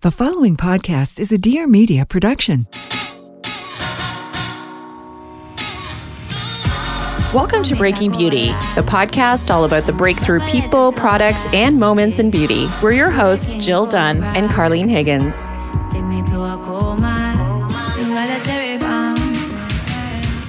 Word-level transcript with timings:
The 0.00 0.12
following 0.12 0.56
podcast 0.56 1.18
is 1.18 1.32
a 1.32 1.38
Dear 1.38 1.66
Media 1.66 2.06
production. 2.06 2.68
Welcome 7.34 7.64
to 7.64 7.74
Breaking 7.74 8.12
Beauty, 8.12 8.46
the 8.76 8.84
podcast 8.86 9.50
all 9.50 9.64
about 9.64 9.86
the 9.88 9.92
breakthrough 9.92 10.38
people, 10.46 10.92
products, 10.92 11.46
and 11.52 11.80
moments 11.80 12.20
in 12.20 12.30
beauty. 12.30 12.68
We're 12.80 12.92
your 12.92 13.10
hosts, 13.10 13.52
Jill 13.54 13.86
Dunn 13.86 14.22
and 14.22 14.48
Carlene 14.48 14.88
Higgins. 14.88 15.48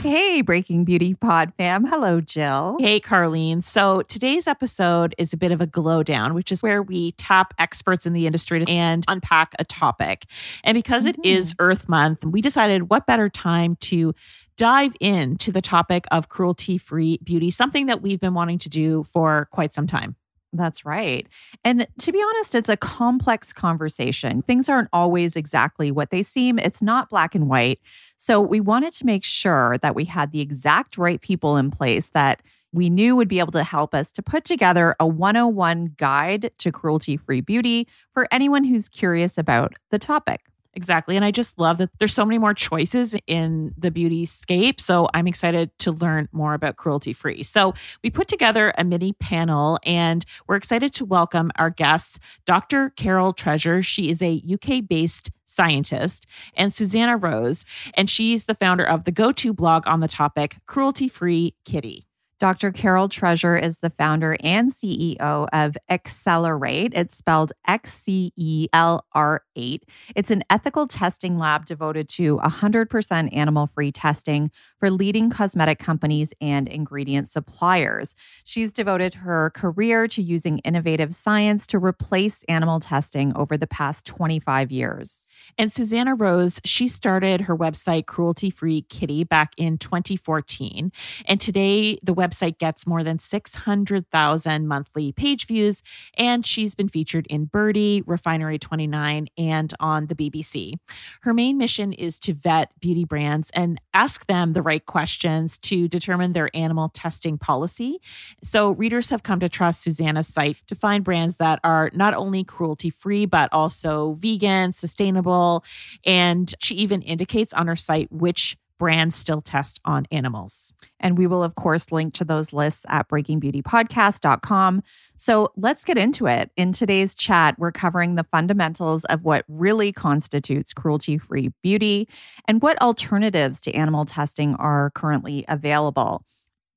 Hey, 0.09 0.41
Breaking 0.41 0.85
Beauty 0.85 1.13
Pod 1.13 1.53
fam. 1.55 1.85
Hello, 1.85 2.19
Jill. 2.19 2.77
Hey, 2.79 2.99
Carlene. 2.99 3.63
So 3.63 4.01
today's 4.01 4.47
episode 4.47 5.13
is 5.19 5.33
a 5.33 5.37
bit 5.37 5.51
of 5.51 5.61
a 5.61 5.67
glow 5.67 6.01
down, 6.01 6.33
which 6.33 6.51
is 6.51 6.63
where 6.63 6.81
we 6.81 7.11
tap 7.11 7.53
experts 7.59 8.07
in 8.07 8.13
the 8.13 8.25
industry 8.25 8.65
and 8.67 9.05
unpack 9.07 9.53
a 9.59 9.65
topic. 9.65 10.25
And 10.63 10.73
because 10.73 11.05
mm-hmm. 11.05 11.21
it 11.21 11.27
is 11.27 11.53
Earth 11.59 11.87
Month, 11.87 12.25
we 12.25 12.41
decided 12.41 12.89
what 12.89 13.05
better 13.05 13.29
time 13.29 13.75
to 13.81 14.15
dive 14.57 14.95
into 14.99 15.51
the 15.51 15.61
topic 15.61 16.05
of 16.09 16.27
cruelty 16.27 16.79
free 16.79 17.19
beauty, 17.23 17.51
something 17.51 17.85
that 17.85 18.01
we've 18.01 18.19
been 18.19 18.33
wanting 18.33 18.57
to 18.57 18.69
do 18.69 19.03
for 19.13 19.47
quite 19.51 19.75
some 19.75 19.85
time. 19.85 20.15
That's 20.51 20.83
right. 20.83 21.27
And 21.63 21.85
to 21.99 22.11
be 22.11 22.21
honest, 22.21 22.55
it's 22.55 22.69
a 22.69 22.77
complex 22.77 23.53
conversation. 23.53 24.41
Things 24.41 24.67
aren't 24.67 24.89
always 24.91 25.35
exactly 25.35 25.91
what 25.91 26.09
they 26.09 26.23
seem. 26.23 26.57
It's 26.57 26.81
not 26.81 27.09
black 27.09 27.35
and 27.35 27.47
white. 27.47 27.79
So 28.17 28.41
we 28.41 28.59
wanted 28.59 28.93
to 28.93 29.05
make 29.05 29.23
sure 29.23 29.77
that 29.81 29.95
we 29.95 30.05
had 30.05 30.31
the 30.31 30.41
exact 30.41 30.97
right 30.97 31.21
people 31.21 31.57
in 31.57 31.69
place 31.69 32.09
that 32.09 32.41
we 32.71 32.89
knew 32.89 33.15
would 33.15 33.27
be 33.27 33.39
able 33.39 33.51
to 33.51 33.63
help 33.63 33.93
us 33.93 34.11
to 34.11 34.21
put 34.21 34.43
together 34.43 34.95
a 34.99 35.07
101 35.07 35.93
guide 35.97 36.51
to 36.59 36.71
cruelty 36.71 37.17
free 37.17 37.41
beauty 37.41 37.87
for 38.13 38.27
anyone 38.31 38.63
who's 38.63 38.87
curious 38.87 39.37
about 39.37 39.73
the 39.91 39.99
topic. 39.99 40.41
Exactly. 40.75 41.15
And 41.15 41.25
I 41.25 41.31
just 41.31 41.57
love 41.57 41.79
that 41.79 41.89
there's 41.97 42.13
so 42.13 42.23
many 42.23 42.37
more 42.37 42.53
choices 42.53 43.15
in 43.25 43.73
the 43.77 43.89
beauty 43.89 44.25
scape. 44.25 44.79
So 44.79 45.09
I'm 45.13 45.27
excited 45.27 45.77
to 45.79 45.91
learn 45.91 46.29
more 46.31 46.53
about 46.53 46.77
cruelty 46.77 47.11
free. 47.11 47.41
So 47.43 47.73
we 48.03 48.11
put 48.11 48.27
together 48.27 48.73
a 48.77 48.83
mini 48.83 49.13
panel 49.13 49.79
and 49.83 50.23
we're 50.47 50.55
excited 50.55 50.93
to 50.93 51.05
welcome 51.05 51.51
our 51.57 51.71
guests, 51.71 52.19
Dr. 52.45 52.91
Carol 52.91 53.33
Treasure. 53.33 53.81
She 53.81 54.09
is 54.09 54.21
a 54.21 54.41
UK 54.53 54.87
based 54.87 55.31
scientist, 55.45 56.27
and 56.53 56.71
Suzana 56.71 57.21
Rose, 57.21 57.65
and 57.95 58.07
she's 58.07 58.45
the 58.45 58.53
founder 58.53 58.83
of 58.83 59.05
the 59.05 59.11
go 59.11 59.31
to 59.31 59.51
blog 59.51 59.87
on 59.87 59.99
the 59.99 60.07
topic, 60.07 60.57
Cruelty 60.67 61.07
Free 61.07 61.55
Kitty. 61.65 62.08
Dr. 62.39 62.71
Carol 62.71 63.09
Treasure 63.09 63.57
is 63.57 63.79
the 63.79 63.89
founder 63.89 64.37
and 64.41 64.71
CEO 64.71 65.19
of 65.51 65.77
XCellR8. 65.91 66.91
It's 66.95 67.13
spelled 67.15 67.51
X 67.67 67.93
C 67.93 68.31
E 68.37 68.67
L 68.71 69.05
R 69.13 69.43
8. 69.57 69.83
It's 70.15 70.31
an 70.31 70.43
ethical 70.49 70.87
testing 70.87 71.37
lab 71.37 71.65
devoted 71.65 72.07
to 72.09 72.37
100% 72.37 73.35
animal 73.35 73.67
free 73.67 73.91
testing 73.91 74.51
for 74.79 74.89
leading 74.89 75.29
cosmetic 75.29 75.79
companies 75.79 76.33
and 76.39 76.69
ingredient 76.69 77.27
suppliers. 77.27 78.15
She's 78.45 78.71
devoted 78.71 79.15
her 79.15 79.49
career 79.49 80.07
to 80.07 80.21
using 80.21 80.59
innovative 80.59 81.13
science 81.13 81.67
to 81.67 81.77
replace 81.77 82.45
animal 82.45 82.79
testing 82.79 83.35
over 83.35 83.57
the 83.57 83.67
past 83.67 84.05
25 84.05 84.71
years. 84.71 85.27
And 85.57 85.71
Suzana 85.71 86.17
Rose, 86.17 86.61
she 86.63 86.87
started 86.87 87.41
her 87.41 87.57
website, 87.57 88.05
Cruelty 88.05 88.49
Free 88.49 88.83
Kitty, 88.83 89.25
back 89.25 89.51
in 89.57 89.77
2014. 89.77 90.93
And 91.25 91.41
today, 91.41 91.99
the 92.01 92.15
website 92.15 92.28
website 92.29 92.57
gets 92.57 92.85
more 92.85 93.03
than 93.03 93.19
600,000 93.19 94.67
monthly 94.67 95.11
page 95.11 95.47
views, 95.47 95.81
and 96.17 96.45
she's 96.45 96.75
been 96.75 96.89
featured 96.89 97.25
in 97.27 97.47
Byrdie, 97.47 98.03
Refinery 98.05 98.59
29, 98.59 99.27
and 99.37 99.73
on 99.79 100.07
the 100.07 100.15
BBC. 100.15 100.73
Her 101.21 101.33
main 101.33 101.57
mission 101.57 101.93
is 101.93 102.19
to 102.21 102.33
vet 102.33 102.71
beauty 102.79 103.05
brands 103.05 103.49
and 103.53 103.79
ask 103.93 104.27
them 104.27 104.53
the 104.53 104.61
right 104.61 104.85
questions 104.85 105.57
to 105.59 105.87
determine 105.87 106.33
their 106.33 106.49
animal 106.53 106.89
testing 106.89 107.37
policy. 107.37 107.99
So, 108.43 108.71
readers 108.71 109.09
have 109.09 109.23
come 109.23 109.39
to 109.39 109.49
trust 109.49 109.85
Suzana's 109.85 110.27
site 110.27 110.57
to 110.67 110.75
find 110.75 111.03
brands 111.03 111.37
that 111.37 111.59
are 111.63 111.91
not 111.93 112.13
only 112.13 112.43
cruelty 112.43 112.89
free, 112.89 113.25
but 113.25 113.49
also 113.51 114.13
vegan, 114.19 114.73
sustainable. 114.73 115.63
And 116.05 116.53
she 116.59 116.75
even 116.75 117.01
indicates 117.01 117.53
on 117.53 117.67
her 117.67 117.75
site 117.75 118.11
which 118.11 118.57
brands 118.79 119.15
still 119.15 119.41
test 119.41 119.79
on 119.85 120.07
animals. 120.11 120.73
And 120.99 121.17
we 121.17 121.27
will, 121.27 121.43
of 121.43 121.53
course, 121.53 121.91
link 121.91 122.15
to 122.15 122.25
those 122.25 122.53
lists 122.53 122.85
at 122.89 123.07
breakingbeautypodcast.com. 123.09 124.81
So 125.17 125.51
let's 125.55 125.85
get 125.85 125.97
into 125.97 126.25
it. 126.25 126.49
In 126.55 126.71
today's 126.71 127.13
chat, 127.13 127.59
we're 127.59 127.71
covering 127.71 128.15
the 128.15 128.23
fundamentals 128.23 129.05
of 129.05 129.23
what 129.23 129.45
really 129.47 129.91
constitutes 129.91 130.73
cruelty 130.73 131.17
free 131.17 131.51
beauty 131.61 132.07
and 132.47 132.61
what 132.61 132.81
alternatives 132.81 133.61
to 133.61 133.73
animal 133.73 134.05
testing 134.05 134.55
are 134.55 134.91
currently 134.95 135.45
available. 135.47 136.23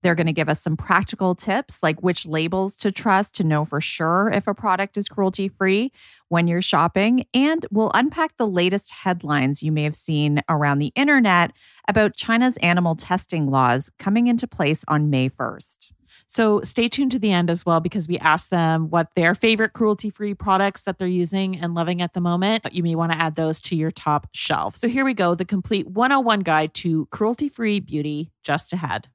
They're 0.02 0.14
going 0.14 0.26
to 0.26 0.32
give 0.32 0.48
us 0.48 0.60
some 0.60 0.76
practical 0.76 1.34
tips 1.34 1.82
like 1.82 2.00
which 2.02 2.26
labels 2.26 2.76
to 2.76 2.92
trust 2.92 3.34
to 3.36 3.44
know 3.44 3.64
for 3.64 3.80
sure 3.80 4.30
if 4.32 4.46
a 4.46 4.54
product 4.54 4.96
is 4.96 5.08
cruelty 5.08 5.48
free 5.48 5.92
when 6.28 6.46
you're 6.46 6.62
shopping. 6.62 7.24
And 7.32 7.64
we'll 7.70 7.92
unpack 7.94 8.36
the 8.36 8.48
latest 8.48 8.90
headlines 8.90 9.62
you 9.62 9.72
may 9.72 9.84
have 9.84 9.96
seen 9.96 10.42
around 10.48 10.78
the 10.78 10.92
internet 10.94 11.52
about 11.88 12.16
China's 12.16 12.56
animal 12.58 12.96
testing 12.96 13.50
laws 13.50 13.90
coming 13.98 14.26
into 14.26 14.46
place 14.46 14.84
on 14.88 15.10
May 15.10 15.28
1st. 15.28 15.92
So 16.26 16.62
stay 16.62 16.88
tuned 16.88 17.12
to 17.12 17.19
the 17.19 17.30
end 17.30 17.50
as 17.50 17.66
well 17.66 17.80
because 17.80 18.08
we 18.08 18.19
asked 18.19 18.48
them 18.48 18.88
what 18.88 19.08
their 19.16 19.34
favorite 19.34 19.74
cruelty 19.74 20.08
free 20.08 20.32
products 20.32 20.82
that 20.84 20.96
they're 20.96 21.06
using 21.06 21.60
and 21.60 21.74
loving 21.74 22.00
at 22.00 22.14
the 22.14 22.22
moment. 22.22 22.64
You 22.72 22.82
may 22.82 22.94
want 22.94 23.12
to 23.12 23.19
add 23.19 23.34
those 23.34 23.60
to 23.62 23.76
your 23.76 23.90
top 23.90 24.28
shelf. 24.32 24.76
So 24.78 24.88
here 24.88 25.04
we 25.04 25.12
go 25.12 25.34
the 25.34 25.44
complete 25.44 25.88
101 25.88 26.40
guide 26.40 26.72
to 26.74 27.04
cruelty 27.10 27.50
free 27.50 27.80
beauty 27.80 28.30
just 28.42 28.72
ahead. 28.72 29.08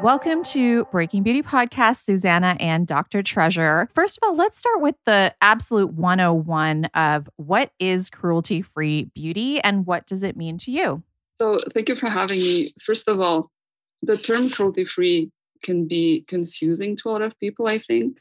Welcome 0.00 0.42
to 0.44 0.84
Breaking 0.86 1.22
Beauty 1.22 1.42
Podcast, 1.42 2.08
Suzana 2.08 2.56
and 2.60 2.86
Dr. 2.86 3.22
Treasure. 3.22 3.88
First 3.92 4.16
of 4.16 4.26
all, 4.26 4.36
let's 4.36 4.56
start 4.56 4.80
with 4.80 4.94
the 5.04 5.34
absolute 5.42 5.92
101 5.92 6.84
of 6.94 7.28
what 7.36 7.72
is 7.78 8.08
cruelty 8.08 8.62
free 8.62 9.10
beauty 9.14 9.60
and 9.60 9.84
what 9.86 10.06
does 10.06 10.22
it 10.22 10.36
mean 10.36 10.56
to 10.58 10.70
you? 10.70 11.02
So, 11.40 11.58
thank 11.74 11.88
you 11.88 11.94
for 11.94 12.08
having 12.08 12.38
me. 12.38 12.72
First 12.80 13.06
of 13.08 13.20
all, 13.20 13.50
the 14.00 14.16
term 14.16 14.50
cruelty 14.50 14.84
free 14.84 15.30
can 15.62 15.88
be 15.88 16.24
confusing 16.28 16.96
to 16.96 17.08
a 17.08 17.10
lot 17.10 17.22
of 17.22 17.38
people, 17.38 17.66
I 17.66 17.78
think, 17.78 18.18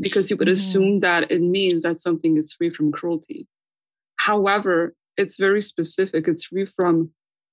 because 0.00 0.30
you 0.30 0.36
would 0.36 0.48
mm-hmm. 0.48 0.52
assume 0.52 1.00
that 1.00 1.30
it 1.30 1.40
means 1.40 1.82
that 1.82 2.00
something 2.00 2.36
is 2.36 2.52
free 2.52 2.70
from 2.70 2.92
cruelty. 2.92 3.48
However, 4.16 4.92
it's 5.16 5.36
very 5.38 5.60
specific. 5.60 6.28
It's 6.28 6.46
free 6.46 6.64
from 6.66 7.10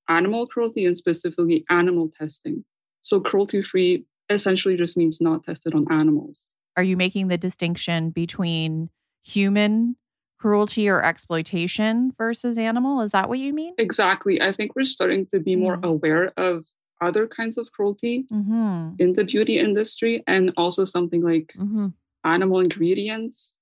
animal 0.10 0.48
cruelty 0.48 0.86
and 0.86 0.98
specifically 0.98 1.66
animal 1.70 2.10
testing. 2.10 2.66
So 3.02 3.20
cruelty 3.20 3.62
free 3.62 4.06
essentially 4.30 4.78
just 4.78 4.98
means 4.98 5.20
not 5.22 5.44
tested 5.44 5.74
on 5.74 5.86
animals. 5.92 6.54
Are 6.78 6.84
you 6.84 6.96
making 6.98 7.28
the 7.28 7.38
distinction 7.38 8.12
between 8.12 8.90
human 9.24 9.96
cruelty 10.40 10.90
or 10.90 11.04
exploitation 11.04 12.14
versus 12.18 12.58
animal? 12.58 13.02
Is 13.02 13.12
that 13.12 13.30
what 13.30 13.40
you 13.40 13.54
mean? 13.54 13.76
Exactly. 13.78 14.42
I 14.42 14.52
think 14.52 14.76
we're 14.76 14.86
starting 14.86 15.26
to 15.28 15.40
be 15.40 15.56
more 15.56 15.78
mm. 15.78 15.84
aware 15.84 16.32
of 16.38 16.66
other 17.02 17.28
kinds 17.28 17.58
of 17.58 17.72
cruelty 17.72 18.26
Mm-hmm. 18.32 18.96
in 19.00 19.14
the 19.14 19.24
beauty 19.24 19.58
industry 19.60 20.24
and 20.28 20.52
also 20.58 20.86
something 20.86 21.22
like 21.22 21.54
hmm 21.56 21.88
animal 22.24 22.60
ingredients 22.60 23.58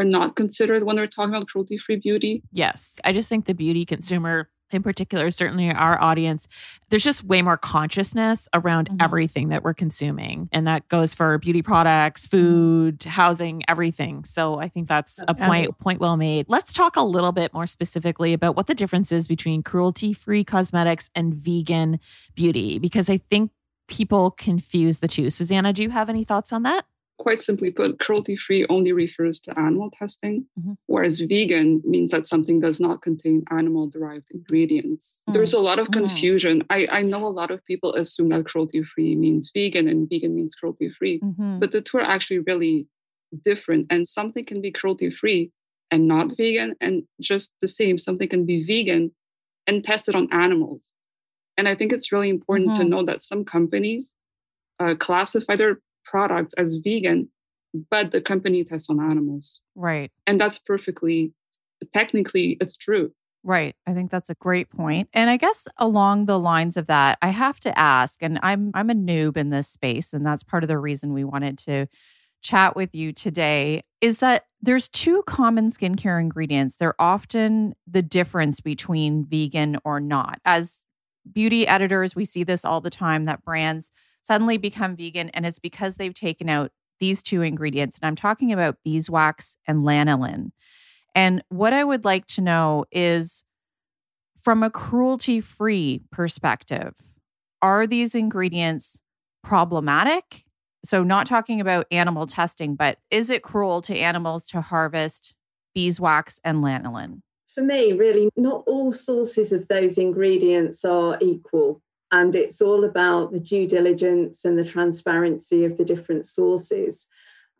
are 0.00 0.04
not 0.04 0.36
considered 0.36 0.84
when 0.84 0.96
we're 0.96 1.06
talking 1.06 1.34
about 1.34 1.48
cruelty 1.48 1.78
free 1.78 1.96
beauty. 1.96 2.42
Yes. 2.52 2.98
I 3.04 3.12
just 3.12 3.28
think 3.28 3.44
the 3.44 3.54
beauty 3.54 3.84
consumer 3.84 4.48
in 4.72 4.84
particular, 4.84 5.32
certainly 5.32 5.68
our 5.68 6.00
audience, 6.00 6.46
there's 6.90 7.02
just 7.02 7.24
way 7.24 7.42
more 7.42 7.56
consciousness 7.56 8.48
around 8.54 8.88
Mhm. 8.88 9.02
everything 9.02 9.48
that 9.48 9.64
we're 9.64 9.74
consuming. 9.74 10.48
And 10.52 10.64
that 10.68 10.86
goes 10.88 11.12
for 11.12 11.38
beauty 11.38 11.60
products, 11.60 12.28
Mm-hmm. 12.28 12.36
food, 12.38 13.02
housing, 13.02 13.64
everything. 13.66 14.24
So 14.24 14.60
I 14.60 14.68
think 14.68 14.86
that's 14.86 15.20
a 15.26 15.34
point 15.34 15.76
point 15.80 15.98
well 16.00 16.16
made. 16.16 16.46
Let's 16.48 16.72
talk 16.72 16.94
a 16.94 17.02
little 17.02 17.32
bit 17.32 17.52
more 17.52 17.66
specifically 17.66 18.32
about 18.32 18.54
what 18.54 18.68
the 18.68 18.74
difference 18.76 19.10
is 19.10 19.26
between 19.26 19.64
cruelty-free 19.64 20.44
cosmetics 20.44 21.10
and 21.16 21.34
vegan 21.34 21.98
beauty 22.36 22.78
because 22.78 23.10
I 23.10 23.16
think 23.18 23.50
people 23.88 24.30
confuse 24.30 25.00
the 25.00 25.08
two. 25.08 25.26
Suzana, 25.26 25.74
do 25.74 25.82
you 25.82 25.90
have 25.90 26.08
any 26.08 26.22
thoughts 26.22 26.52
on 26.52 26.62
that? 26.62 26.84
Quite 27.20 27.42
simply 27.42 27.70
put, 27.70 27.98
cruelty 27.98 28.34
free 28.34 28.64
only 28.70 28.92
refers 28.92 29.40
to 29.40 29.50
animal 29.58 29.90
testing, 29.90 30.46
Mhm. 30.58 30.76
whereas 30.86 31.20
vegan 31.20 31.82
means 31.84 32.12
that 32.12 32.26
something 32.26 32.60
does 32.60 32.80
not 32.80 33.02
contain 33.02 33.42
animal 33.50 33.84
derived 33.88 34.28
ingredients. 34.30 35.20
Mm. 35.28 35.34
There's 35.34 35.52
a 35.52 35.58
lot 35.68 35.78
of 35.78 35.88
Mm. 35.88 35.92
confusion. 36.00 36.54
I, 36.70 36.86
I 36.98 37.02
know 37.02 37.22
a 37.26 37.36
lot 37.40 37.50
of 37.50 37.62
people 37.66 37.90
assume 37.94 38.30
that 38.30 38.46
cruelty 38.46 38.82
free 38.82 39.14
means 39.16 39.50
vegan 39.52 39.86
and 39.86 40.08
vegan 40.08 40.34
means 40.34 40.54
cruelty 40.54 40.88
free, 40.88 41.20
Mm-hmm. 41.20 41.58
but 41.60 41.72
the 41.72 41.82
two 41.82 41.98
are 41.98 42.10
actually 42.16 42.38
really 42.50 42.88
different. 43.44 43.82
And 43.90 44.06
something 44.06 44.44
can 44.50 44.60
be 44.62 44.72
cruelty 44.72 45.10
free 45.10 45.50
and 45.90 46.08
not 46.08 46.34
vegan, 46.38 46.74
and 46.80 46.94
just 47.20 47.52
the 47.60 47.68
same, 47.68 47.98
something 47.98 48.28
can 48.34 48.46
be 48.46 48.62
vegan 48.64 49.12
and 49.66 49.84
tested 49.84 50.14
on 50.14 50.26
animals. 50.32 50.94
And 51.58 51.68
I 51.68 51.74
think 51.74 51.92
it's 51.92 52.10
really 52.12 52.30
important 52.30 52.76
to 52.76 52.82
Mhm. 52.84 52.88
know 52.92 53.02
that 53.04 53.20
some 53.20 53.44
companies 53.44 54.14
uh, 54.82 54.94
classify 54.94 55.54
their 55.56 55.82
products 56.10 56.54
as 56.58 56.78
vegan, 56.82 57.28
but 57.90 58.10
the 58.10 58.20
company 58.20 58.64
tests 58.64 58.90
on 58.90 59.00
animals. 59.00 59.60
Right. 59.74 60.10
And 60.26 60.40
that's 60.40 60.58
perfectly, 60.58 61.32
technically, 61.94 62.56
it's 62.60 62.76
true. 62.76 63.12
Right. 63.42 63.74
I 63.86 63.94
think 63.94 64.10
that's 64.10 64.28
a 64.28 64.34
great 64.34 64.68
point. 64.68 65.08
And 65.14 65.30
I 65.30 65.38
guess 65.38 65.66
along 65.78 66.26
the 66.26 66.38
lines 66.38 66.76
of 66.76 66.88
that, 66.88 67.16
I 67.22 67.28
have 67.28 67.58
to 67.60 67.78
ask, 67.78 68.22
and 68.22 68.38
I'm 68.42 68.70
I'm 68.74 68.90
a 68.90 68.94
noob 68.94 69.38
in 69.38 69.48
this 69.48 69.68
space, 69.68 70.12
and 70.12 70.26
that's 70.26 70.42
part 70.42 70.62
of 70.62 70.68
the 70.68 70.76
reason 70.78 71.14
we 71.14 71.24
wanted 71.24 71.56
to 71.58 71.86
chat 72.42 72.76
with 72.76 72.94
you 72.94 73.12
today, 73.12 73.82
is 74.02 74.18
that 74.18 74.44
there's 74.60 74.88
two 74.88 75.22
common 75.26 75.68
skincare 75.68 76.20
ingredients. 76.20 76.76
They're 76.76 77.00
often 77.00 77.74
the 77.86 78.02
difference 78.02 78.60
between 78.60 79.24
vegan 79.24 79.78
or 79.84 80.00
not. 80.00 80.38
As 80.44 80.82
beauty 81.30 81.66
editors, 81.66 82.14
we 82.14 82.26
see 82.26 82.44
this 82.44 82.64
all 82.64 82.82
the 82.82 82.90
time 82.90 83.24
that 83.24 83.42
brands 83.42 83.90
suddenly 84.22 84.56
become 84.56 84.96
vegan, 84.96 85.30
and 85.30 85.46
it's 85.46 85.58
because 85.58 85.96
they've 85.96 86.14
taken 86.14 86.48
out 86.48 86.70
these 86.98 87.22
two 87.22 87.42
ingredients. 87.42 87.98
And 88.00 88.06
I'm 88.06 88.16
talking 88.16 88.52
about 88.52 88.76
beeswax 88.84 89.56
and 89.66 89.84
lanolin. 89.84 90.50
And 91.14 91.42
what 91.48 91.72
I 91.72 91.82
would 91.82 92.04
like 92.04 92.26
to 92.28 92.40
know 92.40 92.84
is 92.92 93.42
from 94.40 94.62
a 94.62 94.70
cruelty 94.70 95.40
free 95.40 96.02
perspective, 96.10 96.94
are 97.62 97.86
these 97.86 98.14
ingredients 98.14 99.00
problematic? 99.42 100.44
So, 100.84 101.02
not 101.02 101.26
talking 101.26 101.60
about 101.60 101.86
animal 101.90 102.26
testing, 102.26 102.74
but 102.74 102.98
is 103.10 103.28
it 103.28 103.42
cruel 103.42 103.82
to 103.82 103.96
animals 103.96 104.46
to 104.48 104.60
harvest 104.62 105.34
beeswax 105.74 106.40
and 106.42 106.58
lanolin? 106.58 107.20
For 107.46 107.62
me, 107.62 107.92
really, 107.92 108.30
not 108.36 108.64
all 108.66 108.92
sources 108.92 109.52
of 109.52 109.68
those 109.68 109.98
ingredients 109.98 110.84
are 110.84 111.18
equal. 111.20 111.82
And 112.12 112.34
it's 112.34 112.60
all 112.60 112.84
about 112.84 113.32
the 113.32 113.40
due 113.40 113.66
diligence 113.66 114.44
and 114.44 114.58
the 114.58 114.64
transparency 114.64 115.64
of 115.64 115.76
the 115.76 115.84
different 115.84 116.26
sources 116.26 117.06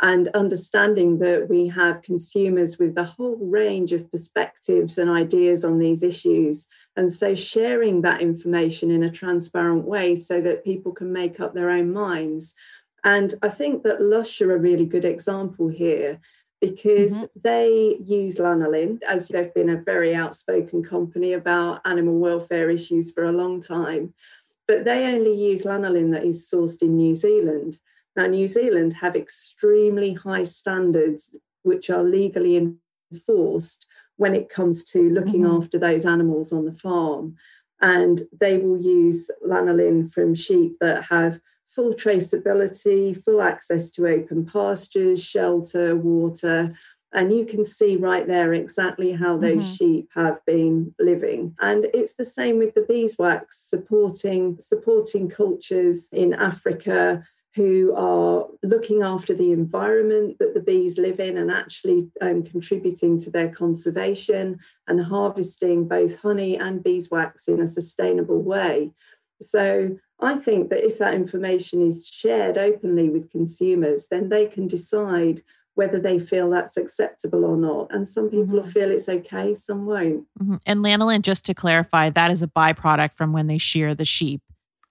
and 0.03 0.29
understanding 0.29 1.19
that 1.19 1.49
we 1.49 1.69
have 1.69 2.03
consumers 2.03 2.79
with 2.79 2.97
a 2.97 3.05
whole 3.05 3.37
range 3.37 3.93
of 3.93 4.11
perspectives 4.11 4.97
and 4.97 5.11
ideas 5.11 5.63
on 5.63 5.79
these 5.79 6.03
issues. 6.03 6.67
And 6.97 7.13
so 7.13 7.35
sharing 7.35 8.01
that 8.03 8.23
information 8.23 8.91
in 8.91 9.03
a 9.03 9.11
transparent 9.11 9.85
way 9.85 10.17
so 10.17 10.41
that 10.41 10.65
people 10.65 10.93
can 10.93 11.13
make 11.13 11.39
up 11.39 11.55
their 11.55 11.69
own 11.69 11.93
minds. 11.93 12.55
And 13.05 13.35
I 13.43 13.51
think 13.51 13.83
that 13.83 14.01
Lush 14.01 14.41
are 14.41 14.55
a 14.55 14.59
really 14.59 14.87
good 14.87 15.05
example 15.05 15.69
here 15.69 16.21
because 16.61 17.15
mm-hmm. 17.15 17.41
they 17.43 17.97
use 18.03 18.39
lanolin, 18.39 19.03
as 19.03 19.29
they've 19.29 19.53
been 19.55 19.71
a 19.71 19.83
very 19.83 20.15
outspoken 20.15 20.83
company 20.83 21.33
about 21.33 21.81
animal 21.87 22.19
welfare 22.19 22.71
issues 22.71 23.11
for 23.11 23.25
a 23.25 23.33
long 23.33 23.61
time. 23.61 24.15
But 24.71 24.85
they 24.85 25.13
only 25.13 25.35
use 25.35 25.65
lanolin 25.65 26.13
that 26.13 26.25
is 26.25 26.49
sourced 26.49 26.81
in 26.81 26.97
New 26.97 27.17
Zealand. 27.17 27.81
Now, 28.15 28.29
New 28.29 28.47
Zealand 28.47 28.93
have 29.01 29.17
extremely 29.17 30.13
high 30.13 30.45
standards, 30.45 31.35
which 31.65 31.91
are 31.91 32.05
legally 32.05 32.55
enforced 33.13 33.87
when 34.15 34.37
it 34.37 34.49
comes 34.49 34.85
to 34.93 35.11
looking 35.11 35.43
Mhm. 35.43 35.57
after 35.57 35.77
those 35.77 36.07
animals 36.07 36.53
on 36.53 36.67
the 36.67 36.73
farm. 36.73 37.35
And 37.81 38.23
they 38.31 38.59
will 38.59 38.81
use 38.81 39.29
lanolin 39.45 40.09
from 40.09 40.35
sheep 40.35 40.77
that 40.79 41.03
have 41.15 41.41
full 41.67 41.93
traceability, 41.93 43.17
full 43.17 43.43
access 43.43 43.91
to 43.91 44.07
open 44.07 44.47
pastures, 44.47 45.21
shelter, 45.21 45.97
water. 45.97 46.69
And 47.13 47.33
you 47.33 47.45
can 47.45 47.65
see 47.65 47.97
right 47.97 48.27
there 48.27 48.55
exactly 48.55 49.13
how 49.13 49.37
those 49.37 49.65
Mhm. 49.65 49.77
sheep 49.77 50.09
have 50.15 50.45
been 50.47 50.95
living. 50.99 51.57
And 51.59 51.87
it's 51.93 52.15
the 52.15 52.25
same 52.25 52.59
with 52.59 52.75
the 52.75 52.83
beeswax, 52.83 53.59
supporting 53.59 54.59
supporting 54.59 55.29
cultures 55.29 56.09
in 56.13 56.33
Africa 56.35 57.25
who 57.57 57.93
are 57.97 58.47
looking 58.63 59.03
after 59.03 59.35
the 59.35 59.51
environment 59.51 60.37
that 60.39 60.55
the 60.55 60.61
bees 60.61 60.99
live 60.99 61.19
in 61.19 61.37
and 61.37 61.51
actually 61.51 62.09
um, 62.21 62.45
contributing 62.45 63.19
to 63.19 63.29
their 63.29 63.49
conservation 63.49 64.61
and 64.87 65.01
harvesting 65.05 65.89
both 65.89 66.21
honey 66.21 66.57
and 66.57 66.85
beeswax 66.85 67.49
in 67.49 67.61
a 67.61 67.67
sustainable 67.67 68.41
way. 68.41 68.93
So 69.43 69.99
I 70.21 70.37
think 70.37 70.71
that 70.71 70.85
if 70.85 70.99
that 70.99 71.15
information 71.15 71.85
is 71.85 72.07
shared 72.07 72.57
openly 72.57 73.09
with 73.09 73.31
consumers, 73.31 74.07
then 74.09 74.29
they 74.29 74.47
can 74.47 74.69
decide 74.69 75.43
whether 75.75 75.99
they 76.01 76.19
feel 76.19 76.51
that's 76.51 76.77
acceptable 76.77 77.45
or 77.45 77.57
not. 77.57 77.89
And 77.91 78.07
some 78.07 78.29
people 78.29 78.57
will 78.57 78.63
feel 78.63 78.91
it's 78.91 79.09
okay, 79.09 79.55
some 79.55 79.87
won't. 79.87 80.27
Mhm. 80.39 80.61
And 80.67 80.81
lanolin, 80.81 81.23
just 81.23 81.45
to 81.47 81.55
clarify, 81.55 82.11
that 82.11 82.31
is 82.31 82.43
a 82.43 82.47
byproduct 82.47 83.15
from 83.15 83.33
when 83.33 83.47
they 83.47 83.59
shear 83.59 83.95
the 83.95 84.05
sheep. 84.05 84.43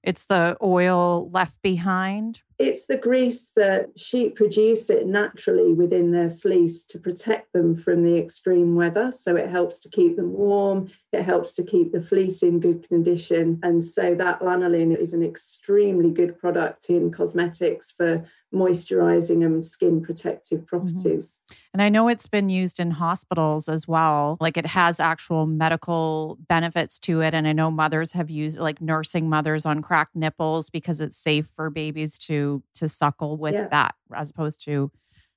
It's 0.04 0.26
the 0.26 0.58
oil 0.64 1.30
left 1.32 1.62
behind. 1.62 2.42
It's 2.60 2.88
the 2.88 2.98
grease 2.98 3.52
that 3.56 3.98
sheep 3.98 4.36
produce 4.36 4.90
it 4.90 5.08
naturally 5.08 5.72
within 5.72 6.12
their 6.12 6.30
fleece 6.30 6.86
to 6.88 7.00
protect 7.00 7.54
them 7.54 7.74
from 7.74 8.04
the 8.04 8.18
extreme 8.18 8.76
weather. 8.76 9.14
So 9.14 9.38
it 9.38 9.50
helps 9.50 9.80
to 9.80 9.90
keep 9.90 10.18
them 10.18 10.34
warm, 10.34 10.90
it 11.14 11.24
helps 11.24 11.54
to 11.54 11.64
keep 11.64 11.94
the 11.94 12.02
fleece 12.02 12.44
in 12.44 12.60
good 12.60 12.88
condition. 12.88 13.60
And 13.64 13.84
so 13.84 14.14
that 14.16 14.42
lanolin 14.42 14.96
is 14.96 15.14
an 15.14 15.24
extremely 15.24 16.12
good 16.12 16.38
product 16.38 16.90
in 16.90 17.12
cosmetics 17.12 17.92
for 17.92 18.26
moisturizing 18.54 19.46
and 19.46 19.64
skin 19.64 20.02
protective 20.02 20.60
mm-hmm. 20.62 20.66
properties. 20.66 21.40
And 21.74 21.82
I 21.82 21.90
know 21.90 22.08
it's 22.08 22.28
been 22.28 22.50
used 22.50 22.80
in 22.80 22.92
hospitals 22.92 23.70
as 23.70 23.88
well. 23.88 24.38
Like 24.40 24.58
it 24.58 24.66
has 24.66 25.00
actual 25.00 25.46
medical 25.46 26.38
benefits 26.48 26.98
to 27.00 27.22
it. 27.22 27.34
And 27.34 27.48
I 27.48 27.54
know 27.54 27.70
mothers 27.70 28.12
have 28.14 28.30
used 28.30 28.58
like 28.58 28.82
nursing 28.82 29.30
mothers 29.30 29.66
on 29.66 29.82
cracked 29.82 30.16
nipples 30.16 30.70
because 30.70 31.00
it's 31.00 31.18
safe 31.18 31.48
for 31.56 31.70
babies 31.70 32.18
to 32.20 32.49
to 32.76 32.90
suckle 32.90 33.38
with 33.38 33.54
Yeah. 33.54 33.68
that 33.70 33.96
as 34.14 34.30
opposed 34.30 34.64
to 34.66 34.92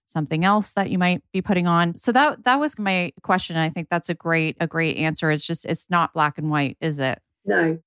something 0.06 0.44
else 0.44 0.74
that 0.74 0.90
you 0.90 0.98
might 0.98 1.22
be 1.32 1.40
putting 1.40 1.66
on. 1.66 1.96
So 1.96 2.12
that 2.12 2.44
that 2.44 2.58
was 2.60 2.78
my 2.78 3.12
question. 3.22 3.56
I 3.56 3.68
think 3.70 3.88
that's 3.90 4.08
a 4.08 4.14
great 4.14 4.56
a 4.60 4.66
great 4.66 4.96
answer. 4.96 5.30
It's 5.30 5.46
just 5.46 5.64
it's 5.64 5.88
not 5.90 6.12
black 6.12 6.38
and 6.38 6.50
white, 6.50 6.76
is 6.80 6.98
it? 6.98 7.18
No. 7.44 7.78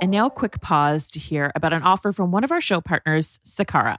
And 0.00 0.12
now, 0.12 0.26
a 0.26 0.30
quick 0.30 0.60
pause 0.60 1.10
to 1.10 1.18
hear 1.18 1.50
about 1.56 1.72
an 1.72 1.82
offer 1.82 2.12
from 2.12 2.30
one 2.30 2.44
of 2.44 2.52
our 2.52 2.60
show 2.60 2.80
partners, 2.80 3.40
Sakara. 3.44 3.96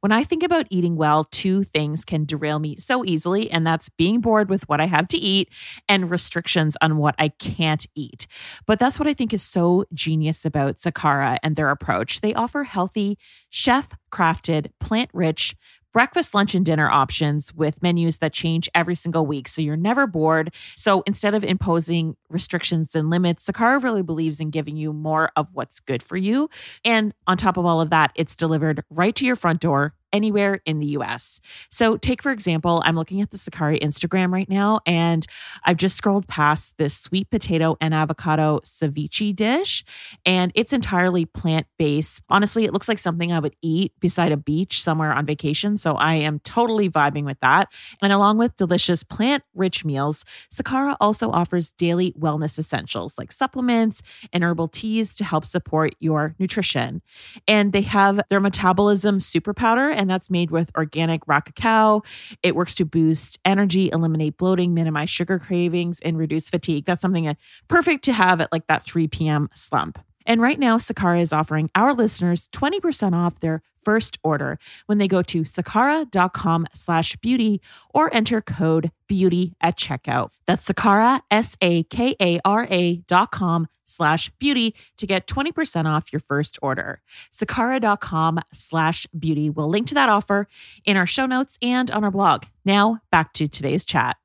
When 0.00 0.12
I 0.12 0.22
think 0.22 0.42
about 0.42 0.66
eating 0.68 0.96
well, 0.96 1.24
two 1.24 1.62
things 1.62 2.04
can 2.04 2.26
derail 2.26 2.58
me 2.58 2.76
so 2.76 3.04
easily, 3.06 3.50
and 3.50 3.66
that's 3.66 3.88
being 3.88 4.20
bored 4.20 4.50
with 4.50 4.68
what 4.68 4.82
I 4.82 4.86
have 4.86 5.08
to 5.08 5.16
eat 5.16 5.48
and 5.88 6.10
restrictions 6.10 6.76
on 6.82 6.98
what 6.98 7.14
I 7.18 7.28
can't 7.28 7.86
eat. 7.94 8.26
But 8.66 8.78
that's 8.78 8.98
what 8.98 9.08
I 9.08 9.14
think 9.14 9.32
is 9.32 9.42
so 9.42 9.86
genius 9.94 10.44
about 10.44 10.76
Sakara 10.76 11.38
and 11.42 11.56
their 11.56 11.70
approach. 11.70 12.20
They 12.20 12.34
offer 12.34 12.64
healthy, 12.64 13.16
chef 13.48 13.88
crafted, 14.12 14.72
plant 14.78 15.08
rich, 15.14 15.56
breakfast, 15.92 16.34
lunch, 16.34 16.54
and 16.54 16.64
dinner 16.64 16.90
options 16.90 17.54
with 17.54 17.82
menus 17.82 18.18
that 18.18 18.32
change 18.32 18.68
every 18.74 18.94
single 18.94 19.26
week. 19.26 19.48
So 19.48 19.62
you're 19.62 19.76
never 19.76 20.06
bored. 20.06 20.54
So 20.76 21.02
instead 21.06 21.34
of 21.34 21.44
imposing 21.44 22.16
restrictions 22.28 22.94
and 22.94 23.10
limits, 23.10 23.46
Sakara 23.46 23.82
really 23.82 24.02
believes 24.02 24.40
in 24.40 24.50
giving 24.50 24.76
you 24.76 24.92
more 24.92 25.30
of 25.36 25.48
what's 25.52 25.80
good 25.80 26.02
for 26.02 26.16
you. 26.16 26.48
And 26.84 27.14
on 27.26 27.36
top 27.36 27.56
of 27.56 27.66
all 27.66 27.80
of 27.80 27.90
that, 27.90 28.12
it's 28.14 28.36
delivered 28.36 28.82
right 28.90 29.14
to 29.16 29.26
your 29.26 29.36
front 29.36 29.60
door 29.60 29.94
anywhere 30.12 30.60
in 30.66 30.78
the 30.78 30.86
US. 30.98 31.40
So, 31.70 31.96
take 31.96 32.22
for 32.22 32.32
example, 32.32 32.82
I'm 32.84 32.96
looking 32.96 33.20
at 33.20 33.30
the 33.30 33.36
Sakara 33.36 33.80
Instagram 33.80 34.32
right 34.32 34.48
now, 34.48 34.80
and 34.86 35.26
I've 35.64 35.76
just 35.76 35.96
scrolled 35.96 36.26
past 36.26 36.76
this 36.78 36.96
sweet 36.96 37.30
potato 37.30 37.76
and 37.80 37.94
avocado 37.94 38.60
ceviche 38.64 39.34
dish, 39.34 39.84
and 40.24 40.52
it's 40.54 40.72
entirely 40.72 41.24
plant 41.24 41.66
based. 41.78 42.22
Honestly, 42.28 42.64
it 42.64 42.72
looks 42.72 42.88
like 42.88 42.98
something 42.98 43.32
I 43.32 43.38
would 43.38 43.56
eat 43.62 43.92
beside 44.00 44.32
a 44.32 44.36
beach 44.36 44.82
somewhere 44.82 45.12
on 45.12 45.26
vacation. 45.26 45.76
So, 45.76 45.94
I 45.94 46.14
am 46.14 46.40
totally 46.40 46.88
vibing 46.88 47.24
with 47.24 47.40
that. 47.40 47.68
And 48.02 48.12
along 48.12 48.38
with 48.38 48.56
delicious 48.56 49.02
plant 49.02 49.42
rich 49.54 49.84
meals, 49.84 50.24
Sakara 50.52 50.96
also 51.00 51.30
offers 51.30 51.72
daily 51.72 52.12
wellness 52.18 52.58
essentials 52.58 53.18
like 53.18 53.32
supplements 53.32 54.02
and 54.32 54.44
herbal 54.44 54.68
teas 54.68 55.14
to 55.14 55.24
help 55.24 55.44
support 55.44 55.94
your 56.00 56.34
nutrition. 56.38 57.02
And 57.46 57.72
they 57.72 57.82
have 57.82 58.20
their 58.30 58.40
metabolism 58.40 59.20
super 59.20 59.54
powder, 59.54 59.90
and 60.00 60.08
that's 60.08 60.30
made 60.30 60.50
with 60.50 60.70
organic 60.76 61.28
raw 61.28 61.40
cacao. 61.40 62.02
It 62.42 62.56
works 62.56 62.74
to 62.76 62.86
boost 62.86 63.38
energy, 63.44 63.90
eliminate 63.92 64.38
bloating, 64.38 64.72
minimize 64.72 65.10
sugar 65.10 65.38
cravings, 65.38 66.00
and 66.00 66.16
reduce 66.16 66.48
fatigue. 66.48 66.86
That's 66.86 67.02
something 67.02 67.28
uh, 67.28 67.34
perfect 67.68 68.04
to 68.06 68.14
have 68.14 68.40
at 68.40 68.50
like 68.50 68.66
that 68.68 68.82
3 68.82 69.08
p.m. 69.08 69.50
slump. 69.54 69.98
And 70.26 70.40
right 70.40 70.58
now, 70.58 70.78
Sakara 70.78 71.20
is 71.20 71.32
offering 71.32 71.70
our 71.74 71.94
listeners 71.94 72.48
20% 72.52 73.14
off 73.14 73.40
their 73.40 73.62
first 73.82 74.18
order 74.22 74.58
when 74.86 74.98
they 74.98 75.08
go 75.08 75.22
to 75.22 75.42
sakara.com 75.42 76.66
slash 76.74 77.16
beauty 77.16 77.60
or 77.94 78.12
enter 78.14 78.40
code 78.40 78.90
beauty 79.06 79.54
at 79.60 79.76
checkout. 79.76 80.30
That's 80.46 80.66
Sakara, 80.70 81.22
S-A-K-A-R-A 81.30 82.96
dot 83.06 83.30
com 83.30 83.68
slash 83.84 84.30
beauty 84.38 84.74
to 84.96 85.06
get 85.06 85.26
20% 85.26 85.86
off 85.86 86.12
your 86.12 86.20
first 86.20 86.58
order. 86.62 87.00
Sakara.com 87.32 88.40
slash 88.52 89.06
beauty. 89.18 89.50
We'll 89.50 89.68
link 89.68 89.88
to 89.88 89.94
that 89.94 90.08
offer 90.08 90.46
in 90.84 90.96
our 90.96 91.06
show 91.06 91.26
notes 91.26 91.58
and 91.60 91.90
on 91.90 92.04
our 92.04 92.10
blog. 92.10 92.44
Now 92.64 93.00
back 93.10 93.32
to 93.34 93.48
today's 93.48 93.84
chat. 93.84 94.16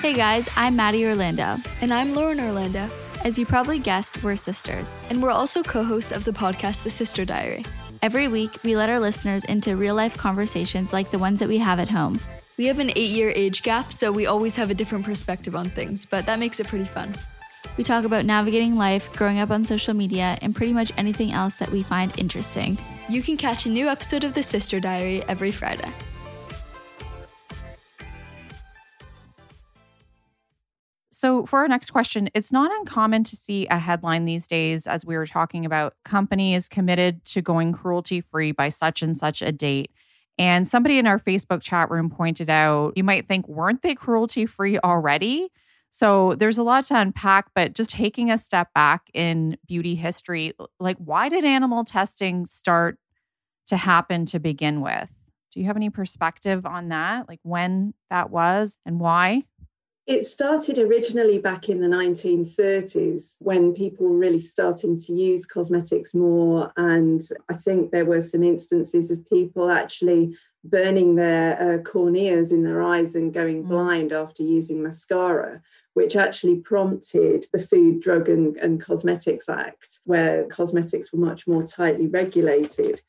Hey 0.00 0.14
guys, 0.14 0.48
I'm 0.56 0.76
Maddie 0.76 1.06
Orlando. 1.06 1.56
And 1.80 1.92
I'm 1.92 2.14
Lauren 2.14 2.40
Orlando. 2.40 2.88
As 3.22 3.38
you 3.38 3.44
probably 3.44 3.78
guessed, 3.78 4.22
we're 4.22 4.34
sisters. 4.34 5.06
And 5.10 5.22
we're 5.22 5.30
also 5.30 5.62
co 5.62 5.84
hosts 5.84 6.10
of 6.10 6.24
the 6.24 6.32
podcast, 6.32 6.84
The 6.84 6.90
Sister 6.90 7.26
Diary. 7.26 7.66
Every 8.00 8.28
week, 8.28 8.56
we 8.64 8.74
let 8.76 8.88
our 8.88 8.98
listeners 8.98 9.44
into 9.44 9.76
real 9.76 9.94
life 9.94 10.16
conversations 10.16 10.94
like 10.94 11.10
the 11.10 11.18
ones 11.18 11.38
that 11.40 11.48
we 11.48 11.58
have 11.58 11.78
at 11.78 11.90
home. 11.90 12.18
We 12.56 12.64
have 12.64 12.78
an 12.78 12.90
eight 12.96 13.10
year 13.10 13.30
age 13.36 13.62
gap, 13.62 13.92
so 13.92 14.10
we 14.10 14.24
always 14.24 14.56
have 14.56 14.70
a 14.70 14.74
different 14.74 15.04
perspective 15.04 15.54
on 15.54 15.68
things, 15.68 16.06
but 16.06 16.24
that 16.24 16.38
makes 16.38 16.60
it 16.60 16.66
pretty 16.66 16.86
fun. 16.86 17.14
We 17.76 17.84
talk 17.84 18.04
about 18.04 18.24
navigating 18.24 18.74
life, 18.74 19.14
growing 19.14 19.38
up 19.38 19.50
on 19.50 19.66
social 19.66 19.92
media, 19.92 20.38
and 20.40 20.56
pretty 20.56 20.72
much 20.72 20.90
anything 20.96 21.30
else 21.30 21.56
that 21.56 21.70
we 21.70 21.82
find 21.82 22.18
interesting. 22.18 22.78
You 23.10 23.20
can 23.20 23.36
catch 23.36 23.66
a 23.66 23.68
new 23.68 23.88
episode 23.88 24.24
of 24.24 24.32
The 24.32 24.42
Sister 24.42 24.80
Diary 24.80 25.22
every 25.28 25.52
Friday. 25.52 25.90
So, 31.20 31.44
for 31.44 31.58
our 31.58 31.68
next 31.68 31.90
question, 31.90 32.30
it's 32.32 32.50
not 32.50 32.72
uncommon 32.78 33.24
to 33.24 33.36
see 33.36 33.66
a 33.66 33.78
headline 33.78 34.24
these 34.24 34.48
days, 34.48 34.86
as 34.86 35.04
we 35.04 35.18
were 35.18 35.26
talking 35.26 35.66
about, 35.66 35.92
company 36.02 36.54
is 36.54 36.66
committed 36.66 37.22
to 37.26 37.42
going 37.42 37.74
cruelty 37.74 38.22
free 38.22 38.52
by 38.52 38.70
such 38.70 39.02
and 39.02 39.14
such 39.14 39.42
a 39.42 39.52
date. 39.52 39.90
And 40.38 40.66
somebody 40.66 40.96
in 40.96 41.06
our 41.06 41.18
Facebook 41.18 41.60
chat 41.60 41.90
room 41.90 42.08
pointed 42.08 42.48
out, 42.48 42.94
you 42.96 43.04
might 43.04 43.28
think, 43.28 43.46
weren't 43.46 43.82
they 43.82 43.94
cruelty 43.94 44.46
free 44.46 44.78
already? 44.78 45.50
So, 45.90 46.36
there's 46.36 46.56
a 46.56 46.62
lot 46.62 46.84
to 46.84 46.98
unpack, 46.98 47.50
but 47.54 47.74
just 47.74 47.90
taking 47.90 48.30
a 48.30 48.38
step 48.38 48.72
back 48.72 49.10
in 49.12 49.58
beauty 49.68 49.96
history, 49.96 50.52
like, 50.78 50.96
why 50.96 51.28
did 51.28 51.44
animal 51.44 51.84
testing 51.84 52.46
start 52.46 52.96
to 53.66 53.76
happen 53.76 54.24
to 54.24 54.38
begin 54.40 54.80
with? 54.80 55.10
Do 55.52 55.60
you 55.60 55.66
have 55.66 55.76
any 55.76 55.90
perspective 55.90 56.64
on 56.64 56.88
that? 56.88 57.28
Like, 57.28 57.40
when 57.42 57.92
that 58.08 58.30
was 58.30 58.78
and 58.86 58.98
why? 58.98 59.42
It 60.10 60.24
started 60.24 60.76
originally 60.76 61.38
back 61.38 61.68
in 61.68 61.80
the 61.80 61.86
1930s 61.86 63.36
when 63.38 63.72
people 63.72 64.08
were 64.08 64.18
really 64.18 64.40
starting 64.40 64.98
to 65.02 65.12
use 65.12 65.46
cosmetics 65.46 66.16
more. 66.16 66.72
And 66.76 67.22
I 67.48 67.54
think 67.54 67.92
there 67.92 68.04
were 68.04 68.20
some 68.20 68.42
instances 68.42 69.12
of 69.12 69.28
people 69.28 69.70
actually 69.70 70.36
burning 70.64 71.14
their 71.14 71.54
uh, 71.62 71.78
corneas 71.88 72.50
in 72.50 72.64
their 72.64 72.82
eyes 72.82 73.14
and 73.14 73.32
going 73.32 73.62
mm. 73.62 73.68
blind 73.68 74.12
after 74.12 74.42
using 74.42 74.82
mascara, 74.82 75.62
which 75.94 76.16
actually 76.16 76.56
prompted 76.56 77.46
the 77.52 77.60
Food, 77.60 78.02
Drug 78.02 78.28
and, 78.28 78.56
and 78.56 78.80
Cosmetics 78.80 79.48
Act, 79.48 80.00
where 80.06 80.42
cosmetics 80.46 81.12
were 81.12 81.24
much 81.24 81.46
more 81.46 81.62
tightly 81.62 82.08
regulated. 82.08 83.00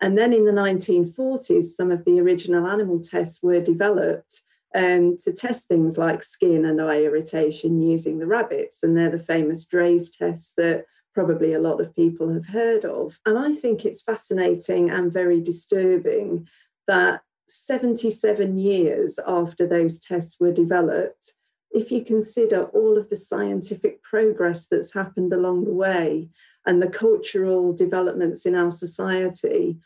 And 0.00 0.16
then 0.16 0.32
in 0.32 0.44
the 0.44 0.52
1940s, 0.52 1.64
some 1.64 1.90
of 1.90 2.04
the 2.04 2.20
original 2.20 2.68
animal 2.68 3.00
tests 3.00 3.42
were 3.42 3.60
developed 3.60 4.42
um, 4.76 5.16
to 5.24 5.32
test 5.32 5.66
things 5.66 5.96
like 5.96 6.22
skin 6.22 6.66
and 6.66 6.80
eye 6.80 7.00
irritation 7.00 7.80
using 7.80 8.18
the 8.18 8.26
rabbits. 8.26 8.82
And 8.82 8.96
they're 8.96 9.10
the 9.10 9.18
famous 9.18 9.64
Draize 9.64 10.10
tests 10.16 10.52
that 10.58 10.84
probably 11.14 11.54
a 11.54 11.60
lot 11.60 11.80
of 11.80 11.96
people 11.96 12.32
have 12.34 12.46
heard 12.46 12.84
of. 12.84 13.18
And 13.24 13.38
I 13.38 13.52
think 13.52 13.86
it's 13.86 14.02
fascinating 14.02 14.90
and 14.90 15.10
very 15.10 15.40
disturbing 15.40 16.46
that 16.86 17.22
77 17.48 18.58
years 18.58 19.18
after 19.26 19.66
those 19.66 19.98
tests 19.98 20.38
were 20.38 20.52
developed, 20.52 21.32
if 21.70 21.90
you 21.90 22.04
consider 22.04 22.64
all 22.64 22.98
of 22.98 23.08
the 23.08 23.16
scientific 23.16 24.02
progress 24.02 24.66
that's 24.66 24.92
happened 24.92 25.32
along 25.32 25.64
the 25.64 25.72
way 25.72 26.28
and 26.66 26.82
the 26.82 26.88
cultural 26.88 27.72
developments 27.72 28.44
in 28.44 28.54
our 28.54 28.70
society, 28.70 29.78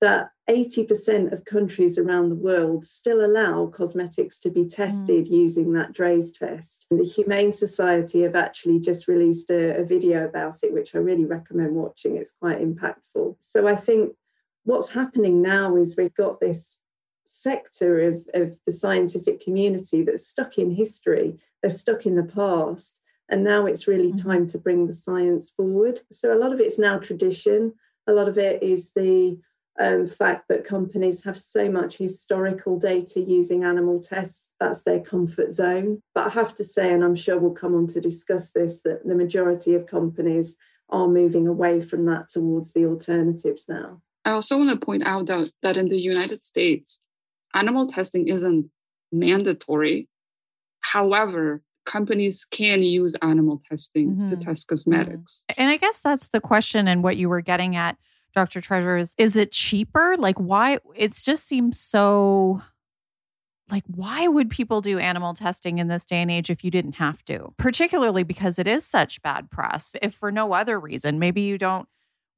that 0.00 0.30
80% 0.48 1.32
of 1.32 1.44
countries 1.44 1.98
around 1.98 2.28
the 2.28 2.36
world 2.36 2.84
still 2.84 3.24
allow 3.24 3.66
cosmetics 3.66 4.38
to 4.40 4.50
be 4.50 4.66
tested 4.66 5.26
mm. 5.26 5.30
using 5.30 5.72
that 5.72 5.92
Draize 5.92 6.36
test. 6.38 6.86
And 6.90 7.00
the 7.00 7.04
Humane 7.04 7.52
Society 7.52 8.22
have 8.22 8.36
actually 8.36 8.78
just 8.78 9.08
released 9.08 9.50
a, 9.50 9.78
a 9.78 9.84
video 9.84 10.24
about 10.24 10.56
it, 10.62 10.72
which 10.72 10.94
I 10.94 10.98
really 10.98 11.24
recommend 11.24 11.74
watching. 11.74 12.16
It's 12.16 12.32
quite 12.32 12.60
impactful. 12.60 13.36
So 13.40 13.66
I 13.66 13.74
think 13.74 14.12
what's 14.64 14.92
happening 14.92 15.42
now 15.42 15.76
is 15.76 15.96
we've 15.96 16.14
got 16.14 16.40
this 16.40 16.78
sector 17.24 18.00
of, 18.00 18.26
of 18.34 18.56
the 18.66 18.72
scientific 18.72 19.40
community 19.40 20.02
that's 20.02 20.28
stuck 20.28 20.58
in 20.58 20.70
history, 20.70 21.40
they're 21.62 21.70
stuck 21.70 22.06
in 22.06 22.16
the 22.16 22.22
past. 22.22 23.00
And 23.28 23.42
now 23.42 23.66
it's 23.66 23.88
really 23.88 24.12
mm-hmm. 24.12 24.28
time 24.28 24.46
to 24.46 24.58
bring 24.58 24.86
the 24.86 24.92
science 24.92 25.50
forward. 25.50 26.00
So 26.12 26.32
a 26.32 26.38
lot 26.38 26.52
of 26.52 26.60
it's 26.60 26.78
now 26.78 26.98
tradition, 26.98 27.72
a 28.06 28.12
lot 28.12 28.28
of 28.28 28.38
it 28.38 28.62
is 28.62 28.92
the 28.92 29.38
um, 29.78 30.06
fact 30.06 30.48
that 30.48 30.64
companies 30.64 31.24
have 31.24 31.38
so 31.38 31.70
much 31.70 31.98
historical 31.98 32.78
data 32.78 33.20
using 33.20 33.64
animal 33.64 34.00
tests, 34.00 34.50
that's 34.58 34.82
their 34.82 35.00
comfort 35.00 35.52
zone. 35.52 36.00
But 36.14 36.26
I 36.26 36.30
have 36.30 36.54
to 36.54 36.64
say, 36.64 36.92
and 36.92 37.04
I'm 37.04 37.16
sure 37.16 37.38
we'll 37.38 37.52
come 37.52 37.74
on 37.74 37.86
to 37.88 38.00
discuss 38.00 38.52
this, 38.52 38.82
that 38.82 39.06
the 39.06 39.14
majority 39.14 39.74
of 39.74 39.86
companies 39.86 40.56
are 40.88 41.08
moving 41.08 41.46
away 41.46 41.82
from 41.82 42.06
that 42.06 42.28
towards 42.28 42.72
the 42.72 42.86
alternatives 42.86 43.66
now. 43.68 44.00
I 44.24 44.30
also 44.30 44.58
want 44.58 44.78
to 44.78 44.84
point 44.84 45.06
out 45.06 45.26
that, 45.26 45.50
that 45.62 45.76
in 45.76 45.88
the 45.88 45.98
United 45.98 46.44
States, 46.44 47.00
animal 47.54 47.86
testing 47.86 48.28
isn't 48.28 48.70
mandatory. 49.12 50.08
However, 50.80 51.62
companies 51.84 52.44
can 52.44 52.82
use 52.82 53.14
animal 53.22 53.62
testing 53.68 54.10
mm-hmm. 54.10 54.28
to 54.28 54.36
test 54.36 54.66
cosmetics. 54.66 55.44
And 55.56 55.70
I 55.70 55.76
guess 55.76 56.00
that's 56.00 56.28
the 56.28 56.40
question 56.40 56.88
and 56.88 57.02
what 57.02 57.16
you 57.16 57.28
were 57.28 57.40
getting 57.40 57.76
at 57.76 57.96
Dr. 58.36 58.60
Treasure 58.60 58.98
is 58.98 59.14
is 59.16 59.34
it 59.34 59.50
cheaper? 59.50 60.14
Like 60.18 60.36
why 60.36 60.78
it 60.94 61.12
just 61.12 61.46
seems 61.46 61.80
so 61.80 62.60
like 63.70 63.84
why 63.86 64.28
would 64.28 64.50
people 64.50 64.82
do 64.82 64.98
animal 64.98 65.32
testing 65.32 65.78
in 65.78 65.88
this 65.88 66.04
day 66.04 66.20
and 66.20 66.30
age 66.30 66.50
if 66.50 66.62
you 66.62 66.70
didn't 66.70 66.96
have 66.96 67.24
to? 67.24 67.54
Particularly 67.56 68.24
because 68.24 68.58
it 68.58 68.66
is 68.66 68.84
such 68.84 69.22
bad 69.22 69.50
press. 69.50 69.96
If 70.02 70.14
for 70.14 70.30
no 70.30 70.52
other 70.52 70.78
reason, 70.78 71.18
maybe 71.18 71.40
you 71.40 71.56
don't 71.56 71.88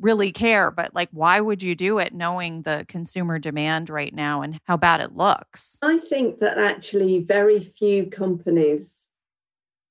really 0.00 0.31
care, 0.31 0.71
but 0.71 0.95
like 0.95 1.09
why 1.11 1.40
would 1.40 1.64
you 1.64 1.75
do 1.75 1.99
it 1.99 2.14
knowing 2.14 2.62
the 2.62 2.85
consumer 2.87 3.40
demand 3.40 3.90
right 3.90 4.14
now 4.14 4.43
and 4.43 4.61
how 4.64 4.76
bad 4.76 5.00
it 5.00 5.17
looks? 5.17 5.78
I 5.83 5.99
think 5.99 6.38
that 6.38 6.59
actually 6.59 7.19
very 7.19 7.59
few 7.59 8.07
companies 8.07 9.09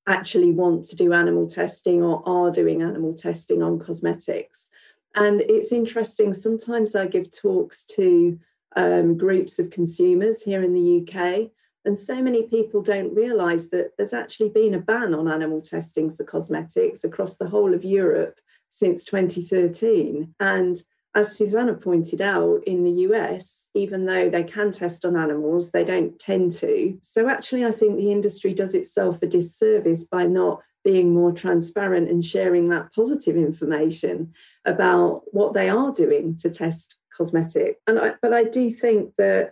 actually 0.08 0.52
want 0.52 0.86
to 0.86 0.96
do 0.96 1.12
animal 1.12 1.48
testing 1.48 2.02
or 2.02 2.24
are 2.26 2.50
doing 2.50 2.82
animal 2.82 3.14
testing 3.14 3.62
on 3.62 3.78
cosmetics. 3.78 4.70
And 5.18 5.42
it's 5.42 5.72
interesting, 5.72 6.32
sometimes 6.32 6.96
I 6.96 7.08
give 7.08 7.32
talks 7.32 7.86
to 7.96 8.38
um, 8.76 9.18
groups 9.18 9.58
of 9.58 9.72
consumers 9.72 10.44
here 10.44 10.64
in 10.64 10.74
the 10.74 11.02
UK, 11.02 11.50
and 11.86 11.98
so 11.98 12.22
many 12.22 12.44
people 12.44 12.84
don't 12.84 13.16
realise 13.16 13.72
that 13.72 13.92
there's 13.98 14.14
actually 14.14 14.50
been 14.50 14.76
a 14.76 14.80
ban 14.80 15.16
on 15.16 15.28
animal 15.28 15.60
testing 15.60 16.14
for 16.14 16.24
cosmetics 16.24 17.04
across 17.04 17.38
the 17.38 17.50
whole 17.50 17.74
of 17.74 17.84
Europe 17.84 18.40
since 18.70 19.04
2013. 19.06 20.36
And 20.40 20.78
as 21.16 21.36
Suzana 21.36 21.82
pointed 21.82 22.22
out, 22.22 22.64
in 22.68 22.84
the 22.84 23.08
US, 23.08 23.70
even 23.74 24.06
though 24.06 24.30
they 24.30 24.44
can 24.44 24.72
test 24.72 25.04
on 25.04 25.18
animals, 25.18 25.72
they 25.72 25.84
don't 25.84 26.20
tend 26.20 26.52
to. 26.58 27.00
So, 27.02 27.28
actually, 27.28 27.66
I 27.66 27.72
think 27.72 27.98
the 27.98 28.12
industry 28.12 28.54
does 28.54 28.76
itself 28.76 29.24
a 29.24 29.26
disservice 29.26 30.04
by 30.04 30.28
not 30.28 30.62
being 30.88 31.14
more 31.14 31.34
transparent 31.34 32.10
and 32.10 32.24
sharing 32.24 32.70
that 32.70 32.94
positive 32.94 33.36
information 33.36 34.34
about 34.64 35.24
what 35.34 35.54
they 35.54 35.68
are 35.68 35.92
doing 35.92 36.34
to 36.34 36.50
test 36.50 36.98
cosmetic. 37.14 37.76
And 37.86 38.00
I, 38.00 38.14
but 38.22 38.34
I 38.34 38.46
do 38.46 38.72
think 38.72 39.16
that 39.18 39.52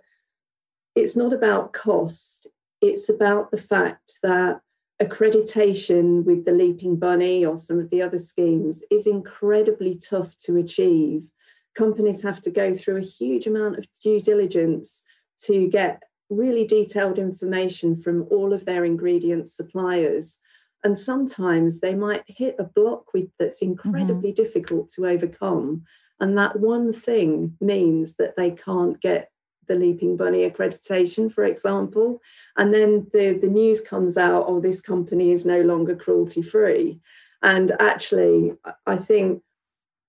it's 0.95 1.17
not 1.17 1.33
about 1.33 1.73
cost. 1.73 2.47
It's 2.81 3.09
about 3.09 3.51
the 3.51 3.57
fact 3.57 4.13
that 4.23 4.61
accreditation 5.03 6.23
with 6.23 6.45
the 6.45 6.53
Leaping 6.53 6.95
Bunny 6.95 7.43
or 7.43 7.57
some 7.57 7.79
of 7.79 7.89
the 7.89 8.01
other 8.01 8.19
schemes 8.19 8.85
is 8.89 9.05
incredibly 9.05 9.97
tough 9.97 10.37
to 10.45 10.55
achieve. 10.55 11.33
Companies 11.75 12.23
have 12.23 12.39
to 12.43 12.49
go 12.49 12.73
through 12.73 12.99
a 12.99 13.11
huge 13.19 13.45
amount 13.45 13.77
of 13.77 13.85
due 14.01 14.21
diligence 14.21 15.03
to 15.47 15.67
get 15.67 16.01
really 16.29 16.65
detailed 16.65 17.19
information 17.19 17.99
from 17.99 18.25
all 18.31 18.53
of 18.53 18.63
their 18.63 18.85
ingredient 18.85 19.49
suppliers. 19.49 20.39
And 20.83 20.97
sometimes 20.97 21.79
they 21.79 21.95
might 21.95 22.23
hit 22.27 22.55
a 22.59 22.63
block 22.63 23.13
with 23.13 23.29
that's 23.39 23.61
incredibly 23.61 24.31
mm-hmm. 24.31 24.43
difficult 24.43 24.89
to 24.89 25.07
overcome. 25.07 25.83
And 26.19 26.37
that 26.37 26.59
one 26.59 26.93
thing 26.93 27.57
means 27.59 28.15
that 28.15 28.35
they 28.37 28.51
can't 28.51 29.01
get 29.01 29.31
the 29.67 29.75
Leaping 29.75 30.15
Bunny 30.15 30.47
accreditation, 30.49 31.31
for 31.31 31.43
example. 31.43 32.21
And 32.55 32.73
then 32.73 33.07
the, 33.13 33.33
the 33.33 33.49
news 33.49 33.81
comes 33.81 34.17
out, 34.17 34.45
oh, 34.47 34.59
this 34.59 34.81
company 34.81 35.31
is 35.31 35.45
no 35.45 35.61
longer 35.61 35.95
cruelty 35.95 36.41
free. 36.41 36.99
And 37.41 37.71
actually, 37.79 38.53
I 38.85 38.95
think 38.95 39.41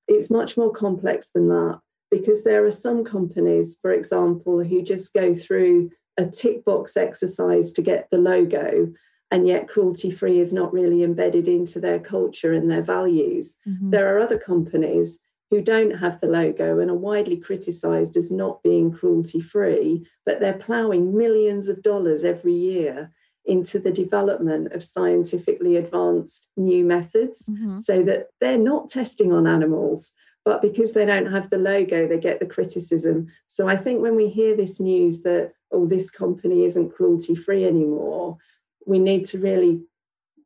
it's 0.08 0.30
much 0.30 0.56
more 0.56 0.72
complex 0.72 1.30
than 1.30 1.48
that 1.48 1.80
because 2.10 2.44
there 2.44 2.64
are 2.64 2.70
some 2.70 3.04
companies, 3.04 3.76
for 3.80 3.92
example, 3.92 4.62
who 4.62 4.82
just 4.82 5.12
go 5.12 5.34
through 5.34 5.90
a 6.16 6.26
tick 6.26 6.64
box 6.64 6.96
exercise 6.96 7.72
to 7.72 7.82
get 7.82 8.08
the 8.10 8.18
logo. 8.18 8.92
And 9.30 9.46
yet, 9.48 9.68
cruelty 9.68 10.10
free 10.10 10.38
is 10.38 10.52
not 10.52 10.72
really 10.72 11.02
embedded 11.02 11.48
into 11.48 11.80
their 11.80 11.98
culture 11.98 12.52
and 12.52 12.70
their 12.70 12.82
values. 12.82 13.56
Mm-hmm. 13.66 13.90
There 13.90 14.14
are 14.14 14.20
other 14.20 14.38
companies 14.38 15.18
who 15.50 15.60
don't 15.60 15.98
have 15.98 16.20
the 16.20 16.26
logo 16.26 16.78
and 16.78 16.90
are 16.90 16.96
widely 16.96 17.36
criticized 17.36 18.16
as 18.16 18.30
not 18.30 18.62
being 18.62 18.92
cruelty 18.92 19.40
free, 19.40 20.06
but 20.24 20.40
they're 20.40 20.58
ploughing 20.58 21.16
millions 21.16 21.68
of 21.68 21.82
dollars 21.82 22.24
every 22.24 22.54
year 22.54 23.12
into 23.44 23.78
the 23.78 23.92
development 23.92 24.72
of 24.72 24.82
scientifically 24.82 25.76
advanced 25.76 26.48
new 26.56 26.84
methods 26.84 27.48
mm-hmm. 27.48 27.76
so 27.76 28.02
that 28.02 28.26
they're 28.40 28.58
not 28.58 28.88
testing 28.88 29.32
on 29.32 29.46
animals. 29.46 30.12
But 30.44 30.62
because 30.62 30.92
they 30.92 31.04
don't 31.04 31.30
have 31.32 31.50
the 31.50 31.58
logo, 31.58 32.06
they 32.06 32.18
get 32.18 32.38
the 32.38 32.46
criticism. 32.46 33.28
So 33.48 33.68
I 33.68 33.76
think 33.76 34.02
when 34.02 34.14
we 34.14 34.28
hear 34.28 34.56
this 34.56 34.78
news 34.80 35.22
that, 35.22 35.52
oh, 35.72 35.86
this 35.86 36.10
company 36.10 36.64
isn't 36.64 36.94
cruelty 36.94 37.34
free 37.34 37.64
anymore, 37.64 38.38
we 38.86 38.98
need 38.98 39.24
to 39.26 39.38
really 39.38 39.82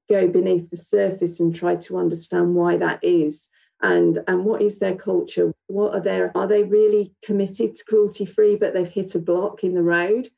go 0.08 0.26
beneath 0.26 0.70
the 0.70 0.76
surface 0.76 1.38
and 1.38 1.54
try 1.54 1.76
to 1.76 1.96
understand 1.96 2.54
why 2.54 2.76
that 2.76 2.98
is 3.02 3.48
and 3.82 4.18
and 4.26 4.44
what 4.44 4.60
is 4.60 4.78
their 4.78 4.94
culture 4.94 5.52
what 5.68 5.94
are 5.94 6.00
their 6.00 6.36
are 6.36 6.46
they 6.46 6.62
really 6.62 7.14
committed 7.24 7.74
to 7.74 7.84
cruelty 7.84 8.24
free 8.24 8.56
but 8.56 8.74
they've 8.74 8.90
hit 8.90 9.14
a 9.14 9.18
block 9.18 9.62
in 9.62 9.74
the 9.74 9.82
road 9.82 10.28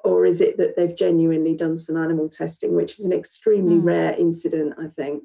or 0.00 0.24
is 0.24 0.40
it 0.40 0.56
that 0.56 0.76
they've 0.76 0.96
genuinely 0.96 1.54
done 1.54 1.76
some 1.76 1.96
animal 1.96 2.28
testing 2.28 2.74
which 2.74 2.98
is 2.98 3.04
an 3.04 3.12
extremely 3.12 3.76
mm. 3.76 3.84
rare 3.84 4.14
incident 4.18 4.74
i 4.78 4.88
think 4.88 5.22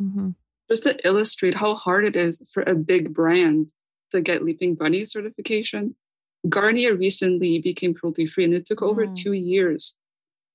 mm-hmm. 0.00 0.30
just 0.70 0.84
to 0.84 0.96
illustrate 1.06 1.56
how 1.56 1.74
hard 1.74 2.04
it 2.04 2.16
is 2.16 2.40
for 2.52 2.62
a 2.64 2.74
big 2.74 3.14
brand 3.14 3.72
to 4.12 4.20
get 4.20 4.44
leaping 4.44 4.74
bunny 4.74 5.04
certification 5.04 5.94
garnier 6.48 6.94
recently 6.94 7.60
became 7.60 7.94
cruelty 7.94 8.26
free 8.26 8.44
and 8.44 8.54
it 8.54 8.66
took 8.66 8.82
over 8.82 9.06
mm. 9.06 9.16
two 9.16 9.32
years 9.32 9.96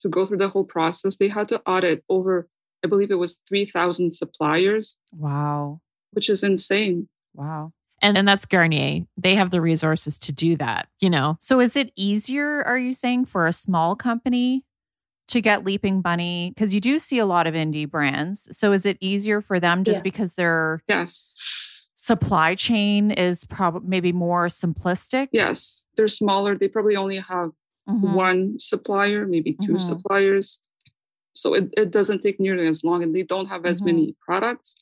to 0.02 0.10
go 0.10 0.26
through 0.26 0.38
the 0.38 0.50
whole 0.50 0.66
process 0.66 1.16
they 1.16 1.28
had 1.28 1.48
to 1.48 1.62
audit 1.66 2.04
over 2.10 2.48
i 2.84 2.88
believe 2.88 3.12
it 3.12 3.16
was 3.16 3.40
3000 3.48 4.12
suppliers 4.12 4.98
wow 5.14 5.80
which 6.12 6.30
is 6.30 6.44
insane. 6.44 7.10
Wow. 7.34 7.74
And 8.02 8.18
and 8.18 8.28
that's 8.28 8.46
Garnier. 8.46 9.06
They 9.18 9.36
have 9.36 9.52
the 9.52 9.62
resources 9.62 10.18
to 10.20 10.32
do 10.32 10.56
that, 10.58 10.88
you 11.00 11.10
know. 11.10 11.38
So 11.40 11.60
is 11.60 11.76
it 11.76 11.92
easier, 11.96 12.64
are 12.64 12.78
you 12.78 12.94
saying, 12.94 13.26
for 13.26 13.48
a 13.48 13.54
small 13.54 13.96
company 13.96 14.66
to 15.28 15.40
get 15.40 15.64
Leaping 15.64 16.02
Bunny? 16.02 16.50
Because 16.50 16.74
you 16.74 16.82
do 16.82 16.98
see 16.98 17.20
a 17.20 17.26
lot 17.26 17.48
of 17.48 17.54
indie 17.54 17.90
brands. 17.90 18.56
So 18.58 18.72
is 18.72 18.86
it 18.86 18.98
easier 19.02 19.40
for 19.42 19.60
them 19.60 19.84
just 19.84 20.00
yeah. 20.00 20.04
because 20.04 20.34
their 20.36 20.84
yes 20.88 21.36
supply 21.96 22.56
chain 22.56 23.12
is 23.12 23.46
probably 23.46 23.88
maybe 23.88 24.12
more 24.12 24.48
simplistic? 24.48 25.28
Yes. 25.32 25.84
They're 25.96 26.08
smaller. 26.08 26.58
They 26.58 26.68
probably 26.68 26.96
only 26.96 27.20
have 27.20 27.52
mm-hmm. 27.92 28.14
one 28.14 28.60
supplier, 28.60 29.26
maybe 29.28 29.54
2 29.54 29.58
mm-hmm. 29.64 29.78
suppliers. 29.78 30.62
So 31.34 31.54
it, 31.54 31.74
it 31.78 31.92
doesn't 31.92 32.22
take 32.22 32.40
nearly 32.40 32.68
as 32.68 32.84
long 32.84 33.04
and 33.04 33.16
they 33.16 33.24
don't 33.24 33.48
have 33.48 33.66
as 33.66 33.78
mm-hmm. 33.78 33.86
many 33.86 34.16
products. 34.26 34.76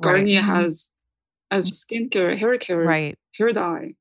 Garnier 0.00 0.40
right. 0.40 0.44
has 0.44 0.92
as 1.50 1.70
skincare, 1.70 2.36
hair 2.36 2.58
care, 2.58 2.78
right. 2.78 3.18
hair 3.36 3.52
dye. 3.52 3.94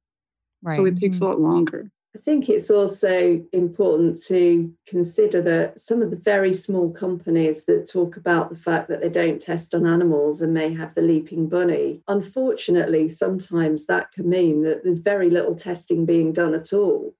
Right. 0.62 0.76
So 0.76 0.86
it 0.86 0.98
takes 0.98 1.18
mm-hmm. 1.18 1.26
a 1.26 1.30
lot 1.30 1.40
longer. 1.40 1.92
I 2.16 2.18
think 2.18 2.48
it's 2.48 2.70
also 2.70 3.44
important 3.52 4.24
to 4.28 4.74
consider 4.88 5.42
that 5.42 5.82
some 5.82 6.02
of 6.02 6.12
the 6.12 6.16
very 6.16 6.54
small 6.54 6.90
companies 6.90 7.66
that 7.66 7.90
talk 7.92 8.16
about 8.16 8.50
the 8.50 8.56
fact 8.56 8.88
that 8.88 9.02
they 9.02 9.10
don't 9.10 9.42
test 9.42 9.76
on 9.76 9.86
animals 9.86 10.42
and 10.42 10.54
may 10.54 10.74
have 10.74 10.96
the 10.96 11.02
leaping 11.02 11.50
bunny, 11.50 12.02
unfortunately, 12.08 13.10
sometimes 13.10 13.86
that 13.88 14.14
can 14.14 14.30
mean 14.30 14.64
that 14.64 14.84
there's 14.84 15.00
very 15.00 15.30
little 15.30 15.56
testing 15.56 16.06
being 16.06 16.32
done 16.32 16.54
at 16.54 16.72
all. 16.72 17.14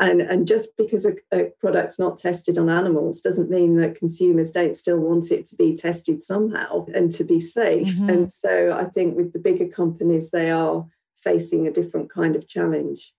And, 0.00 0.20
and 0.20 0.46
just 0.46 0.76
because 0.76 1.04
a, 1.04 1.14
a, 1.32 1.50
product's 1.58 1.98
not 1.98 2.18
tested 2.18 2.56
on 2.56 2.70
animals 2.70 3.20
doesn't 3.20 3.50
mean 3.50 3.76
that 3.78 3.96
consumers 3.96 4.52
don't 4.52 4.76
still 4.76 4.98
want 4.98 5.32
it 5.32 5.44
to 5.46 5.56
be 5.56 5.74
tested 5.74 6.22
somehow 6.22 6.86
and 6.94 7.10
to 7.12 7.24
be 7.24 7.40
safe. 7.40 7.88
Mm-hmm. 7.88 8.08
And 8.08 8.32
so 8.32 8.72
I 8.78 8.84
think 8.84 9.16
with 9.16 9.32
the 9.32 9.40
bigger 9.40 9.66
companies, 9.66 10.30
they 10.30 10.50
are 10.50 10.86
facing 11.16 11.66
a 11.66 11.72
different 11.72 12.10
kind 12.10 12.36
of 12.36 12.46
challenge. 12.46 13.12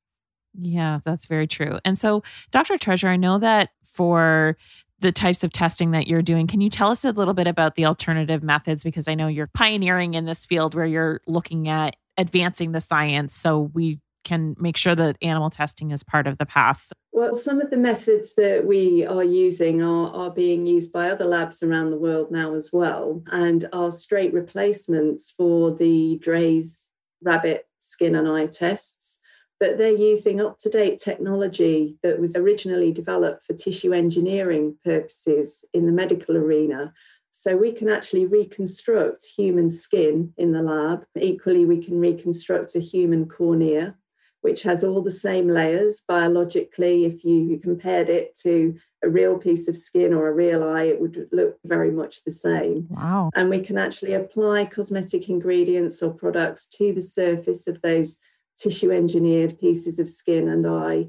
Yeah, 0.58 1.00
that's 1.04 1.26
very 1.26 1.48
true. 1.48 1.80
And 1.84 2.00
so, 2.00 2.24
Dr. 2.52 2.78
Treasure, 2.78 3.10
I 3.10 3.18
know 3.18 3.40
that 3.40 3.70
for 3.84 4.58
the 5.00 5.12
types 5.12 5.44
of 5.44 5.52
testing 5.52 5.92
that 5.92 6.08
you're 6.08 6.22
doing, 6.22 6.48
can 6.48 6.62
you 6.62 6.70
tell 6.70 6.92
us 6.92 7.06
a 7.06 7.12
little 7.12 7.34
bit 7.34 7.48
about 7.48 7.76
the 7.76 7.86
alternative 7.86 8.42
methods? 8.42 8.84
Because 8.84 9.08
I 9.08 9.16
know 9.16 9.28
you're 9.28 9.48
pioneering 9.48 10.14
in 10.14 10.26
this 10.26 10.46
field 10.46 10.76
where 10.76 10.86
you're 10.86 11.22
looking 11.28 11.68
at 11.68 11.96
advancing 12.18 12.74
the 12.74 12.82
science 12.82 13.34
so 13.34 13.72
we 13.74 14.00
can 14.24 14.56
make 14.60 14.78
sure 14.78 14.96
that 14.96 15.18
animal 15.22 15.50
testing 15.50 15.92
is 15.92 16.04
part 16.04 16.28
of 16.28 16.38
the 16.38 16.46
past? 16.46 16.94
Well, 17.12 17.36
some 17.36 17.62
of 17.62 17.70
the 17.70 17.78
methods 17.78 18.36
that 18.36 18.66
we 18.66 19.06
are 19.06 19.24
using 19.24 19.82
are, 19.82 20.10
are 20.14 20.32
being 20.32 20.66
used 20.66 20.92
by 20.92 21.10
other 21.10 21.26
labs 21.26 21.64
around 21.64 21.90
the 21.90 21.98
world 21.98 22.32
now 22.32 22.56
as 22.56 22.72
well, 22.72 23.24
and 23.32 23.68
are 23.74 23.92
straight 23.92 24.34
replacements 24.34 25.32
for 25.32 25.72
the 25.72 26.20
Draize 26.24 26.88
rabbit 27.22 27.68
skin 27.80 28.16
and 28.16 28.28
eye 28.28 28.48
tests. 28.48 29.20
But 29.60 29.78
they're 29.78 29.92
using 29.92 30.40
up 30.40 30.58
to 30.60 30.70
date 30.70 31.00
technology 31.00 31.98
that 32.02 32.20
was 32.20 32.36
originally 32.36 32.94
developed 32.94 33.44
for 33.44 33.54
tissue 33.54 33.92
engineering 33.92 34.78
purposes 34.86 35.66
in 35.74 35.86
the 35.86 35.92
medical 35.92 36.38
arena. 36.38 36.94
So 37.32 37.58
we 37.58 37.74
can 37.74 37.90
actually 37.90 38.26
reconstruct 38.26 39.26
human 39.36 39.70
skin 39.70 40.34
in 40.38 40.54
the 40.54 40.62
lab. 40.62 41.04
Equally, 41.20 41.66
we 41.66 41.84
can 41.84 42.00
reconstruct 42.00 42.76
a 42.76 42.80
human 42.80 43.28
cornea 43.28 43.96
which 44.42 44.64
has 44.64 44.84
all 44.84 45.02
the 45.02 45.12
same 45.12 45.48
layers 45.48 46.02
biologically. 46.08 47.06
If 47.06 47.24
you 47.24 47.60
compared 47.62 48.10
it 48.10 48.38
to 48.44 48.78
a 49.04 49.10
real 49.10 49.38
piece 49.38 49.68
of 49.68 49.76
skin 49.76 50.14
or 50.14 50.28
a 50.28 50.34
real 50.34 50.64
eye, 50.64 50.84
it 50.84 51.02
would 51.02 51.28
look 51.32 51.58
very 51.66 51.92
much 51.92 52.24
the 52.24 52.32
same. 52.32 52.88
Wow. 52.90 53.32
And 53.36 53.50
we 53.50 53.60
can 53.60 53.78
actually 53.78 54.14
apply 54.14 54.66
cosmetic 54.66 55.30
ingredients 55.30 56.02
or 56.02 56.14
products 56.14 56.68
to 56.78 56.94
the 56.94 57.02
surface 57.02 57.68
of 57.68 57.82
those 57.82 58.18
tissue 58.58 58.92
engineered 58.92 59.60
pieces 59.60 60.00
of 60.00 60.10
skin 60.10 60.48
and 60.50 60.68
eye 60.68 61.08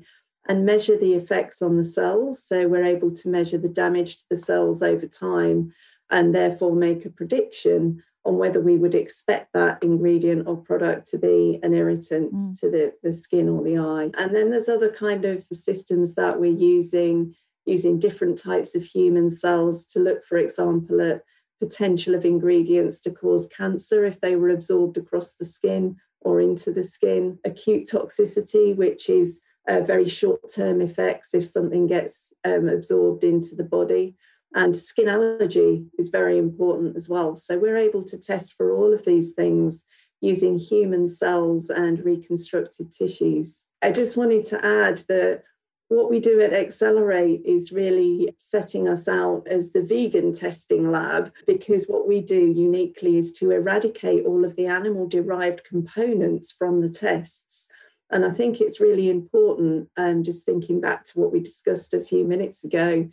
and 0.48 0.64
measure 0.64 0.96
the 0.96 1.14
effects 1.14 1.62
on 1.62 1.76
the 1.76 1.84
cells. 1.84 2.42
So 2.42 2.66
we're 2.66 2.84
able 2.84 3.12
to 3.12 3.28
measure 3.28 3.58
the 3.58 3.68
damage 3.68 4.16
to 4.18 4.24
the 4.30 4.36
cells 4.36 4.82
over 4.82 5.06
time 5.06 5.72
and 6.10 6.34
therefore 6.34 6.74
make 6.74 7.04
a 7.04 7.10
prediction 7.10 8.02
on 8.24 8.36
whether 8.36 8.60
we 8.60 8.76
would 8.76 8.94
expect 8.94 9.52
that 9.54 9.82
ingredient 9.82 10.46
or 10.46 10.56
product 10.56 11.06
to 11.06 11.18
be 11.18 11.58
an 11.62 11.74
irritant 11.74 12.34
mm. 12.34 12.60
to 12.60 12.70
the, 12.70 12.92
the 13.02 13.12
skin 13.12 13.48
or 13.48 13.62
the 13.62 13.78
eye. 13.78 14.10
And 14.18 14.34
then 14.34 14.50
there's 14.50 14.68
other 14.68 14.90
kind 14.90 15.24
of 15.24 15.44
systems 15.52 16.14
that 16.16 16.38
we're 16.38 16.52
using, 16.52 17.34
using 17.64 17.98
different 17.98 18.38
types 18.38 18.74
of 18.74 18.84
human 18.84 19.30
cells 19.30 19.86
to 19.88 20.00
look, 20.00 20.22
for 20.24 20.36
example, 20.36 21.00
at 21.00 21.22
potential 21.60 22.14
of 22.14 22.24
ingredients 22.24 23.00
to 23.00 23.10
cause 23.10 23.46
cancer 23.46 24.04
if 24.04 24.20
they 24.20 24.36
were 24.36 24.50
absorbed 24.50 24.96
across 24.96 25.34
the 25.34 25.44
skin 25.44 25.96
or 26.22 26.40
into 26.40 26.72
the 26.72 26.82
skin, 26.82 27.38
acute 27.44 27.88
toxicity, 27.90 28.76
which 28.76 29.08
is 29.08 29.40
uh, 29.68 29.80
very 29.80 30.08
short 30.08 30.40
term 30.52 30.80
effects 30.80 31.34
if 31.34 31.46
something 31.46 31.86
gets 31.86 32.32
um, 32.44 32.68
absorbed 32.68 33.24
into 33.24 33.54
the 33.54 33.64
body. 33.64 34.16
And 34.54 34.74
skin 34.74 35.08
allergy 35.08 35.86
is 35.98 36.08
very 36.08 36.38
important 36.38 36.96
as 36.96 37.08
well. 37.08 37.36
So 37.36 37.58
we're 37.58 37.76
able 37.76 38.02
to 38.04 38.18
test 38.18 38.54
for 38.54 38.74
all 38.74 38.92
of 38.92 39.04
these 39.04 39.32
things 39.32 39.84
using 40.20 40.58
human 40.58 41.06
cells 41.06 41.70
and 41.70 42.04
reconstructed 42.04 42.92
tissues. 42.92 43.64
I 43.80 43.92
just 43.92 44.16
wanted 44.16 44.44
to 44.46 44.64
add 44.64 44.98
that 45.08 45.44
what 45.88 46.10
we 46.10 46.20
do 46.20 46.40
at 46.40 46.52
XCellR8 46.52 47.44
is 47.44 47.72
really 47.72 48.32
setting 48.38 48.86
us 48.86 49.08
out 49.08 49.46
as 49.48 49.72
the 49.72 49.82
vegan 49.82 50.32
testing 50.32 50.90
lab 50.90 51.32
because 51.46 51.86
what 51.86 52.06
we 52.06 52.20
do 52.20 52.52
uniquely 52.54 53.18
is 53.18 53.32
to 53.32 53.50
eradicate 53.50 54.24
all 54.24 54.44
of 54.44 54.54
the 54.54 54.66
animal 54.66 55.08
derived 55.08 55.64
components 55.64 56.52
from 56.52 56.80
the 56.80 56.88
tests 56.88 57.68
And 58.10 58.24
I 58.24 58.30
think 58.30 58.60
it's 58.60 58.80
really 58.80 59.08
important, 59.08 59.88
um, 59.96 60.22
just 60.22 60.44
thinking 60.44 60.80
back 60.80 61.04
to 61.04 61.20
what 61.20 61.32
we 61.32 61.40
discussed 61.40 61.94
a 61.94 62.04
few 62.04 62.24
minutes 62.24 62.64
ago, 62.64 63.08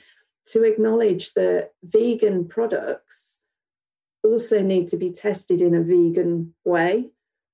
to 0.51 0.63
acknowledge 0.63 1.33
that 1.33 1.71
vegan 1.83 2.47
products 2.47 3.39
also 4.23 4.61
need 4.61 4.87
to 4.89 4.97
be 4.97 5.11
tested 5.11 5.61
in 5.61 5.75
a 5.75 5.81
vegan 5.81 6.53
way. 6.65 7.09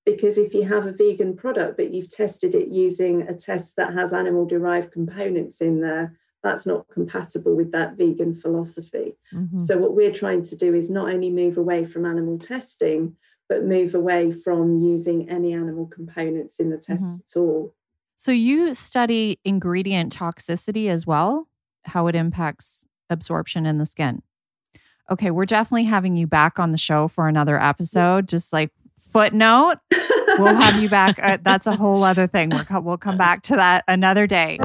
Because 0.06 0.38
if 0.38 0.53
you 0.53 0.67
have 0.67 0.86
a 0.86 0.91
vegan 0.91 1.36
product, 1.36 1.77
but 1.77 1.93
you've 1.93 2.10
tested 2.10 2.53
it 2.56 2.67
using 2.67 3.21
a 3.21 3.34
test 3.34 3.77
that 3.77 3.93
has 3.93 4.12
animal 4.12 4.45
derived 4.45 4.91
components 4.91 5.62
in 5.62 5.79
there, 5.79 6.17
that's 6.43 6.65
not 6.65 6.88
compatible 6.89 7.56
with 7.56 7.71
that 7.71 7.95
vegan 7.95 8.34
philosophy. 8.34 9.15
Mm-hmm. 9.34 9.60
So, 9.60 9.77
what 9.77 9.95
we're 9.95 10.12
trying 10.12 10.43
to 10.43 10.58
do 10.58 10.75
is 10.75 10.89
not 10.89 11.10
only 11.10 11.29
move 11.29 11.58
away 11.58 11.86
from 11.86 12.06
animal 12.06 12.38
testing, 12.38 13.15
but 13.47 13.63
move 13.63 13.95
away 13.95 14.34
from 14.34 14.77
using 14.82 15.29
any 15.29 15.53
animal 15.53 15.88
components 15.88 16.60
in 16.60 16.69
the 16.69 16.77
tests 16.77 17.06
mm-hmm. 17.06 17.39
at 17.39 17.39
all. 17.39 17.73
So, 18.17 18.34
you 18.34 18.73
study 18.73 19.39
ingredient 19.45 20.13
toxicity 20.13 20.89
as 20.89 21.08
well, 21.08 21.47
how 21.85 22.07
it 22.07 22.15
impacts 22.15 22.85
absorption 23.09 23.65
in 23.65 23.77
the 23.77 23.85
skin. 23.85 24.21
Okay, 25.09 25.31
we're 25.31 25.45
definitely 25.45 25.83
having 25.83 26.15
you 26.15 26.27
back 26.27 26.59
on 26.59 26.71
the 26.71 26.77
show 26.77 27.07
for 27.07 27.27
another 27.27 27.59
episode. 27.59 28.27
Just 28.27 28.53
like 28.53 28.71
footnote, 28.97 29.75
we'll 30.39 30.55
have 30.55 30.81
you 30.81 30.89
back. 30.89 31.19
Uh, 31.21 31.37
that's 31.41 31.67
a 31.67 31.75
whole 31.75 32.03
other 32.03 32.27
thing. 32.27 32.49
We'll, 32.49 32.81
we'll 32.81 32.97
come 32.97 33.17
back 33.17 33.43
to 33.43 33.55
that 33.55 33.83
another 33.87 34.27
day. 34.27 34.59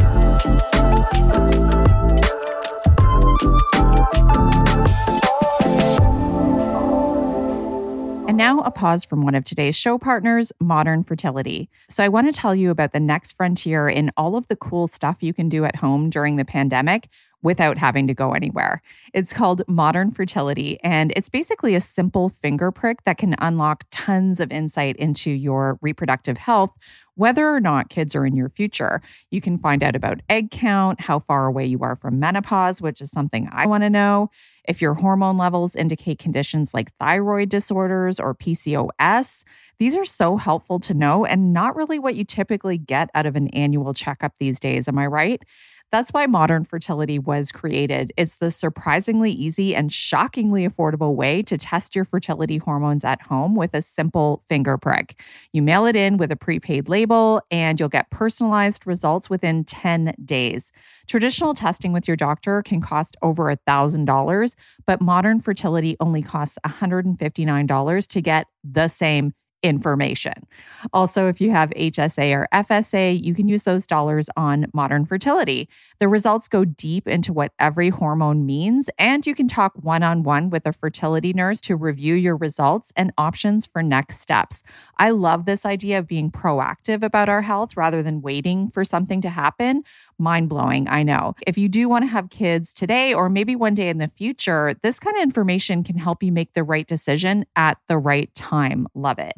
Now 8.36 8.60
a 8.60 8.70
pause 8.70 9.04
from 9.04 9.22
one 9.22 9.34
of 9.34 9.44
today's 9.44 9.76
show 9.76 9.96
partners, 9.96 10.52
Modern 10.60 11.02
Fertility. 11.04 11.70
So, 11.88 12.04
I 12.04 12.08
want 12.08 12.26
to 12.26 12.38
tell 12.38 12.54
you 12.54 12.70
about 12.70 12.92
the 12.92 13.00
next 13.00 13.32
frontier 13.32 13.88
in 13.88 14.10
all 14.16 14.36
of 14.36 14.46
the 14.48 14.56
cool 14.56 14.86
stuff 14.86 15.16
you 15.20 15.32
can 15.32 15.48
do 15.48 15.64
at 15.64 15.76
home 15.76 16.10
during 16.10 16.36
the 16.36 16.44
pandemic 16.44 17.08
without 17.42 17.78
having 17.78 18.06
to 18.06 18.14
go 18.14 18.32
anywhere. 18.32 18.82
It's 19.14 19.32
called 19.32 19.62
Modern 19.68 20.10
Fertility, 20.10 20.78
and 20.82 21.12
it's 21.16 21.28
basically 21.28 21.74
a 21.74 21.80
simple 21.80 22.28
finger 22.28 22.70
prick 22.70 23.04
that 23.04 23.18
can 23.18 23.36
unlock 23.38 23.84
tons 23.90 24.40
of 24.40 24.50
insight 24.50 24.96
into 24.96 25.30
your 25.30 25.78
reproductive 25.80 26.36
health, 26.36 26.70
whether 27.14 27.48
or 27.48 27.60
not 27.60 27.90
kids 27.90 28.14
are 28.14 28.26
in 28.26 28.36
your 28.36 28.48
future. 28.48 29.00
You 29.30 29.40
can 29.40 29.58
find 29.58 29.82
out 29.82 29.96
about 29.96 30.20
egg 30.28 30.50
count, 30.50 31.00
how 31.00 31.20
far 31.20 31.46
away 31.46 31.66
you 31.66 31.80
are 31.82 31.96
from 31.96 32.18
menopause, 32.18 32.80
which 32.80 33.00
is 33.00 33.10
something 33.10 33.48
I 33.52 33.66
want 33.66 33.84
to 33.84 33.90
know, 33.90 34.30
if 34.68 34.82
your 34.82 34.94
hormone 34.94 35.38
levels 35.38 35.74
indicate 35.74 36.18
conditions 36.18 36.74
like 36.74 36.94
thyroid 36.98 37.48
disorders 37.48 38.20
or 38.20 38.34
PCOS. 38.34 39.44
These 39.78 39.96
are 39.96 40.04
so 40.04 40.36
helpful 40.36 40.78
to 40.80 40.94
know 40.94 41.24
and 41.24 41.52
not 41.52 41.76
really 41.76 41.98
what 41.98 42.16
you 42.16 42.24
typically 42.24 42.78
get 42.78 43.10
out 43.14 43.26
of 43.26 43.36
an 43.36 43.48
annual 43.48 43.94
checkup 43.94 44.38
these 44.38 44.60
days. 44.60 44.88
Am 44.88 44.98
I 44.98 45.06
right? 45.06 45.42
That's 45.90 46.12
why 46.12 46.26
modern 46.26 46.64
fertility 46.64 47.18
was 47.18 47.50
created. 47.50 48.12
It's 48.18 48.36
the 48.36 48.50
surprisingly 48.50 49.30
easy 49.30 49.74
and 49.74 49.90
shockingly 49.90 50.68
affordable 50.68 51.14
way 51.14 51.42
to 51.44 51.56
test 51.56 51.96
your 51.96 52.04
fertility 52.04 52.58
hormones 52.58 53.04
at 53.04 53.22
home 53.22 53.54
with 53.54 53.72
a 53.72 53.80
simple 53.80 54.42
finger 54.48 54.76
prick. 54.76 55.18
You 55.54 55.62
mail 55.62 55.86
it 55.86 55.96
in 55.96 56.18
with 56.18 56.30
a 56.30 56.36
prepaid 56.36 56.90
label, 56.90 57.40
and 57.50 57.80
you'll 57.80 57.88
get 57.88 58.10
personalized 58.10 58.86
results 58.86 59.30
within 59.30 59.64
10 59.64 60.14
days. 60.24 60.72
Traditional 61.06 61.54
testing 61.54 61.92
with 61.92 62.06
your 62.06 62.18
doctor 62.18 62.60
can 62.60 62.82
cost 62.82 63.16
over 63.22 63.44
$1,000, 63.44 64.54
but 64.86 65.00
modern 65.00 65.40
fertility 65.40 65.96
only 66.00 66.20
costs 66.20 66.58
$159 66.66 68.06
to 68.08 68.20
get 68.20 68.46
the 68.62 68.88
same 68.88 69.32
information. 69.62 70.46
Also, 70.92 71.28
if 71.28 71.40
you 71.40 71.50
have 71.50 71.70
HSA 71.70 72.32
or 72.34 72.48
FSA, 72.52 73.22
you 73.22 73.34
can 73.34 73.48
use 73.48 73.64
those 73.64 73.86
dollars 73.86 74.28
on 74.36 74.66
modern 74.72 75.04
fertility. 75.04 75.68
The 75.98 76.08
results 76.08 76.48
go 76.48 76.64
deep 76.64 77.08
into 77.08 77.32
what 77.32 77.52
every 77.58 77.88
hormone 77.88 78.46
means, 78.46 78.88
and 78.98 79.26
you 79.26 79.34
can 79.34 79.48
talk 79.48 79.72
one 79.74 80.02
on 80.02 80.22
one 80.22 80.50
with 80.50 80.66
a 80.66 80.72
fertility 80.72 81.32
nurse 81.32 81.60
to 81.62 81.76
review 81.76 82.14
your 82.14 82.36
results 82.36 82.92
and 82.96 83.12
options 83.18 83.66
for 83.66 83.82
next 83.82 84.20
steps. 84.20 84.62
I 84.98 85.10
love 85.10 85.46
this 85.46 85.66
idea 85.66 85.98
of 85.98 86.06
being 86.06 86.30
proactive 86.30 87.02
about 87.02 87.28
our 87.28 87.42
health 87.42 87.76
rather 87.76 88.02
than 88.02 88.22
waiting 88.22 88.70
for 88.70 88.84
something 88.84 89.20
to 89.22 89.30
happen. 89.30 89.82
Mind 90.20 90.48
blowing, 90.48 90.88
I 90.88 91.04
know. 91.04 91.34
If 91.46 91.56
you 91.56 91.68
do 91.68 91.88
want 91.88 92.02
to 92.02 92.08
have 92.08 92.28
kids 92.28 92.74
today 92.74 93.14
or 93.14 93.28
maybe 93.28 93.54
one 93.54 93.74
day 93.74 93.88
in 93.88 93.98
the 93.98 94.08
future, 94.08 94.74
this 94.82 94.98
kind 94.98 95.16
of 95.16 95.22
information 95.22 95.84
can 95.84 95.96
help 95.96 96.24
you 96.24 96.32
make 96.32 96.54
the 96.54 96.64
right 96.64 96.86
decision 96.88 97.44
at 97.54 97.78
the 97.86 97.98
right 97.98 98.34
time. 98.34 98.88
Love 98.94 99.20
it. 99.20 99.34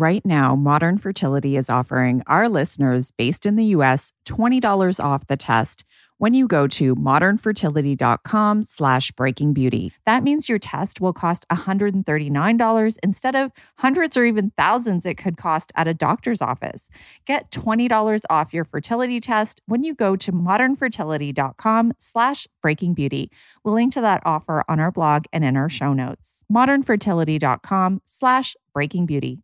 Right 0.00 0.24
now, 0.24 0.54
Modern 0.54 0.96
Fertility 0.98 1.56
is 1.56 1.68
offering 1.68 2.22
our 2.28 2.48
listeners 2.48 3.10
based 3.10 3.44
in 3.44 3.56
the 3.56 3.64
US 3.74 4.12
$20 4.26 5.02
off 5.04 5.26
the 5.26 5.36
test 5.36 5.84
when 6.18 6.34
you 6.34 6.46
go 6.46 6.68
to 6.68 6.94
modernfertility.com 6.94 8.62
slash 8.62 9.10
breaking 9.10 9.54
beauty. 9.54 9.92
That 10.06 10.22
means 10.22 10.48
your 10.48 10.60
test 10.60 11.00
will 11.00 11.12
cost 11.12 11.48
$139 11.50 12.96
instead 13.02 13.34
of 13.34 13.50
hundreds 13.78 14.16
or 14.16 14.24
even 14.24 14.52
thousands 14.56 15.04
it 15.04 15.16
could 15.16 15.36
cost 15.36 15.72
at 15.74 15.88
a 15.88 15.94
doctor's 15.94 16.40
office. 16.40 16.88
Get 17.26 17.50
$20 17.50 18.22
off 18.30 18.54
your 18.54 18.66
fertility 18.66 19.18
test 19.18 19.62
when 19.66 19.82
you 19.82 19.96
go 19.96 20.14
to 20.14 20.30
modernfertility.com 20.30 21.94
slash 21.98 22.46
breaking 22.62 22.94
beauty. 22.94 23.32
We'll 23.64 23.74
link 23.74 23.94
to 23.94 24.00
that 24.02 24.22
offer 24.24 24.62
on 24.68 24.78
our 24.78 24.92
blog 24.92 25.24
and 25.32 25.44
in 25.44 25.56
our 25.56 25.68
show 25.68 25.92
notes. 25.92 26.44
modernfertility.com 26.52 28.02
slash 28.06 28.54
breaking 28.72 29.06
beauty. 29.06 29.40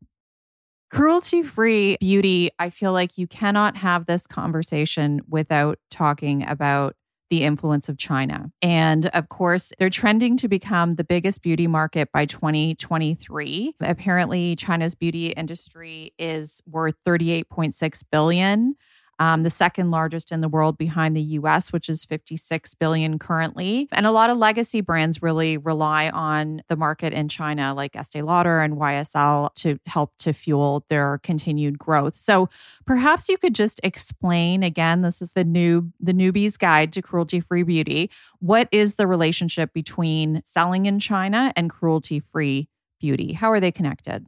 Cruelty 0.94 1.42
free 1.42 1.96
beauty, 1.98 2.50
I 2.60 2.70
feel 2.70 2.92
like 2.92 3.18
you 3.18 3.26
cannot 3.26 3.76
have 3.76 4.06
this 4.06 4.28
conversation 4.28 5.22
without 5.28 5.80
talking 5.90 6.46
about 6.46 6.94
the 7.30 7.42
influence 7.42 7.88
of 7.88 7.98
China. 7.98 8.52
And 8.62 9.06
of 9.06 9.28
course, 9.28 9.72
they're 9.80 9.90
trending 9.90 10.36
to 10.36 10.46
become 10.46 10.94
the 10.94 11.02
biggest 11.02 11.42
beauty 11.42 11.66
market 11.66 12.10
by 12.12 12.26
2023. 12.26 13.74
Apparently, 13.80 14.54
China's 14.54 14.94
beauty 14.94 15.30
industry 15.30 16.12
is 16.16 16.60
worth 16.64 16.94
38.6 17.04 18.04
billion 18.12 18.76
um, 19.18 19.42
the 19.42 19.50
second 19.50 19.90
largest 19.90 20.32
in 20.32 20.40
the 20.40 20.48
world 20.48 20.76
behind 20.76 21.16
the 21.16 21.22
US, 21.22 21.72
which 21.72 21.88
is 21.88 22.04
56 22.04 22.74
billion 22.74 23.18
currently. 23.18 23.88
And 23.92 24.06
a 24.06 24.10
lot 24.10 24.30
of 24.30 24.38
legacy 24.38 24.80
brands 24.80 25.22
really 25.22 25.56
rely 25.58 26.10
on 26.10 26.62
the 26.68 26.76
market 26.76 27.12
in 27.12 27.28
China, 27.28 27.74
like 27.74 27.96
Estee 27.96 28.22
Lauder 28.22 28.60
and 28.60 28.74
YSL, 28.74 29.54
to 29.54 29.78
help 29.86 30.12
to 30.18 30.32
fuel 30.32 30.84
their 30.88 31.18
continued 31.22 31.78
growth. 31.78 32.14
So 32.14 32.48
perhaps 32.86 33.28
you 33.28 33.38
could 33.38 33.54
just 33.54 33.80
explain 33.82 34.62
again, 34.62 35.02
this 35.02 35.22
is 35.22 35.32
the 35.32 35.44
new 35.44 35.92
the 36.00 36.12
newbie's 36.12 36.56
guide 36.56 36.92
to 36.92 37.02
cruelty-free 37.02 37.62
beauty. 37.62 38.10
What 38.40 38.68
is 38.72 38.96
the 38.96 39.06
relationship 39.06 39.72
between 39.72 40.42
selling 40.44 40.86
in 40.86 40.98
China 40.98 41.52
and 41.56 41.70
cruelty-free 41.70 42.68
beauty? 43.00 43.32
How 43.32 43.50
are 43.50 43.60
they 43.60 43.72
connected? 43.72 44.26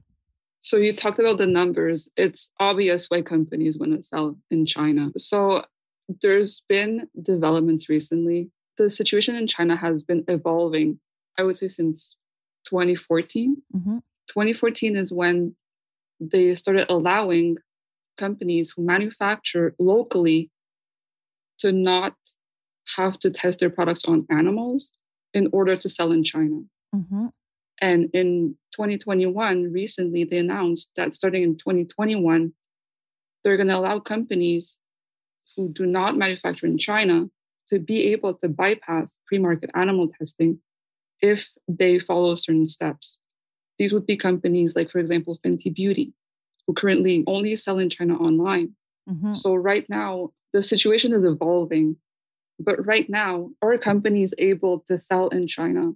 So 0.66 0.78
you 0.78 0.96
talked 0.96 1.20
about 1.20 1.38
the 1.38 1.46
numbers. 1.46 2.08
It's 2.16 2.50
obvious 2.58 3.06
why 3.06 3.22
companies 3.22 3.78
want 3.78 3.92
to 3.92 4.02
sell 4.02 4.36
in 4.50 4.66
China. 4.66 5.12
So 5.16 5.64
there's 6.22 6.64
been 6.68 7.06
developments 7.22 7.88
recently. 7.88 8.50
The 8.76 8.90
situation 8.90 9.36
in 9.36 9.46
China 9.46 9.76
has 9.76 10.02
been 10.02 10.24
evolving, 10.26 10.98
I 11.38 11.44
would 11.44 11.56
say, 11.56 11.68
since 11.68 12.16
2014. 12.64 13.62
Mm-hmm. 13.76 13.98
2014 14.26 14.96
is 14.96 15.12
when 15.12 15.54
they 16.18 16.52
started 16.56 16.90
allowing 16.90 17.58
companies 18.18 18.72
who 18.72 18.82
manufacture 18.82 19.72
locally 19.78 20.50
to 21.60 21.70
not 21.70 22.14
have 22.96 23.20
to 23.20 23.30
test 23.30 23.60
their 23.60 23.70
products 23.70 24.04
on 24.04 24.26
animals 24.30 24.92
in 25.32 25.48
order 25.52 25.76
to 25.76 25.88
sell 25.88 26.10
in 26.10 26.24
China. 26.24 26.62
Mm-hmm. 26.92 27.26
And 27.80 28.10
in 28.14 28.56
2021, 28.74 29.72
recently, 29.72 30.24
they 30.24 30.38
announced 30.38 30.90
that 30.96 31.14
starting 31.14 31.42
in 31.42 31.56
2021, 31.56 32.52
they're 33.44 33.56
going 33.56 33.68
to 33.68 33.76
allow 33.76 33.98
companies 34.00 34.78
who 35.54 35.68
do 35.68 35.86
not 35.86 36.16
manufacture 36.16 36.66
in 36.66 36.78
China 36.78 37.26
to 37.68 37.78
be 37.78 38.12
able 38.12 38.34
to 38.34 38.48
bypass 38.48 39.18
pre 39.26 39.38
market 39.38 39.70
animal 39.74 40.08
testing 40.18 40.60
if 41.20 41.50
they 41.68 41.98
follow 41.98 42.34
certain 42.34 42.66
steps. 42.66 43.18
These 43.78 43.92
would 43.92 44.06
be 44.06 44.16
companies 44.16 44.74
like, 44.74 44.90
for 44.90 44.98
example, 44.98 45.38
Fenty 45.44 45.72
Beauty, 45.72 46.12
who 46.66 46.74
currently 46.74 47.24
only 47.26 47.56
sell 47.56 47.78
in 47.78 47.90
China 47.90 48.16
online. 48.16 48.74
Mm-hmm. 49.08 49.34
So, 49.34 49.54
right 49.54 49.88
now, 49.88 50.30
the 50.52 50.62
situation 50.62 51.12
is 51.12 51.24
evolving. 51.24 51.96
But 52.58 52.86
right 52.86 53.08
now, 53.10 53.50
are 53.60 53.76
companies 53.76 54.32
able 54.38 54.80
to 54.88 54.96
sell 54.96 55.28
in 55.28 55.46
China 55.46 55.92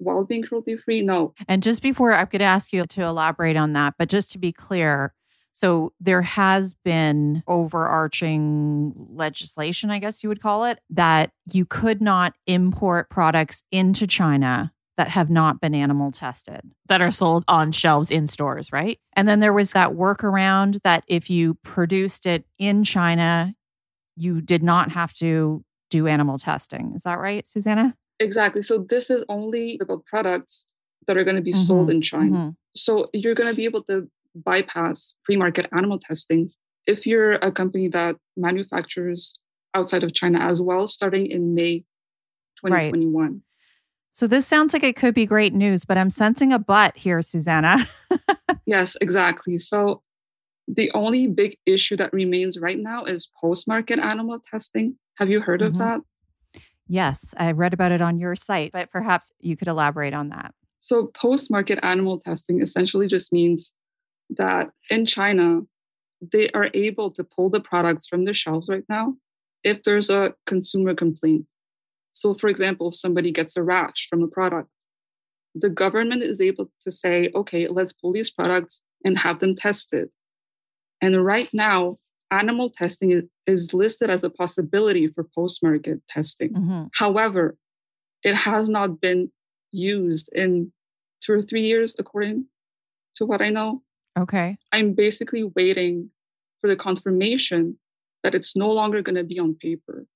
while 0.00 0.24
being 0.24 0.42
cruelty 0.42 0.76
free? 0.76 1.02
No. 1.02 1.34
And 1.48 1.62
just 1.62 1.82
before 1.82 2.12
I'm 2.12 2.26
going 2.26 2.40
to 2.40 2.44
ask 2.44 2.72
you 2.72 2.84
to 2.84 3.02
elaborate 3.02 3.56
on 3.56 3.72
that, 3.74 3.94
but 3.98 4.08
just 4.08 4.32
to 4.32 4.38
be 4.38 4.52
clear, 4.52 5.14
so 5.52 5.92
there 6.00 6.22
has 6.22 6.74
been 6.74 7.42
overarching 7.46 8.92
legislation, 9.10 9.90
I 9.90 9.98
guess 9.98 10.22
you 10.22 10.28
would 10.28 10.40
call 10.40 10.64
it, 10.64 10.78
that 10.90 11.32
you 11.52 11.66
could 11.66 12.00
not 12.00 12.34
import 12.46 13.10
products 13.10 13.62
into 13.70 14.06
China 14.06 14.72
that 14.96 15.08
have 15.08 15.30
not 15.30 15.60
been 15.60 15.74
animal 15.74 16.10
tested. 16.10 16.60
that 16.88 17.00
are 17.00 17.10
sold 17.10 17.44
on 17.48 17.72
shelves 17.72 18.10
in 18.10 18.26
stores, 18.26 18.72
right? 18.72 18.98
And 19.14 19.26
then 19.26 19.40
there 19.40 19.52
was 19.52 19.72
that 19.72 19.90
workaround 19.90 20.82
that 20.82 21.04
if 21.06 21.30
you 21.30 21.54
produced 21.62 22.26
it 22.26 22.44
in 22.58 22.84
China, 22.84 23.54
you 24.16 24.40
did 24.40 24.62
not 24.62 24.90
have 24.90 25.14
to 25.14 25.64
do 25.88 26.06
animal 26.06 26.36
testing. 26.36 26.92
Is 26.94 27.04
that 27.04 27.18
right, 27.18 27.44
Suzana? 27.44 27.94
Exactly. 28.20 28.62
So 28.62 28.78
this 28.88 29.10
is 29.10 29.24
only 29.28 29.78
about 29.82 30.04
products 30.04 30.66
that 31.06 31.16
are 31.16 31.24
going 31.24 31.36
to 31.36 31.42
be 31.42 31.52
sold 31.52 31.88
Mhm, 31.88 31.90
in 31.94 32.02
China. 32.02 32.36
mhm. 32.36 32.56
So 32.76 33.08
you're 33.12 33.34
going 33.34 33.50
to 33.50 33.56
be 33.56 33.64
able 33.64 33.82
to 33.84 34.08
bypass 34.34 35.14
pre-market 35.24 35.66
animal 35.72 35.98
testing 35.98 36.52
if 36.86 37.06
you're 37.06 37.32
a 37.34 37.50
company 37.50 37.88
that 37.88 38.16
manufactures 38.36 39.38
outside 39.74 40.04
of 40.04 40.12
China 40.14 40.38
as 40.38 40.60
well, 40.60 40.86
starting 40.86 41.26
in 41.26 41.54
May 41.54 41.84
Right. 42.62 42.92
2021. 42.92 43.42
So 44.12 44.26
this 44.26 44.46
sounds 44.46 44.72
like 44.74 44.82
it 44.84 44.96
could 44.96 45.14
be 45.14 45.24
great 45.24 45.54
news, 45.54 45.84
but 45.86 45.96
I'm 45.96 46.10
sensing 46.10 46.52
a 46.52 46.58
but 46.58 46.96
here, 46.96 47.20
Suzana. 47.20 47.88
Yes, 48.66 48.96
exactly. 49.00 49.58
So 49.58 50.02
the 50.68 50.92
only 50.92 51.26
big 51.26 51.56
issue 51.66 51.96
that 51.96 52.12
remains 52.12 52.58
right 52.60 52.78
now 52.78 53.04
is 53.04 53.28
post-market 53.40 53.98
animal 53.98 54.38
testing. 54.48 54.96
Have 55.16 55.28
you 55.30 55.40
heard 55.40 55.60
Mhm. 55.60 55.66
of 55.66 55.78
that? 55.78 56.00
Yes, 56.90 57.34
I 57.36 57.52
read 57.52 57.72
about 57.72 57.92
it 57.92 58.02
on 58.02 58.18
your 58.18 58.36
site, 58.36 58.72
but 58.72 58.90
perhaps 58.90 59.32
you 59.40 59.56
could 59.56 59.68
elaborate 59.68 60.12
on 60.12 60.28
that. 60.30 60.52
So, 60.80 61.06
post 61.14 61.50
market 61.50 61.78
animal 61.82 62.18
testing 62.18 62.60
essentially 62.60 63.06
just 63.06 63.32
means 63.32 63.72
that 64.30 64.70
in 64.90 65.06
China, 65.06 65.60
they 66.20 66.50
are 66.50 66.68
able 66.74 67.10
to 67.12 67.24
pull 67.24 67.48
the 67.48 67.60
products 67.60 68.06
from 68.06 68.24
the 68.24 68.34
shelves 68.34 68.68
right 68.68 68.84
now 68.88 69.14
if 69.62 69.82
there's 69.82 70.10
a 70.10 70.34
consumer 70.46 70.94
complaint. 70.94 71.46
So, 72.12 72.34
for 72.34 72.48
example, 72.48 72.88
if 72.88 72.96
somebody 72.96 73.30
gets 73.30 73.56
a 73.56 73.62
rash 73.62 74.08
from 74.08 74.22
a 74.22 74.28
product, 74.28 74.68
the 75.54 75.68
government 75.68 76.22
is 76.22 76.40
able 76.40 76.70
to 76.82 76.90
say, 76.90 77.30
okay, 77.34 77.68
let's 77.68 77.92
pull 77.92 78.12
these 78.12 78.30
products 78.30 78.82
and 79.04 79.18
have 79.18 79.38
them 79.38 79.54
tested. 79.54 80.08
And 81.00 81.24
right 81.24 81.48
now, 81.52 81.96
animal 82.30 82.70
testing 82.70 83.10
is, 83.10 83.24
is 83.46 83.74
listed 83.74 84.10
as 84.10 84.22
a 84.24 84.30
possibility 84.30 85.06
for 85.08 85.24
post 85.34 85.62
market 85.62 86.00
testing. 86.08 86.52
Mhm. 86.52 86.90
However, 86.94 87.56
it 88.22 88.34
has 88.34 88.68
not 88.68 89.00
been 89.00 89.30
used 89.72 90.28
in 90.32 90.72
two 91.20 91.32
or 91.32 91.42
three 91.42 91.62
years, 91.66 91.96
according 91.98 92.46
to 93.16 93.26
what 93.26 93.42
I 93.42 93.50
know. 93.50 93.82
Okay. 94.18 94.56
I'm 94.72 94.92
basically 94.94 95.44
waiting 95.44 96.10
for 96.58 96.68
the 96.68 96.76
confirmation 96.76 97.78
that 98.22 98.34
it's 98.34 98.54
no 98.54 98.70
longer 98.70 99.02
going 99.02 99.14
to 99.16 99.24
be 99.24 99.38
on 99.38 99.54
paper 99.54 100.06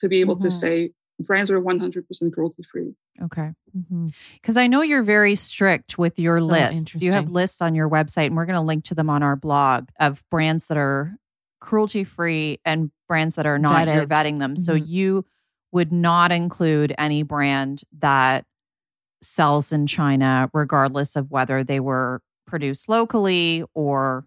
to 0.00 0.08
be 0.08 0.20
able 0.20 0.36
to 0.36 0.48
Mhm. 0.48 0.52
say 0.52 0.92
brands 1.20 1.50
are 1.50 1.60
100% 1.60 2.32
cruelty 2.34 2.62
free. 2.64 2.94
Okay. 3.22 3.52
Mm-hmm. 3.76 4.08
Because 4.34 4.56
I 4.56 4.66
know 4.66 4.80
you're 4.82 5.02
very 5.04 5.36
strict 5.36 5.96
with 5.98 6.18
your 6.18 6.40
So 6.40 6.46
lists. 6.46 7.00
You 7.00 7.12
have 7.12 7.30
lists 7.30 7.62
on 7.62 7.74
your 7.76 7.88
website, 7.88 8.26
and 8.26 8.36
we're 8.36 8.46
going 8.46 8.56
to 8.58 8.60
link 8.66 8.84
to 8.86 8.94
them 8.96 9.08
on 9.08 9.22
our 9.22 9.36
blog 9.36 9.88
of 10.00 10.24
brands 10.30 10.66
that 10.66 10.76
are 10.76 11.16
cruelty 11.64 12.04
free 12.04 12.58
and 12.64 12.90
brands 13.08 13.34
that 13.36 13.46
are 13.46 13.58
not. 13.58 13.88
You're 13.88 14.06
vetting 14.06 14.38
them. 14.38 14.54
So 14.56 14.74
Mhm. 14.74 14.86
you 14.86 15.24
would 15.72 15.90
not 15.92 16.30
include 16.30 16.94
any 16.98 17.22
brand 17.22 17.82
that 17.98 18.44
sells 19.22 19.72
in 19.72 19.86
China, 19.86 20.50
regardless 20.52 21.16
of 21.16 21.30
whether 21.30 21.64
they 21.64 21.80
were 21.80 22.20
produced 22.46 22.88
locally 22.88 23.64
or 23.74 24.26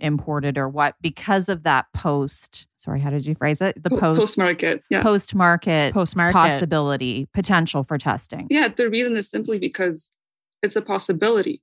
imported 0.00 0.56
or 0.56 0.68
what, 0.68 0.94
because 1.02 1.48
of 1.48 1.64
that 1.64 1.86
post. 1.92 2.66
Sorry, 2.76 3.00
how 3.00 3.10
did 3.10 3.26
you 3.26 3.34
phrase 3.34 3.60
it? 3.60 3.82
The 3.82 3.90
post 3.90 4.20
Post-market, 4.20 4.82
yeah. 4.88 5.02
post 5.02 5.34
market 5.34 5.92
Post 5.92 6.16
market. 6.16 6.34
possibility 6.34 7.26
potential 7.34 7.82
for 7.84 7.98
testing. 7.98 8.46
Yeah, 8.48 8.68
the 8.68 8.88
reason 8.88 9.16
is 9.16 9.28
simply 9.28 9.58
because 9.58 10.10
it's 10.62 10.76
a 10.76 10.82
possibility. 10.82 11.60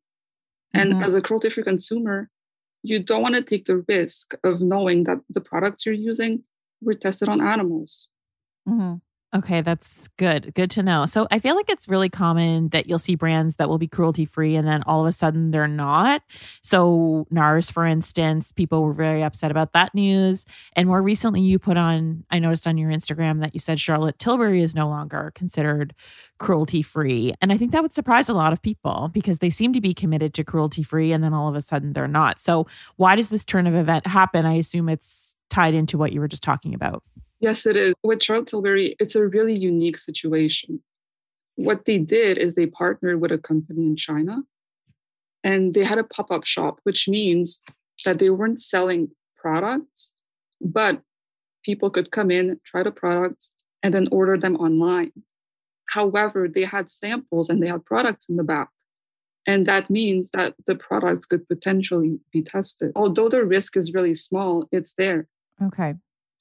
And 0.73 0.93
Mhm. 0.93 1.05
as 1.05 1.13
a 1.13 1.21
cruelty 1.21 1.49
free 1.49 1.63
consumer, 1.63 2.27
you 2.89 2.99
don't 2.99 3.21
want 3.21 3.35
to 3.35 3.41
take 3.41 3.65
the 3.65 3.77
risk 3.87 4.35
of 4.43 4.61
knowing 4.61 5.03
that 5.05 5.19
the 5.29 5.41
products 5.41 5.85
you're 5.85 5.95
using 5.95 6.43
were 6.81 6.93
tested 6.93 7.29
on 7.29 7.41
animals. 7.41 8.07
Mhm. 8.67 9.01
Okay, 9.35 9.59
that's 9.59 10.07
good. 10.15 10.53
Good 10.53 10.71
to 10.71 10.83
know. 10.83 11.05
So 11.05 11.27
I 11.29 11.39
feel 11.39 11.57
like 11.57 11.69
it's 11.69 11.89
really 11.89 12.07
common 12.07 12.69
that 12.69 12.87
you'll 12.87 12.99
see 12.99 13.15
brands 13.15 13.57
that 13.57 13.67
will 13.67 13.77
be 13.77 13.87
cruelty 13.87 14.23
free 14.23 14.55
and 14.55 14.65
then 14.65 14.81
all 14.83 15.01
of 15.01 15.07
a 15.07 15.11
sudden 15.11 15.51
they're 15.51 15.67
not. 15.67 16.21
So 16.61 17.27
NARS, 17.29 17.69
for 17.69 17.85
instance, 17.85 18.53
people 18.53 18.83
were 18.83 18.93
very 18.93 19.23
upset 19.23 19.51
about 19.51 19.73
that 19.73 19.93
news. 19.93 20.45
And 20.73 20.87
more 20.87 21.01
recently, 21.01 21.41
you 21.41 21.59
put 21.59 21.75
on, 21.75 22.23
I 22.31 22.39
noticed 22.39 22.65
on 22.65 22.77
your 22.77 22.89
Instagram 22.91 23.41
that 23.41 23.53
you 23.53 23.59
said 23.59 23.77
Charlotte 23.77 24.19
Tilbury 24.19 24.61
is 24.63 24.73
no 24.73 24.87
longer 24.87 25.33
considered 25.35 25.93
cruelty 26.39 26.81
free. 26.81 27.33
And 27.41 27.51
I 27.51 27.57
think 27.57 27.73
that 27.73 27.81
would 27.81 27.93
surprise 27.93 28.29
a 28.29 28.33
lot 28.33 28.53
of 28.53 28.61
people 28.61 29.09
because 29.11 29.39
they 29.39 29.49
seem 29.49 29.73
to 29.73 29.81
be 29.81 29.93
committed 29.93 30.33
to 30.35 30.45
cruelty 30.45 30.81
free 30.81 31.11
and 31.11 31.21
then 31.21 31.33
all 31.33 31.49
of 31.49 31.55
a 31.55 31.61
sudden 31.61 31.91
they're 31.91 32.07
not. 32.07 32.39
So 32.39 32.67
why 32.95 33.17
does 33.17 33.27
this 33.27 33.43
turn 33.43 33.67
of 33.67 33.75
event 33.75 34.07
happen? 34.07 34.45
I 34.45 34.53
assume 34.53 34.87
it's 34.87 35.35
tied 35.49 35.73
into 35.73 35.97
what 35.97 36.13
you 36.13 36.21
were 36.21 36.29
just 36.29 36.43
talking 36.43 36.73
about. 36.73 37.03
Yes, 37.45 37.67
it 37.67 37.77
is. 37.77 37.93
With 38.01 38.23
Charlotte 38.23 38.47
Tilbury, 38.47 38.95
it's 38.99 39.15
a 39.15 39.27
really 39.27 39.53
unique 39.53 39.99
situation. 39.99 40.81
What 41.57 41.85
they 41.85 41.99
did 41.99 42.39
is 42.39 42.55
they 42.55 42.65
partnered 42.65 43.21
with 43.21 43.31
a 43.31 43.37
company 43.37 43.85
in 43.85 43.95
China 43.95 44.41
and 45.43 45.75
they 45.75 45.83
had 45.83 45.99
a 45.99 46.03
pop 46.03 46.31
up 46.31 46.43
shop, 46.43 46.79
which 46.85 47.07
means 47.07 47.59
that 48.03 48.17
they 48.17 48.31
weren't 48.31 48.59
selling 48.59 49.11
products, 49.37 50.11
but 50.59 51.03
people 51.63 51.91
could 51.91 52.09
come 52.09 52.31
in, 52.31 52.59
try 52.65 52.81
the 52.81 52.89
products, 52.89 53.51
and 53.83 53.93
then 53.93 54.07
order 54.11 54.39
them 54.39 54.55
online. 54.55 55.11
However, 55.85 56.47
they 56.47 56.65
had 56.65 56.89
samples 56.89 57.47
and 57.47 57.61
they 57.61 57.67
had 57.67 57.85
products 57.85 58.27
in 58.27 58.37
the 58.37 58.43
back. 58.43 58.69
And 59.45 59.67
that 59.67 59.91
means 59.91 60.31
that 60.31 60.55
the 60.65 60.73
products 60.73 61.27
could 61.27 61.47
potentially 61.47 62.17
be 62.33 62.41
tested. 62.41 62.91
Although 62.95 63.29
the 63.29 63.45
risk 63.45 63.77
is 63.77 63.93
really 63.93 64.15
small, 64.15 64.67
it's 64.71 64.95
there. 64.97 65.27
Okay. 65.61 65.93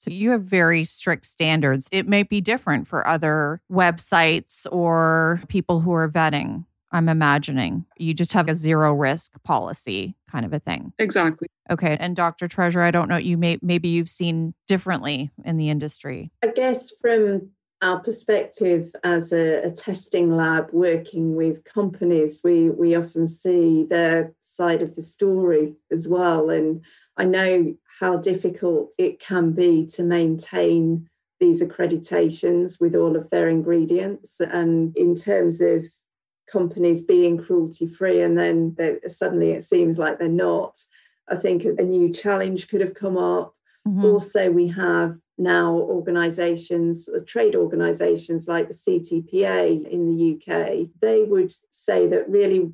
So 0.05 0.11
you 0.11 0.33
have 0.33 0.43
very 0.43 0.85
strict 0.85 1.25
standards. 1.25 1.89
It 1.91 2.07
may 2.07 2.25
be 2.25 2.43
different 2.43 2.87
for 2.87 3.07
other 3.07 3.63
websites 3.73 4.67
or 4.71 5.43
people 5.49 5.81
who 5.81 5.95
are 5.95 6.11
vetting. 6.11 6.67
I'm 6.93 7.09
imagining 7.09 7.87
you 7.97 8.13
just 8.13 8.35
have 8.35 8.49
a 8.49 8.55
zero 8.55 8.93
risk 8.93 9.33
policy 9.43 10.15
kind 10.31 10.45
of 10.45 10.53
a 10.53 10.59
thing. 10.59 10.93
Exactly. 10.99 11.49
Okay. 11.71 11.97
And 11.99 12.15
Dr. 12.15 12.49
Treasure, 12.49 12.83
I 12.83 12.91
don't 12.91 13.09
know, 13.09 13.17
you 13.17 13.39
may 13.39 13.59
maybe 13.63 13.89
you've 13.89 14.11
seen 14.11 14.53
differently 14.69 15.31
in 15.43 15.57
the 15.57 15.71
industry. 15.71 16.31
I 16.43 16.49
guess 16.49 16.93
from 17.01 17.51
our 17.81 18.01
perspective 18.01 18.95
as 19.05 19.33
a, 19.33 19.63
a 19.65 19.71
testing 19.71 20.37
lab 20.37 20.69
working 20.73 21.35
with 21.35 21.65
companies, 21.65 22.43
we, 22.45 22.69
we 22.69 22.95
often 22.95 23.27
see 23.27 23.85
their 23.89 24.35
side 24.41 24.83
of 24.83 24.95
the 24.95 25.03
story 25.03 25.75
as 25.91 26.07
well. 26.07 26.51
And 26.51 26.83
I 27.17 27.25
know 27.25 27.75
how 28.01 28.17
difficult 28.17 28.95
it 28.99 29.21
can 29.21 29.53
be 29.53 29.87
to 29.87 30.03
maintain 30.03 31.09
these 31.41 31.63
accreditations 31.63 32.81
with 32.81 32.95
all 32.95 33.17
of 33.17 33.29
their 33.31 33.49
ingredients. 33.49 34.41
And 34.41 34.97
in 34.97 35.15
terms 35.15 35.61
of 35.61 35.87
companies 36.51 37.03
being 37.03 37.39
cruelty 37.39 37.87
free, 37.87 38.21
and 38.21 38.39
then 38.39 38.77
suddenly 39.07 39.51
it 39.53 39.63
seems 39.63 39.99
like 39.99 40.19
they're 40.19 40.29
not, 40.29 40.79
I 41.29 41.37
think 41.37 41.65
a 41.65 41.83
new 41.83 42.13
challenge 42.13 42.69
could 42.69 42.81
have 42.81 42.95
come 42.95 43.17
up. 43.17 43.55
Mhm. 43.87 44.05
Also, 44.05 44.51
we 44.51 44.69
have 44.69 45.19
now 45.37 45.77
organisations, 45.77 47.09
uh, 47.09 47.19
trade 47.27 47.57
organisations 47.57 48.47
like 48.47 48.69
the 48.69 48.75
CTPA 48.75 49.85
in 49.91 50.07
the 50.07 50.15
UK. 50.15 50.91
They 51.01 51.25
would 51.25 51.53
say 51.71 52.07
that 52.07 52.29
really 52.29 52.73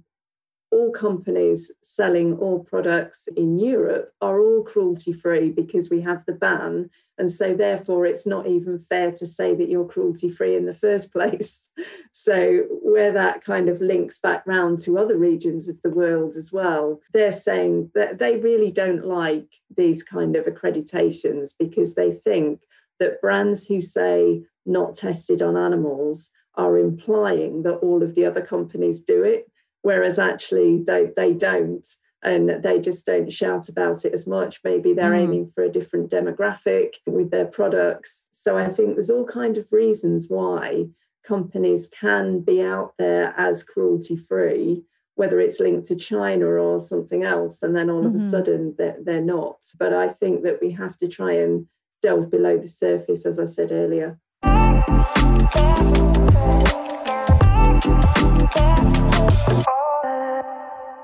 all 0.73 0.93
companies 0.93 1.73
selling 1.83 2.35
all 2.39 2.61
products 2.61 3.29
in 3.37 3.59
Europe 3.59 4.13
are 4.21 4.41
all 4.41 4.63
cruelty 4.63 5.13
free 5.13 5.51
because 5.51 5.91
we 5.91 6.01
have 6.01 6.25
the 6.27 6.33
ban. 6.33 6.91
And 7.19 7.31
so, 7.31 7.55
therefore, 7.55 8.07
it's 8.07 8.27
not 8.27 8.47
even 8.47 8.79
fair 8.79 9.13
to 9.13 9.27
say 9.27 9.55
that 9.55 9.69
you're 9.69 9.85
cruelty 9.85 10.31
free 10.31 10.57
in 10.57 10.65
the 10.65 10.73
first 10.73 11.13
place. 11.13 11.71
So, 12.13 12.65
where 12.83 13.13
that 13.13 13.45
kind 13.45 13.69
of 13.69 13.81
links 13.81 14.19
back 14.19 14.47
round 14.47 14.81
to 14.81 14.99
other 14.99 15.17
regions 15.17 15.69
of 15.69 15.83
the 15.83 15.91
world 15.91 16.37
as 16.37 16.53
well, 16.53 17.01
they're 17.13 17.33
saying 17.33 17.91
that 17.95 18.19
they 18.19 18.39
really 18.39 18.71
don't 18.71 19.05
like 19.05 19.49
these 19.77 20.03
kind 20.03 20.37
of 20.37 20.47
accreditations 20.47 21.51
because 21.59 21.95
they 21.95 22.11
think 22.11 22.61
that 23.01 23.21
brands 23.21 23.67
who 23.67 23.83
say 23.83 24.43
not 24.65 24.95
tested 24.95 25.43
on 25.43 25.57
animals 25.57 26.31
are 26.55 26.79
implying 26.79 27.63
that 27.63 27.77
all 27.77 28.03
of 28.03 28.15
the 28.15 28.25
other 28.25 28.43
companies 28.43 29.01
do 29.01 29.23
it 29.23 29.51
whereas 29.83 30.19
actually 30.19 30.83
they, 30.87 31.09
they 31.17 31.33
don't 31.35 31.87
and 32.23 32.63
they 32.63 32.79
just 32.79 33.07
don't 33.07 33.33
shout 33.33 33.69
about 33.71 34.05
it 34.05 34.13
as 34.13 34.27
much 34.27 34.61
maybe 34.63 34.93
they're 34.93 35.13
Mm. 35.13 35.21
aiming 35.23 35.53
for 35.55 35.65
a 35.65 35.71
different 35.71 36.11
demographic 36.11 36.95
with 37.07 37.31
their 37.31 37.47
products 37.47 38.29
so 38.31 38.57
i 38.59 38.69
think 38.69 38.95
there's 38.95 39.11
all 39.11 39.25
kind 39.25 39.57
of 39.57 39.67
reasons 39.71 40.27
why 40.29 40.85
companies 41.25 41.89
can 41.89 42.41
be 42.41 42.63
out 42.63 42.93
there 42.99 43.33
as 43.37 43.63
cruelty 43.63 44.17
free 44.17 44.85
whether 45.15 45.41
it's 45.41 45.61
linked 45.61 45.87
to 45.89 45.97
china 45.97 46.47
or 46.47 46.79
something 46.81 47.23
else 47.25 47.63
and 47.63 47.75
then 47.77 47.89
all 47.91 48.05
of 48.07 48.15
a 48.15 48.19
Mhm. 48.19 48.31
sudden 48.31 48.75
they're, 48.77 48.97
they're 49.03 49.21
not 49.39 49.59
but 49.79 49.93
i 49.95 50.07
think 50.09 50.43
that 50.45 50.61
we 50.61 50.73
have 50.73 50.97
to 50.99 51.09
try 51.09 51.33
and 51.33 51.67
delve 52.03 52.31
below 52.31 52.59
the 52.59 52.69
surface 52.69 53.25
as 53.27 53.39
i 53.41 53.45
said 53.47 53.71
earlier 53.73 54.19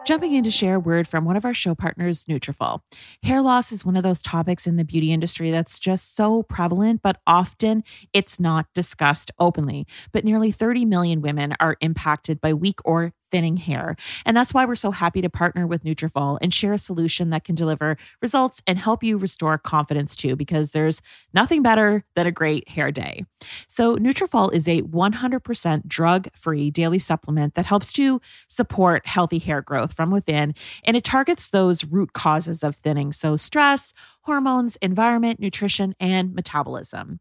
Jumping 0.06 0.34
in 0.34 0.44
to 0.44 0.52
share 0.52 0.76
a 0.76 0.78
word 0.78 1.08
from 1.08 1.24
one 1.24 1.34
of 1.34 1.44
our 1.44 1.52
show 1.52 1.74
partners, 1.74 2.26
Nutrafol. 2.26 2.78
Hair 3.24 3.42
loss 3.42 3.72
is 3.72 3.84
one 3.84 3.96
of 3.96 4.04
those 4.04 4.22
topics 4.22 4.64
in 4.64 4.76
the 4.76 4.84
beauty 4.84 5.12
industry 5.12 5.50
that's 5.50 5.80
just 5.80 6.14
so 6.14 6.44
prevalent, 6.44 7.02
but 7.02 7.20
often 7.26 7.82
it's 8.12 8.38
not 8.38 8.66
discussed 8.72 9.32
openly. 9.40 9.84
But 10.12 10.24
nearly 10.24 10.52
30 10.52 10.84
million 10.84 11.22
women 11.22 11.56
are 11.58 11.76
impacted 11.80 12.40
by 12.40 12.54
weak 12.54 12.78
or 12.84 13.14
thinning 13.30 13.56
hair. 13.56 13.96
And 14.24 14.36
that's 14.36 14.54
why 14.54 14.64
we're 14.64 14.74
so 14.74 14.90
happy 14.90 15.20
to 15.22 15.30
partner 15.30 15.66
with 15.66 15.84
Nutrafol 15.84 16.38
and 16.40 16.52
share 16.52 16.72
a 16.72 16.78
solution 16.78 17.30
that 17.30 17.44
can 17.44 17.54
deliver 17.54 17.96
results 18.22 18.62
and 18.66 18.78
help 18.78 19.02
you 19.02 19.16
restore 19.16 19.58
confidence 19.58 20.16
too, 20.16 20.36
because 20.36 20.70
there's 20.70 21.00
nothing 21.34 21.62
better 21.62 22.04
than 22.14 22.26
a 22.26 22.32
great 22.32 22.68
hair 22.68 22.90
day. 22.90 23.24
So 23.68 23.96
Nutrafol 23.96 24.52
is 24.52 24.68
a 24.68 24.82
100% 24.82 25.86
drug-free 25.86 26.70
daily 26.70 26.98
supplement 26.98 27.54
that 27.54 27.66
helps 27.66 27.92
to 27.92 28.20
support 28.48 29.06
healthy 29.06 29.38
hair 29.38 29.62
growth 29.62 29.92
from 29.92 30.10
within, 30.10 30.54
and 30.84 30.96
it 30.96 31.04
targets 31.04 31.50
those 31.50 31.84
root 31.84 32.12
causes 32.12 32.62
of 32.62 32.76
thinning. 32.76 33.12
So 33.12 33.36
stress, 33.36 33.92
hormones, 34.26 34.76
environment, 34.82 35.38
nutrition, 35.38 35.94
and 36.00 36.34
metabolism. 36.34 37.20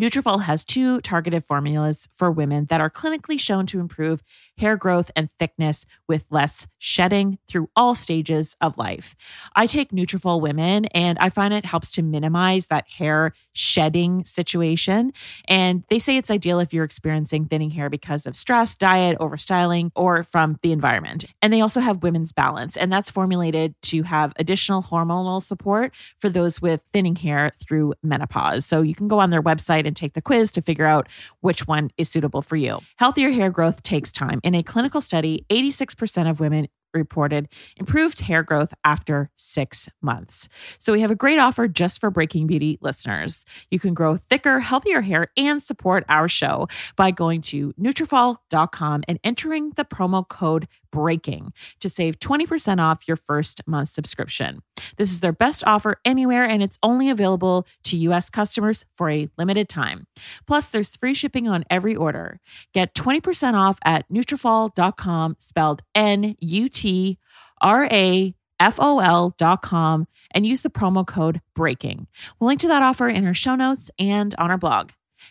Nutrafol 0.00 0.42
has 0.44 0.64
two 0.64 1.00
targeted 1.02 1.44
formulas 1.44 2.08
for 2.14 2.30
women 2.30 2.64
that 2.70 2.80
are 2.80 2.88
clinically 2.88 3.38
shown 3.38 3.66
to 3.66 3.80
improve 3.80 4.22
hair 4.56 4.76
growth 4.76 5.10
and 5.14 5.30
thickness 5.38 5.84
with 6.08 6.24
less 6.30 6.66
shedding 6.78 7.38
through 7.46 7.68
all 7.76 7.94
stages 7.94 8.56
of 8.62 8.78
life. 8.78 9.14
I 9.54 9.66
take 9.66 9.90
Nutrafol 9.90 10.40
Women 10.40 10.86
and 10.86 11.18
I 11.18 11.28
find 11.28 11.52
it 11.52 11.66
helps 11.66 11.92
to 11.92 12.02
minimize 12.02 12.68
that 12.68 12.88
hair 12.88 13.34
shedding 13.52 14.24
situation. 14.24 15.12
And 15.46 15.84
they 15.88 15.98
say 15.98 16.16
it's 16.16 16.30
ideal 16.30 16.60
if 16.60 16.72
you're 16.72 16.84
experiencing 16.84 17.44
thinning 17.44 17.70
hair 17.70 17.90
because 17.90 18.26
of 18.26 18.34
stress, 18.34 18.74
diet, 18.74 19.18
overstyling, 19.18 19.90
or 19.94 20.22
from 20.22 20.58
the 20.62 20.72
environment. 20.72 21.26
And 21.42 21.52
they 21.52 21.60
also 21.60 21.80
have 21.80 22.02
Women's 22.02 22.32
Balance, 22.32 22.76
and 22.76 22.90
that's 22.92 23.10
formulated 23.10 23.74
to 23.82 24.02
have 24.04 24.32
additional 24.36 24.82
hormonal 24.82 25.42
support 25.42 25.92
for 26.18 26.28
those 26.38 26.62
with 26.62 26.82
thinning 26.92 27.16
hair 27.16 27.50
through 27.60 27.94
menopause. 28.02 28.64
So 28.64 28.80
you 28.80 28.94
can 28.94 29.08
go 29.08 29.18
on 29.18 29.30
their 29.30 29.42
website 29.42 29.86
and 29.86 29.96
take 29.96 30.14
the 30.14 30.22
quiz 30.22 30.52
to 30.52 30.62
figure 30.62 30.86
out 30.86 31.08
which 31.40 31.66
one 31.66 31.90
is 31.96 32.08
suitable 32.08 32.42
for 32.42 32.54
you. 32.54 32.78
Healthier 32.96 33.30
hair 33.30 33.50
growth 33.50 33.82
takes 33.82 34.12
time. 34.12 34.38
In 34.44 34.54
a 34.54 34.62
clinical 34.62 35.00
study, 35.00 35.44
86% 35.50 36.30
of 36.30 36.38
women 36.38 36.68
reported 36.94 37.48
improved 37.76 38.20
hair 38.20 38.42
growth 38.42 38.72
after 38.84 39.30
six 39.36 39.88
months. 40.00 40.48
So 40.78 40.92
we 40.92 41.00
have 41.00 41.10
a 41.10 41.16
great 41.16 41.38
offer 41.38 41.68
just 41.68 42.00
for 42.00 42.10
Breaking 42.10 42.46
Beauty 42.46 42.78
listeners. 42.80 43.44
You 43.70 43.78
can 43.78 43.94
grow 43.94 44.16
thicker, 44.16 44.60
healthier 44.60 45.02
hair 45.02 45.28
and 45.36 45.62
support 45.62 46.04
our 46.08 46.28
show 46.28 46.68
by 46.96 47.10
going 47.10 47.42
to 47.42 47.72
Nutrafol.com 47.74 49.02
and 49.08 49.18
entering 49.24 49.72
the 49.76 49.84
promo 49.84 50.26
code 50.26 50.68
breaking 50.90 51.52
to 51.80 51.88
save 51.88 52.18
20% 52.18 52.80
off 52.80 53.06
your 53.06 53.16
first 53.16 53.60
month 53.66 53.88
subscription. 53.88 54.62
This 54.96 55.10
is 55.10 55.20
their 55.20 55.32
best 55.32 55.64
offer 55.66 56.00
anywhere 56.04 56.44
and 56.44 56.62
it's 56.62 56.78
only 56.82 57.10
available 57.10 57.66
to 57.84 57.96
US 57.96 58.30
customers 58.30 58.84
for 58.94 59.10
a 59.10 59.28
limited 59.36 59.68
time. 59.68 60.06
Plus 60.46 60.68
there's 60.68 60.96
free 60.96 61.14
shipping 61.14 61.48
on 61.48 61.64
every 61.70 61.94
order. 61.94 62.40
Get 62.72 62.94
20% 62.94 63.54
off 63.54 63.78
at 63.84 64.08
Nutrafol.com 64.10 65.36
spelled 65.38 65.82
N 65.94 66.36
U 66.40 66.68
T 66.68 67.18
R 67.60 67.88
A 67.90 68.34
F 68.60 68.78
O 68.78 68.98
L 68.98 69.34
dot 69.36 69.62
com 69.62 70.06
and 70.32 70.46
use 70.46 70.62
the 70.62 70.70
promo 70.70 71.06
code 71.06 71.40
breaking. 71.54 72.06
We'll 72.38 72.48
link 72.48 72.60
to 72.60 72.68
that 72.68 72.82
offer 72.82 73.08
in 73.08 73.26
our 73.26 73.34
show 73.34 73.54
notes 73.54 73.90
and 73.98 74.34
on 74.38 74.50
our 74.50 74.58
blog. 74.58 74.90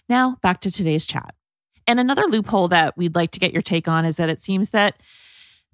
Now 0.10 0.38
back 0.41 0.62
to 0.62 0.72
today's 0.72 1.06
chat. 1.06 1.36
And 1.86 2.00
another 2.00 2.26
loophole 2.28 2.67
that 2.70 2.98
we'd 2.98 3.15
like 3.15 3.32
to 3.32 3.39
get 3.39 3.54
your 3.54 3.62
take 3.62 3.88
on 3.88 4.06
is 4.06 4.17
that 4.17 4.30
it 4.30 4.43
seems 4.43 4.72
that 4.72 5.02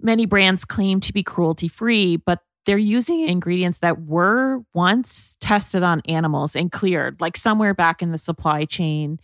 many 0.04 0.26
brands 0.26 0.66
claim 0.66 1.00
to 1.02 1.14
be 1.14 1.24
cruelty 1.24 1.68
free, 1.68 2.18
but 2.18 2.40
they're 2.66 2.78
using 2.78 3.22
ingredients 3.22 3.80
that 3.80 4.02
were 4.02 4.62
once 4.74 5.36
tested 5.40 5.84
on 5.84 6.02
animals 6.08 6.56
and 6.56 6.72
cleared, 6.72 7.20
like 7.20 7.36
somewhere 7.36 7.74
back 7.74 8.02
in 8.02 8.12
the 8.12 8.18
supply 8.18 8.66
chain. 8.66 9.20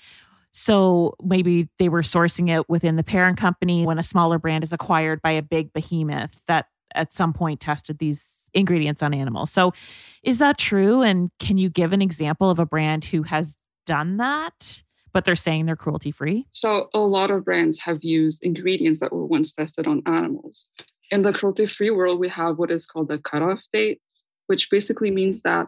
So 0.51 1.15
maybe 1.23 1.69
they 1.77 1.89
were 1.89 2.01
sourcing 2.01 2.49
it 2.49 2.67
within 2.69 2.95
the 2.95 3.03
parent 3.03 3.37
company 3.37 3.85
when 3.85 3.99
a 3.99 4.03
smaller 4.03 4.39
brand 4.39 4.63
is 4.63 4.73
acquired 4.73 5.21
by 5.21 5.31
a 5.31 5.41
big 5.41 5.71
behemoth 5.73 6.41
that 6.47 6.65
at 6.95 7.13
some 7.13 7.33
point 7.33 7.59
tested 7.59 7.99
these 7.99 8.49
ingredients 8.53 9.03
on 9.03 9.13
animals. 9.13 9.51
So 9.51 9.73
is 10.23 10.39
that 10.39 10.57
true? 10.57 11.01
And 11.01 11.29
can 11.39 11.57
you 11.57 11.69
give 11.69 11.93
an 11.93 12.01
example 12.01 12.49
of 12.49 12.59
a 12.59 12.65
brand 12.65 13.05
who 13.05 13.23
has 13.23 13.55
done 13.85 14.17
that? 14.17 14.83
But 15.13 15.25
they're 15.25 15.35
saying 15.35 15.65
they're 15.65 15.75
cruelty 15.75 16.11
free. 16.11 16.47
So, 16.51 16.89
a 16.93 16.99
lot 16.99 17.31
of 17.31 17.45
brands 17.45 17.79
have 17.79 18.03
used 18.03 18.39
ingredients 18.43 18.99
that 18.99 19.11
were 19.11 19.25
once 19.25 19.51
tested 19.51 19.87
on 19.87 20.03
animals. 20.05 20.67
In 21.11 21.23
the 21.23 21.33
cruelty 21.33 21.65
free 21.65 21.89
world, 21.89 22.19
we 22.19 22.29
have 22.29 22.57
what 22.57 22.71
is 22.71 22.85
called 22.85 23.07
the 23.07 23.17
cutoff 23.17 23.63
date, 23.73 24.01
which 24.47 24.69
basically 24.69 25.11
means 25.11 25.41
that 25.41 25.67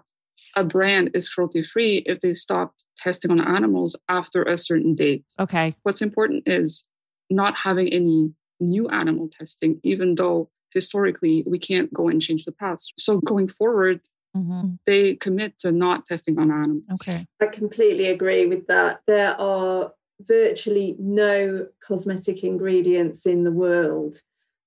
a 0.55 0.63
brand 0.63 1.11
is 1.13 1.29
cruelty 1.29 1.63
free 1.63 2.03
if 2.05 2.21
they 2.21 2.33
stopped 2.33 2.85
testing 2.97 3.31
on 3.31 3.41
animals 3.41 3.95
after 4.09 4.43
a 4.43 4.57
certain 4.57 4.95
date. 4.95 5.23
Okay. 5.39 5.75
What's 5.83 6.01
important 6.01 6.43
is 6.47 6.87
not 7.29 7.55
having 7.55 7.87
any 7.89 8.33
new 8.59 8.87
animal 8.89 9.29
testing, 9.29 9.79
even 9.83 10.15
though 10.15 10.49
historically 10.73 11.43
we 11.47 11.59
can't 11.59 11.91
go 11.93 12.07
and 12.07 12.21
change 12.21 12.45
the 12.45 12.51
past. 12.51 12.93
So 12.97 13.19
going 13.19 13.47
forward, 13.47 14.01
mm-hmm. 14.35 14.73
they 14.85 15.15
commit 15.15 15.59
to 15.59 15.71
not 15.71 16.05
testing 16.05 16.39
on 16.39 16.51
animals. 16.51 16.83
Okay. 16.93 17.25
I 17.41 17.47
completely 17.47 18.07
agree 18.07 18.45
with 18.45 18.67
that. 18.67 19.01
There 19.07 19.39
are 19.39 19.93
virtually 20.19 20.95
no 20.99 21.67
cosmetic 21.85 22.43
ingredients 22.43 23.25
in 23.25 23.43
the 23.43 23.51
world 23.51 24.21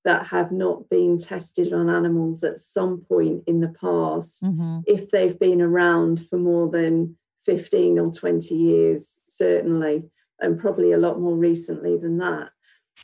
that 0.05 0.27
have 0.27 0.53
not 0.53 0.88
been 0.90 1.18
tested 1.18 1.72
on 1.72 1.88
animals 1.88 2.44
at 2.44 2.61
some 2.61 2.98
point 3.09 3.42
in 3.46 3.61
the 3.61 3.68
past, 3.81 4.42
mm-hmm. 4.42 4.81
if 4.87 5.11
they've 5.11 5.38
been 5.38 5.62
around 5.62 6.27
for 6.29 6.37
more 6.37 6.68
than 6.68 7.16
15 7.46 7.98
or 7.98 8.12
20 8.12 8.55
years, 8.55 9.18
certainly, 9.29 10.05
and 10.40 10.59
probably 10.59 10.92
a 10.92 10.98
lot 10.98 11.20
more 11.20 11.37
recently 11.37 11.96
than 11.96 12.18
that. 12.18 12.50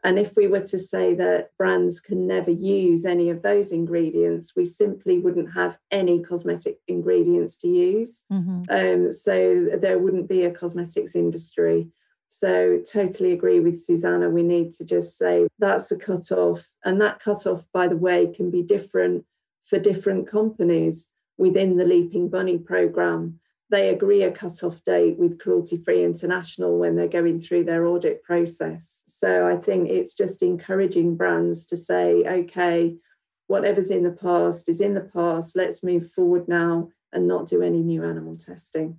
And 0.02 0.18
if 0.18 0.36
we 0.36 0.46
were 0.46 0.64
to 0.66 0.78
say 0.78 1.14
that 1.14 1.50
brands 1.58 2.00
can 2.00 2.26
never 2.26 2.50
use 2.50 3.04
any 3.04 3.28
of 3.28 3.42
those 3.42 3.72
ingredients, 3.72 4.54
we 4.56 4.64
simply 4.64 5.18
wouldn't 5.18 5.52
have 5.54 5.78
any 5.90 6.22
cosmetic 6.22 6.78
ingredients 6.88 7.56
to 7.58 7.68
use. 7.68 8.22
Mm-hmm. 8.32 8.62
Um, 8.70 9.10
so 9.10 9.68
there 9.78 9.98
wouldn't 9.98 10.28
be 10.28 10.44
a 10.44 10.50
cosmetics 10.50 11.14
industry. 11.14 11.88
So 12.28 12.80
totally 12.90 13.32
agree 13.32 13.58
with 13.58 13.84
Suzana. 13.84 14.30
We 14.30 14.44
need 14.44 14.70
to 14.72 14.84
just 14.84 15.18
say 15.18 15.48
that's 15.58 15.90
a 15.90 15.98
cutoff. 15.98 16.70
And 16.84 17.00
that 17.00 17.18
cutoff, 17.18 17.66
by 17.72 17.88
the 17.88 17.96
way, 17.96 18.32
can 18.32 18.50
be 18.50 18.62
different 18.62 19.24
for 19.64 19.78
different 19.78 20.28
companies 20.28 21.10
within 21.36 21.76
the 21.76 21.84
Leaping 21.84 22.28
Bunny 22.28 22.58
program 22.58 23.40
they 23.70 23.88
agree 23.88 24.22
a 24.22 24.30
cut-off 24.30 24.82
date 24.84 25.18
with 25.18 25.38
Cruelty 25.38 25.76
Free 25.76 26.04
International 26.04 26.78
when 26.78 26.96
they're 26.96 27.08
going 27.08 27.40
through 27.40 27.64
their 27.64 27.86
audit 27.86 28.22
process. 28.22 29.02
So 29.06 29.48
I 29.48 29.56
think 29.56 29.88
it's 29.88 30.16
just 30.16 30.42
encouraging 30.42 31.16
brands 31.16 31.66
to 31.66 31.76
say, 31.76 32.24
okay, 32.26 32.96
whatever's 33.46 33.90
in 33.90 34.02
the 34.02 34.10
past 34.10 34.68
is 34.68 34.80
in 34.80 34.94
the 34.94 35.00
past. 35.00 35.56
Let's 35.56 35.82
move 35.82 36.10
forward 36.10 36.48
now 36.48 36.90
and 37.12 37.26
not 37.26 37.48
do 37.48 37.62
any 37.62 37.82
new 37.82 38.04
animal 38.04 38.36
testing. 38.36 38.98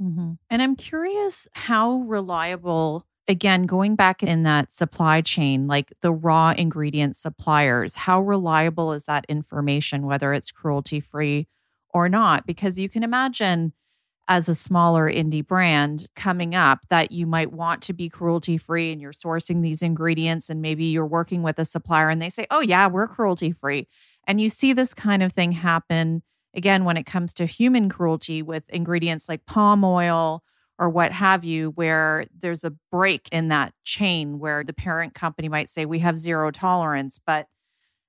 Mm-hmm. 0.00 0.32
And 0.50 0.62
I'm 0.62 0.76
curious 0.76 1.48
how 1.52 1.98
reliable, 1.98 3.06
again, 3.28 3.66
going 3.66 3.94
back 3.94 4.22
in 4.22 4.42
that 4.42 4.72
supply 4.72 5.20
chain, 5.20 5.66
like 5.66 5.92
the 6.00 6.12
raw 6.12 6.54
ingredient 6.56 7.16
suppliers, 7.16 7.94
how 7.94 8.20
reliable 8.20 8.92
is 8.92 9.04
that 9.04 9.24
information, 9.28 10.06
whether 10.06 10.32
it's 10.32 10.50
cruelty 10.50 11.00
free 11.00 11.46
or 11.90 12.08
not? 12.08 12.46
Because 12.46 12.78
you 12.78 12.88
can 12.88 13.04
imagine 13.04 13.72
as 14.28 14.48
a 14.48 14.54
smaller 14.54 15.08
indie 15.08 15.46
brand 15.46 16.06
coming 16.16 16.54
up 16.54 16.80
that 16.88 17.12
you 17.12 17.26
might 17.26 17.52
want 17.52 17.82
to 17.82 17.92
be 17.92 18.08
cruelty 18.08 18.56
free 18.56 18.90
and 18.90 19.00
you're 19.00 19.12
sourcing 19.12 19.62
these 19.62 19.82
ingredients 19.82 20.48
and 20.48 20.62
maybe 20.62 20.86
you're 20.86 21.06
working 21.06 21.42
with 21.42 21.58
a 21.58 21.64
supplier 21.64 22.08
and 22.08 22.22
they 22.22 22.30
say, 22.30 22.46
"Oh 22.50 22.60
yeah, 22.60 22.86
we're 22.86 23.08
cruelty 23.08 23.52
free." 23.52 23.86
And 24.26 24.40
you 24.40 24.48
see 24.48 24.72
this 24.72 24.94
kind 24.94 25.22
of 25.22 25.32
thing 25.32 25.52
happen 25.52 26.22
again 26.54 26.84
when 26.84 26.96
it 26.96 27.04
comes 27.04 27.34
to 27.34 27.46
human 27.46 27.88
cruelty 27.88 28.42
with 28.42 28.68
ingredients 28.70 29.28
like 29.28 29.44
palm 29.46 29.84
oil 29.84 30.42
or 30.78 30.88
what 30.88 31.12
have 31.12 31.44
you 31.44 31.70
where 31.70 32.24
there's 32.36 32.64
a 32.64 32.72
break 32.90 33.28
in 33.30 33.48
that 33.48 33.72
chain 33.84 34.38
where 34.38 34.64
the 34.64 34.72
parent 34.72 35.14
company 35.14 35.48
might 35.48 35.68
say 35.68 35.84
we 35.84 35.98
have 35.98 36.18
zero 36.18 36.50
tolerance 36.50 37.18
but 37.24 37.46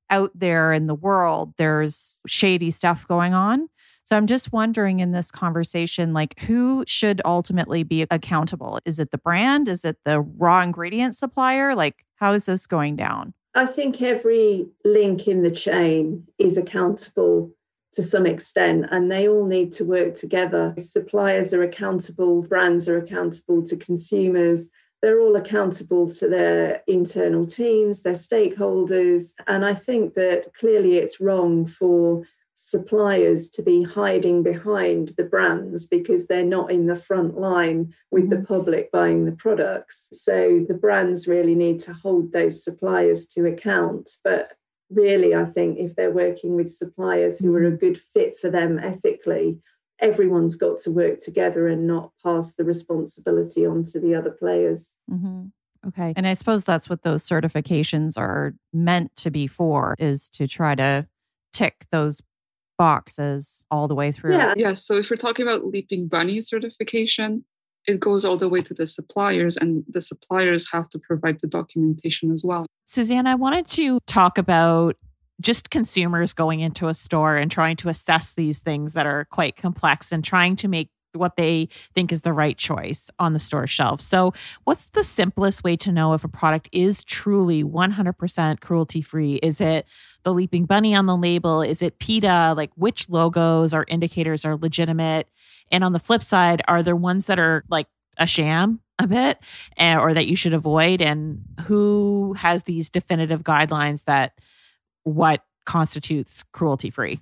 out 0.09 0.31
there 0.35 0.71
in 0.71 0.87
the 0.87 0.95
world 0.95 1.53
there's 1.57 2.19
shady 2.27 2.71
stuff 2.71 3.07
going 3.07 3.33
on 3.33 3.67
so 4.05 4.15
I'm 4.15 4.27
just 4.27 4.53
wondering 4.53 4.99
in 4.99 5.11
this 5.11 5.31
conversation, 5.31 6.13
like 6.13 6.39
who 6.41 6.83
should 6.87 7.21
ultimately 7.25 7.83
be 7.83 8.05
accountable? 8.11 8.79
Is 8.85 8.99
it 8.99 9.11
the 9.11 9.17
brand? 9.17 9.67
Is 9.67 9.83
it 9.83 9.97
the 10.05 10.21
raw 10.21 10.61
ingredient 10.61 11.15
supplier? 11.15 11.75
Like, 11.75 12.05
how 12.15 12.33
is 12.33 12.45
this 12.45 12.67
going 12.67 12.95
down? 12.95 13.33
I 13.55 13.65
think 13.65 14.01
every 14.01 14.67
link 14.83 15.27
in 15.27 15.41
the 15.41 15.51
chain 15.51 16.27
is 16.37 16.57
accountable 16.57 17.51
to 17.93 18.03
some 18.03 18.25
extent, 18.25 18.85
and 18.91 19.11
they 19.11 19.27
all 19.27 19.45
need 19.45 19.71
to 19.71 19.85
work 19.85 20.15
together. 20.15 20.75
Suppliers 20.77 21.53
are 21.53 21.63
accountable, 21.63 22.41
brands 22.41 22.87
are 22.89 22.97
accountable 22.97 23.63
to 23.63 23.77
consumers, 23.77 24.69
they're 25.01 25.21
all 25.21 25.35
accountable 25.35 26.11
to 26.11 26.27
their 26.27 26.81
internal 26.87 27.45
teams, 27.45 28.01
their 28.01 28.13
stakeholders. 28.13 29.33
And 29.47 29.63
I 29.63 29.73
think 29.73 30.15
that 30.15 30.53
clearly 30.53 30.97
it's 30.97 31.21
wrong 31.21 31.67
for 31.67 32.23
suppliers 32.55 33.49
to 33.49 33.61
be 33.61 33.83
hiding 33.83 34.41
behind 34.41 35.09
the 35.17 35.23
brands 35.23 35.85
because 35.85 36.27
they're 36.27 36.43
not 36.43 36.71
in 36.71 36.87
the 36.87 36.95
front 36.95 37.37
line 37.37 37.93
with 38.11 38.29
mm-hmm. 38.29 38.41
the 38.41 38.47
public 38.47 38.91
buying 38.91 39.25
the 39.25 39.31
products. 39.33 40.07
So 40.13 40.65
the 40.67 40.73
brands 40.73 41.27
really 41.27 41.53
need 41.53 41.79
to 41.81 41.93
hold 41.93 42.31
those 42.31 42.63
suppliers 42.63 43.27
to 43.27 43.45
account. 43.45 44.09
But 44.23 44.53
really, 44.89 45.35
I 45.35 45.45
think 45.45 45.77
if 45.79 45.95
they're 45.95 46.11
working 46.11 46.55
with 46.55 46.71
suppliers 46.71 47.39
who 47.39 47.53
are 47.55 47.65
a 47.65 47.71
good 47.71 47.99
fit 47.99 48.37
for 48.37 48.49
them 48.49 48.79
ethically, 48.79 49.59
everyone's 49.99 50.55
got 50.55 50.79
to 50.79 50.91
work 50.91 51.19
together 51.19 51.67
and 51.67 51.85
not 51.87 52.11
pass 52.23 52.53
the 52.53 52.63
responsibility 52.63 53.65
on 53.65 53.83
to 53.83 53.99
the 53.99 54.15
other 54.15 54.31
players. 54.31 54.95
Mm-hmm. 55.11 55.47
Okay. 55.87 56.13
And 56.15 56.25
I 56.25 56.33
suppose 56.33 56.63
that's 56.63 56.89
what 56.89 57.03
those 57.03 57.27
certifications 57.27 58.17
are 58.17 58.55
meant 58.73 59.15
to 59.17 59.29
be 59.29 59.45
for 59.45 59.95
is 59.99 60.29
to 60.29 60.47
try 60.47 60.73
to 60.75 61.07
tick 61.53 61.85
those 61.91 62.21
boxes 62.77 63.65
all 63.71 63.87
the 63.87 63.95
way 63.95 64.11
through. 64.11 64.33
Yeah. 64.33 64.53
yeah. 64.57 64.73
So 64.73 64.95
if 64.95 65.09
we're 65.09 65.17
talking 65.17 65.47
about 65.47 65.65
Leaping 65.65 66.07
Bunny 66.07 66.41
certification, 66.41 67.45
it 67.87 67.99
goes 67.99 68.25
all 68.25 68.37
the 68.37 68.49
way 68.49 68.61
to 68.61 68.73
the 68.73 68.87
suppliers, 68.87 69.57
and 69.57 69.83
the 69.87 70.01
suppliers 70.01 70.67
have 70.71 70.89
to 70.89 70.99
provide 70.99 71.39
the 71.41 71.47
documentation 71.47 72.31
as 72.31 72.43
well. 72.43 72.65
Suzana, 72.87 73.27
I 73.27 73.35
wanted 73.35 73.67
to 73.67 73.99
talk 74.07 74.37
about 74.37 74.97
just 75.41 75.69
consumers 75.69 76.33
going 76.33 76.61
into 76.61 76.87
a 76.87 76.93
store 76.93 77.35
and 77.35 77.51
trying 77.51 77.75
to 77.75 77.89
assess 77.89 78.33
these 78.33 78.59
things 78.59 78.93
that 78.93 79.05
are 79.05 79.25
quite 79.25 79.55
complex 79.55 80.11
and 80.11 80.23
trying 80.23 80.55
to 80.55 80.67
make 80.67 80.89
what 81.15 81.35
they 81.35 81.69
think 81.93 82.11
is 82.11 82.21
the 82.21 82.33
right 82.33 82.57
choice 82.57 83.09
on 83.19 83.33
the 83.33 83.39
store 83.39 83.67
shelf. 83.67 84.01
So, 84.01 84.33
what's 84.63 84.85
the 84.85 85.03
simplest 85.03 85.63
way 85.63 85.75
to 85.77 85.91
know 85.91 86.13
if 86.13 86.23
a 86.23 86.27
product 86.27 86.69
is 86.71 87.03
truly 87.03 87.63
100% 87.63 88.59
cruelty 88.59 89.01
free? 89.01 89.35
Is 89.35 89.61
it 89.61 89.85
the 90.23 90.33
leaping 90.33 90.65
bunny 90.65 90.95
on 90.95 91.05
the 91.05 91.15
label? 91.15 91.61
Is 91.61 91.81
it 91.81 91.99
PETA? 91.99 92.53
Like, 92.55 92.71
which 92.75 93.09
logos 93.09 93.73
or 93.73 93.85
indicators 93.87 94.45
are 94.45 94.55
legitimate? 94.55 95.27
And 95.71 95.83
on 95.83 95.93
the 95.93 95.99
flip 95.99 96.23
side, 96.23 96.61
are 96.67 96.83
there 96.83 96.95
ones 96.95 97.27
that 97.27 97.39
are 97.39 97.63
like 97.69 97.87
a 98.17 98.27
sham 98.27 98.79
a 98.99 99.07
bit 99.07 99.39
eh, 99.77 99.97
or 99.97 100.13
that 100.13 100.27
you 100.27 100.35
should 100.35 100.53
avoid? 100.53 101.01
And 101.01 101.43
who 101.65 102.33
has 102.37 102.63
these 102.63 102.89
definitive 102.89 103.43
guidelines 103.43 104.05
that 104.05 104.33
what 105.03 105.43
constitutes 105.65 106.43
cruelty 106.51 106.89
free? 106.89 107.19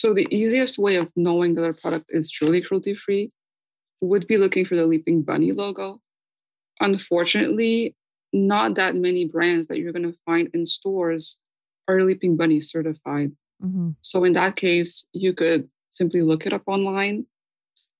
So, 0.00 0.14
the 0.14 0.26
easiest 0.34 0.78
way 0.78 0.96
of 0.96 1.12
knowing 1.14 1.56
that 1.56 1.68
a 1.68 1.74
product 1.74 2.06
is 2.08 2.30
truly 2.30 2.62
cruelty 2.62 2.94
free 2.94 3.28
would 4.00 4.26
be 4.26 4.38
looking 4.38 4.64
for 4.64 4.74
the 4.74 4.86
Leaping 4.86 5.20
Bunny 5.20 5.52
logo. 5.52 6.00
Unfortunately, 6.80 7.94
not 8.32 8.76
that 8.76 8.96
many 8.96 9.26
brands 9.26 9.66
that 9.66 9.76
you're 9.76 9.92
going 9.92 10.10
to 10.10 10.18
find 10.24 10.48
in 10.54 10.64
stores 10.64 11.38
are 11.86 12.02
Leaping 12.02 12.38
Bunny 12.38 12.62
certified. 12.62 13.32
Mm-hmm. 13.62 13.90
So, 14.00 14.24
in 14.24 14.32
that 14.32 14.56
case, 14.56 15.04
you 15.12 15.34
could 15.34 15.70
simply 15.90 16.22
look 16.22 16.46
it 16.46 16.54
up 16.54 16.62
online, 16.66 17.26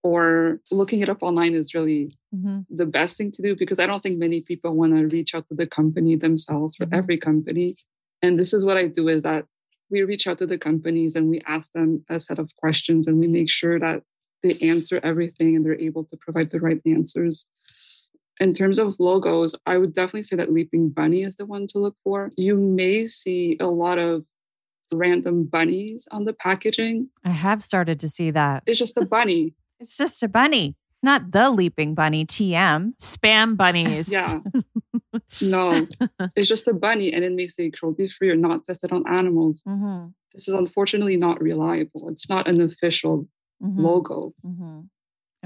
or 0.03 0.59
looking 0.71 1.01
it 1.01 1.11
up 1.11 1.23
online 1.23 1.53
is 1.53 1.75
really 1.75 2.17
mm-hmm. 2.35 2.61
the 2.75 2.87
best 2.87 3.19
thing 3.19 3.31
to 3.33 3.43
do 3.43 3.55
because 3.55 3.79
I 3.79 3.85
don't 3.85 4.03
think 4.03 4.19
many 4.19 4.41
people 4.41 4.75
want 4.75 4.97
to 4.97 5.15
reach 5.15 5.35
out 5.35 5.47
to 5.49 5.55
the 5.55 5.67
company 5.67 6.17
themselves 6.17 6.77
for 6.77 6.87
mm-hmm. 6.87 6.95
every 6.95 7.19
company. 7.19 7.77
And 8.23 8.41
this 8.41 8.55
is 8.55 8.65
what 8.65 8.79
I 8.79 8.87
do 8.87 9.09
is 9.09 9.21
that 9.21 9.45
we 9.91 10.03
reach 10.03 10.27
out 10.27 10.39
to 10.39 10.47
the 10.47 10.59
companies 10.59 11.17
and 11.17 11.29
we 11.29 11.41
ask 11.47 11.71
them 11.73 12.05
a 12.09 12.21
set 12.21 12.39
of 12.39 12.55
questions 12.57 13.07
and 13.07 13.19
we 13.19 13.27
make 13.27 13.51
sure 13.51 13.79
that 13.79 14.03
they 14.43 14.57
answer 14.63 15.01
everything 15.03 15.57
and 15.57 15.65
they're 15.65 15.79
able 15.79 16.05
to 16.05 16.17
provide 16.17 16.51
the 16.51 16.61
right 16.61 16.81
answers. 16.87 17.47
In 18.39 18.55
terms 18.55 18.79
of 18.79 18.99
logos, 18.99 19.55
I 19.67 19.77
would 19.77 19.95
definitely 19.95 20.23
say 20.23 20.37
that 20.37 20.53
Leaping 20.53 20.89
Bunny 20.89 21.23
is 21.23 21.37
the 21.37 21.45
one 21.45 21.67
to 21.69 21.79
look 21.79 21.97
for. 22.03 22.31
You 22.37 22.57
may 22.57 23.07
see 23.07 23.59
a 23.61 23.67
lot 23.67 23.99
of 23.99 24.25
random 24.93 25.45
bunnies 25.45 26.09
on 26.11 26.25
the 26.25 26.33
packaging. 26.33 27.09
I 27.25 27.31
have 27.31 27.63
started 27.63 28.01
to 28.01 28.09
see 28.09 28.31
that. 28.31 28.63
It's 28.67 28.79
just 28.79 28.97
a 28.97 29.05
bunny. 29.05 29.55
it's 29.81 29.97
just 29.97 30.23
a 30.23 30.29
bunny, 30.29 30.75
not 31.03 31.33
the 31.33 31.51
Leaping 31.51 31.95
Bunny 31.95 32.25
TM. 32.25 32.95
Spam 32.99 33.57
bunnies. 33.57 34.11
Yeah. 34.11 34.41
no, 35.41 35.87
it's 36.37 36.49
just 36.49 36.69
a 36.69 36.75
bunny, 36.75 37.13
and 37.13 37.25
it 37.25 37.33
may 37.33 37.49
say 37.49 37.71
cruelty 37.71 38.09
free 38.09 38.31
or 38.31 38.37
not 38.37 38.65
tested 38.65 38.93
on 38.93 39.07
animals. 39.07 39.63
Mm-hmm. 39.67 40.09
This 40.33 40.49
is 40.49 40.55
unfortunately 40.55 41.17
not 41.17 41.41
reliable. 41.41 42.09
It's 42.09 42.29
not 42.29 42.49
an 42.49 42.61
official 42.61 43.27
mm-hmm. 43.63 43.81
logo. 43.81 44.33
Mm-hmm. 44.45 44.81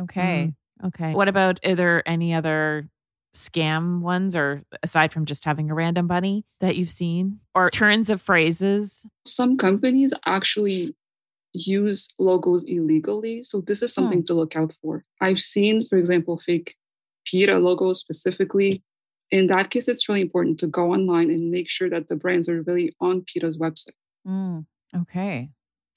Okay. 0.02 0.52
Mm, 0.82 0.86
okay. 0.88 1.14
What 1.14 1.28
about 1.28 1.60
are 1.64 1.74
there 1.74 2.06
any 2.08 2.34
other 2.34 2.88
scam 3.34 4.00
ones, 4.00 4.36
or 4.36 4.62
aside 4.82 5.12
from 5.12 5.24
just 5.24 5.44
having 5.44 5.70
a 5.70 5.74
random 5.74 6.06
bunny 6.06 6.44
that 6.60 6.76
you've 6.76 6.90
seen, 6.90 7.40
or 7.54 7.70
turns 7.70 8.10
of 8.10 8.20
phrases? 8.20 9.06
Some 9.24 9.56
companies 9.56 10.12
actually 10.26 10.94
use 11.54 12.08
logos 12.18 12.64
illegally. 12.64 13.42
So 13.44 13.60
this 13.60 13.82
is 13.82 13.94
something 13.94 14.18
hmm. 14.18 14.24
to 14.24 14.34
look 14.34 14.56
out 14.56 14.74
for. 14.82 15.04
I've 15.20 15.40
seen, 15.40 15.86
for 15.86 15.96
example, 15.96 16.38
fake 16.38 16.76
PETA 17.24 17.58
logos 17.58 18.00
specifically 18.00 18.82
in 19.34 19.48
that 19.48 19.70
case, 19.70 19.88
it's 19.88 20.08
really 20.08 20.20
important 20.20 20.60
to 20.60 20.66
go 20.66 20.92
online 20.92 21.30
and 21.30 21.50
make 21.50 21.68
sure 21.68 21.90
that 21.90 22.08
the 22.08 22.16
brands 22.16 22.48
are 22.48 22.62
really 22.62 22.94
on 23.00 23.22
PETA's 23.22 23.58
website. 23.58 23.98
Mm, 24.26 24.64
okay 24.96 25.50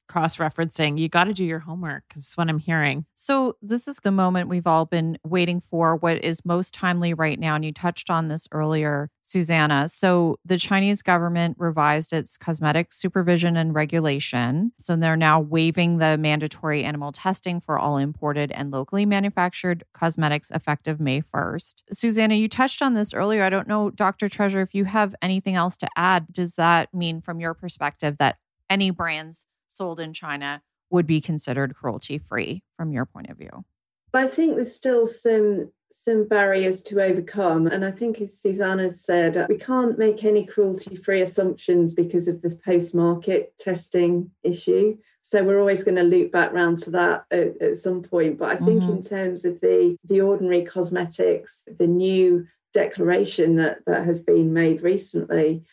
cross 0.07 0.37
referencing. 0.37 0.97
You 0.99 1.09
got 1.09 1.25
to 1.25 1.33
do 1.33 1.45
your 1.45 1.59
homework 1.59 2.03
because 2.07 2.33
what 2.35 2.49
I'm 2.49 2.59
hearing. 2.59 3.05
So, 3.15 3.57
this 3.61 3.87
is 3.87 3.97
the 3.97 4.11
moment 4.11 4.49
we've 4.49 4.67
all 4.67 4.85
been 4.85 5.17
waiting 5.25 5.61
for, 5.61 5.95
what 5.95 6.23
is 6.23 6.45
most 6.45 6.73
timely 6.73 7.13
right 7.13 7.39
now. 7.39 7.55
And 7.55 7.65
you 7.65 7.71
touched 7.71 8.09
on 8.09 8.27
this 8.27 8.47
earlier, 8.51 9.09
Suzana. 9.23 9.89
So, 9.89 10.39
the 10.45 10.57
Chinese 10.57 11.01
government 11.01 11.57
revised 11.59 12.13
its 12.13 12.37
cosmetic 12.37 12.93
supervision 12.93 13.57
and 13.57 13.73
regulation. 13.73 14.71
So, 14.79 14.95
they're 14.95 15.17
now 15.17 15.39
waiving 15.39 15.97
the 15.97 16.17
mandatory 16.17 16.83
animal 16.83 17.11
testing 17.11 17.61
for 17.61 17.77
all 17.77 17.97
imported 17.97 18.51
and 18.51 18.71
locally 18.71 19.05
manufactured 19.05 19.83
cosmetics 19.93 20.51
effective 20.51 20.99
May 20.99 21.21
1st. 21.21 21.83
Suzana, 21.93 22.39
you 22.39 22.47
touched 22.47 22.81
on 22.81 22.93
this 22.93 23.13
earlier. 23.13 23.43
I 23.43 23.49
don't 23.49 23.67
know, 23.67 23.89
Dr. 23.89 24.27
Treasure, 24.27 24.61
if 24.61 24.73
you 24.73 24.85
have 24.85 25.15
anything 25.21 25.55
else 25.55 25.77
to 25.77 25.87
add. 25.95 26.27
Does 26.31 26.55
that 26.55 26.93
mean, 26.93 27.21
from 27.21 27.39
your 27.39 27.53
perspective, 27.53 28.17
that 28.17 28.37
any 28.69 28.91
brands 28.91 29.45
sold 29.67 29.99
in 29.99 30.13
China 30.13 30.61
would 30.89 31.07
be 31.07 31.21
considered 31.21 31.75
cruelty 31.75 32.17
free 32.17 32.63
from 32.77 32.91
your 32.91 33.05
point 33.05 33.29
of 33.29 33.37
view? 33.37 33.65
I 34.13 34.27
think 34.27 34.55
there's 34.55 34.73
still 34.73 35.05
some 35.05 35.71
some 35.91 36.27
barriers 36.27 36.81
to 36.83 37.01
overcome. 37.01 37.67
And 37.67 37.85
I 37.85 37.91
think, 37.91 38.19
as 38.19 38.33
Suzana 38.33 38.91
said, 38.91 39.45
we 39.47 39.57
can't 39.57 39.97
make 39.97 40.23
any 40.23 40.45
cruelty 40.45 40.95
free 40.95 41.21
assumptions 41.21 41.93
because 41.93 42.27
of 42.27 42.41
the 42.41 42.55
post 42.65 42.93
market 42.93 43.53
testing 43.57 44.31
issue. 44.43 44.97
So 45.21 45.43
we're 45.43 45.59
always 45.59 45.83
going 45.83 45.95
to 45.95 46.03
loop 46.03 46.31
back 46.31 46.51
round 46.53 46.77
to 46.79 46.91
that 46.91 47.25
at, 47.31 47.61
at 47.61 47.77
some 47.77 48.01
point. 48.01 48.37
But 48.37 48.51
I 48.51 48.55
think, 48.57 48.83
mm-hmm. 48.83 48.97
in 48.97 49.01
terms 49.01 49.45
of 49.45 49.59
the, 49.61 49.97
the 50.03 50.21
ordinary 50.21 50.63
cosmetics, 50.63 51.63
the 51.77 51.87
new 51.87 52.47
declaration 52.73 53.55
that, 53.55 53.79
that 53.85 54.05
has 54.05 54.21
been 54.21 54.53
made 54.53 54.81
recently, 54.81 55.63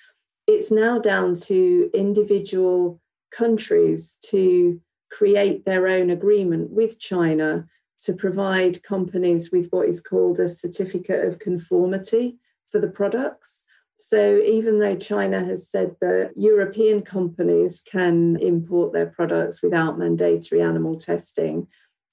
it's 0.47 0.70
now 0.70 0.99
down 0.99 1.34
to 1.34 1.90
individual 1.95 3.01
countries 3.37 4.18
to 4.26 4.80
create 5.11 5.64
their 5.64 5.87
own 5.87 6.11
agreement 6.11 6.70
with 6.70 6.99
China 6.99 7.66
to 8.01 8.12
provide 8.12 8.82
companies 8.82 9.51
with 9.51 9.68
what 9.70 9.89
is 9.89 10.01
called 10.01 10.41
a 10.41 10.49
certificate 10.49 11.24
of 11.26 11.39
conformity 11.39 12.37
for 12.66 12.78
the 12.78 12.89
products. 12.89 13.64
So, 13.99 14.39
even 14.39 14.80
though 14.80 14.97
China 14.97 15.45
has 15.45 15.70
said 15.70 15.97
that 16.01 16.32
European 16.37 17.03
companies 17.03 17.80
can 17.80 18.37
import 18.41 18.93
their 18.93 19.07
products 19.07 19.62
without 19.62 19.99
mandatory 19.99 20.61
animal 20.61 20.97
testing, 20.97 21.68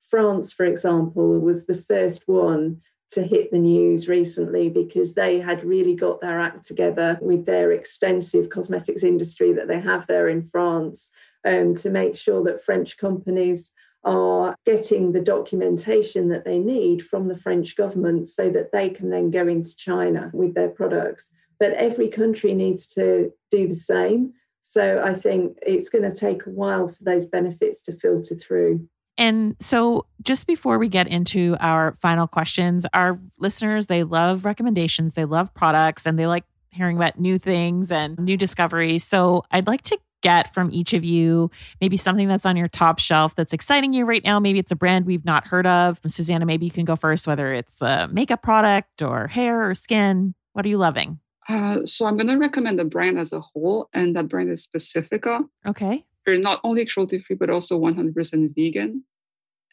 France, 0.07 0.53
for 0.53 0.65
example, 0.65 1.39
was 1.39 1.65
the 1.65 1.75
first 1.75 2.27
one 2.27 2.81
to 3.11 3.23
hit 3.23 3.51
the 3.51 3.59
news 3.59 4.07
recently 4.07 4.69
because 4.69 5.13
they 5.13 5.39
had 5.39 5.63
really 5.63 5.95
got 5.95 6.21
their 6.21 6.39
act 6.39 6.63
together 6.63 7.19
with 7.21 7.45
their 7.45 7.71
extensive 7.71 8.49
cosmetics 8.49 9.03
industry 9.03 9.51
that 9.51 9.67
they 9.67 9.79
have 9.79 10.07
there 10.07 10.29
in 10.29 10.43
France 10.43 11.11
um, 11.45 11.75
to 11.75 11.89
make 11.89 12.15
sure 12.15 12.43
that 12.43 12.63
French 12.63 12.97
companies 12.97 13.73
are 14.03 14.55
getting 14.65 15.11
the 15.11 15.21
documentation 15.21 16.29
that 16.29 16.45
they 16.45 16.57
need 16.57 17.03
from 17.03 17.27
the 17.27 17.37
French 17.37 17.75
government 17.75 18.27
so 18.27 18.49
that 18.49 18.71
they 18.71 18.89
can 18.89 19.09
then 19.09 19.29
go 19.29 19.47
into 19.47 19.75
China 19.75 20.31
with 20.33 20.55
their 20.55 20.69
products. 20.69 21.31
But 21.59 21.73
every 21.73 22.07
country 22.07 22.53
needs 22.53 22.87
to 22.89 23.31
do 23.51 23.67
the 23.67 23.75
same. 23.75 24.33
So 24.61 25.01
I 25.03 25.13
think 25.13 25.57
it's 25.61 25.89
going 25.89 26.09
to 26.09 26.15
take 26.15 26.45
a 26.45 26.49
while 26.49 26.87
for 26.87 27.03
those 27.03 27.25
benefits 27.25 27.81
to 27.83 27.95
filter 27.95 28.35
through. 28.35 28.87
And 29.21 29.55
so, 29.59 30.07
just 30.23 30.47
before 30.47 30.79
we 30.79 30.87
get 30.87 31.07
into 31.07 31.55
our 31.59 31.93
final 32.01 32.25
questions, 32.25 32.87
our 32.91 33.19
listeners, 33.37 33.85
they 33.85 34.01
love 34.03 34.45
recommendations, 34.45 35.13
they 35.13 35.25
love 35.25 35.53
products, 35.53 36.07
and 36.07 36.17
they 36.17 36.25
like 36.25 36.43
hearing 36.71 36.97
about 36.97 37.19
new 37.19 37.37
things 37.37 37.91
and 37.91 38.17
new 38.17 38.35
discoveries. 38.35 39.03
So, 39.03 39.43
I'd 39.51 39.67
like 39.67 39.83
to 39.83 39.99
get 40.23 40.51
from 40.55 40.71
each 40.71 40.93
of 40.93 41.03
you. 41.03 41.51
Maybe 41.79 41.97
something 41.97 42.27
that's 42.27 42.47
on 42.47 42.57
your 42.57 42.67
top 42.67 42.97
shelf 42.97 43.35
that's 43.35 43.53
exciting 43.53 43.93
you 43.93 44.05
right 44.05 44.23
now. 44.23 44.39
Maybe 44.39 44.57
it's 44.57 44.71
a 44.71 44.75
brand 44.75 45.05
we've 45.05 45.23
not 45.23 45.45
heard 45.45 45.67
of. 45.67 46.01
Suzana, 46.01 46.47
maybe 46.47 46.65
you 46.65 46.71
can 46.71 46.85
go 46.85 46.95
first, 46.95 47.27
whether 47.27 47.53
it's 47.53 47.83
a 47.83 48.09
makeup 48.11 48.41
product 48.41 49.03
or 49.03 49.27
hair 49.27 49.69
or 49.69 49.75
skin. 49.75 50.33
What 50.53 50.65
are 50.65 50.69
you 50.69 50.79
loving? 50.79 51.19
Uh, 51.47 51.85
so 51.85 52.07
I'm 52.07 52.17
going 52.17 52.25
to 52.27 52.37
recommend 52.37 52.79
a 52.79 52.85
brand 52.85 53.19
as 53.19 53.33
a 53.33 53.39
whole, 53.39 53.87
and 53.93 54.15
that 54.15 54.29
brand 54.29 54.49
is 54.49 54.65
Pacifica. 54.65 55.41
Okay. 55.67 56.05
They're 56.25 56.39
not 56.39 56.59
only 56.63 56.87
cruelty 56.87 57.19
free, 57.19 57.35
but 57.35 57.51
also 57.51 57.79
100% 57.79 58.55
vegan. 58.55 59.03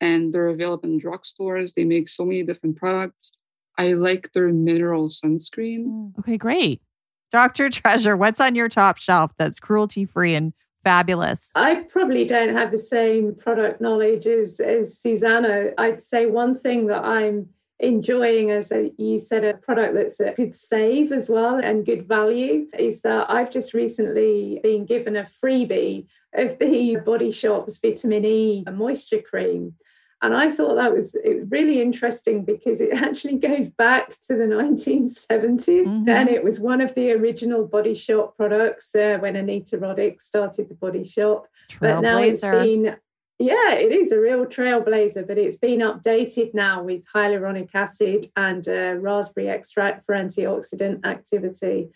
And 0.01 0.33
they're 0.33 0.49
available 0.49 0.89
in 0.89 1.01
drugstores. 1.01 1.75
They 1.75 1.85
make 1.85 2.09
so 2.09 2.25
many 2.25 2.43
different 2.43 2.77
products. 2.77 3.33
I 3.77 3.93
like 3.93 4.33
their 4.33 4.49
mineral 4.49 5.09
sunscreen. 5.09 5.87
Mm, 5.87 6.19
okay, 6.19 6.37
great. 6.37 6.83
Dr. 7.31 7.71
Treasure, 7.71 8.17
what's 8.17 8.41
on 8.41 8.55
your 8.55 8.69
top 8.69 8.99
shelf 8.99 9.33
that's 9.39 9.61
cruelty 9.61 10.05
free 10.05 10.35
and 10.35 10.53
fabulous? 10.83 11.53
I 11.55 11.87
probably 11.89 12.25
don't 12.25 12.55
have 12.55 12.71
the 12.71 12.79
same 12.79 13.35
product 13.35 13.81
knowledge 13.81 14.27
as, 14.27 14.61
as 14.61 15.01
Suzana. 15.01 15.75
I'd 15.79 16.03
say 16.03 16.27
one 16.27 16.55
thing 16.55 16.87
that 16.87 17.05
I'm 17.05 17.49
enjoying 17.81 18.51
as 18.51 18.73
a, 18.73 18.91
you 18.99 19.19
said 19.19 19.45
a 19.45 19.55
product 19.55 19.95
that's 19.95 20.19
a 20.19 20.33
good 20.33 20.55
save 20.55 21.13
as 21.13 21.29
well 21.29 21.57
and 21.57 21.87
good 21.87 22.07
value 22.07 22.67
is 22.77 23.03
that 23.03 23.31
I've 23.31 23.51
just 23.51 23.73
recently 23.73 24.59
been 24.63 24.85
given 24.85 25.17
a 25.17 25.25
freebie 25.25 26.07
of 26.35 26.59
the 26.59 26.97
Body 27.07 27.31
Shop's 27.31 27.79
vitamin 27.79 28.25
E 28.25 28.65
moisture 28.73 29.23
cream. 29.23 29.75
And 30.21 30.35
I 30.35 30.51
thought 30.51 30.75
that 30.75 30.93
was 30.93 31.17
really 31.49 31.81
interesting 31.81 32.45
because 32.45 32.81
it 32.81 32.93
actually 33.03 33.37
goes 33.37 33.69
back 33.69 34.19
to 34.23 34.35
the 34.35 34.45
1970s. 34.45 35.87
Mm-hmm. 35.87 36.09
And 36.09 36.29
it 36.29 36.43
was 36.43 36.59
one 36.59 36.81
of 36.81 36.95
the 36.95 37.13
original 37.13 37.67
Body 37.67 37.95
Shop 37.95 38.37
products 38.37 38.95
uh, 38.95 39.19
when 39.21 39.37
Anita 39.37 39.79
Roddick 39.79 40.21
started 40.21 40.69
the 40.69 40.75
Body 40.75 41.05
Shop. 41.05 41.47
But 41.81 42.01
now 42.01 42.21
it's 42.21 42.41
been, 42.41 42.97
yeah, 43.39 43.75
it 43.75 43.93
is 43.93 44.11
a 44.11 44.19
real 44.19 44.45
trailblazer, 44.47 45.27
but 45.27 45.39
it's 45.39 45.57
been 45.57 45.81
updated 45.81 46.53
now 46.55 46.83
with 46.83 47.05
hyaluronic 47.15 47.71
acid 47.75 48.27
and 48.37 48.67
uh, 48.67 48.95
raspberry 48.99 49.49
extract 49.49 50.05
for 50.05 50.15
antioxidant 50.15 51.07
activity. 51.07 51.91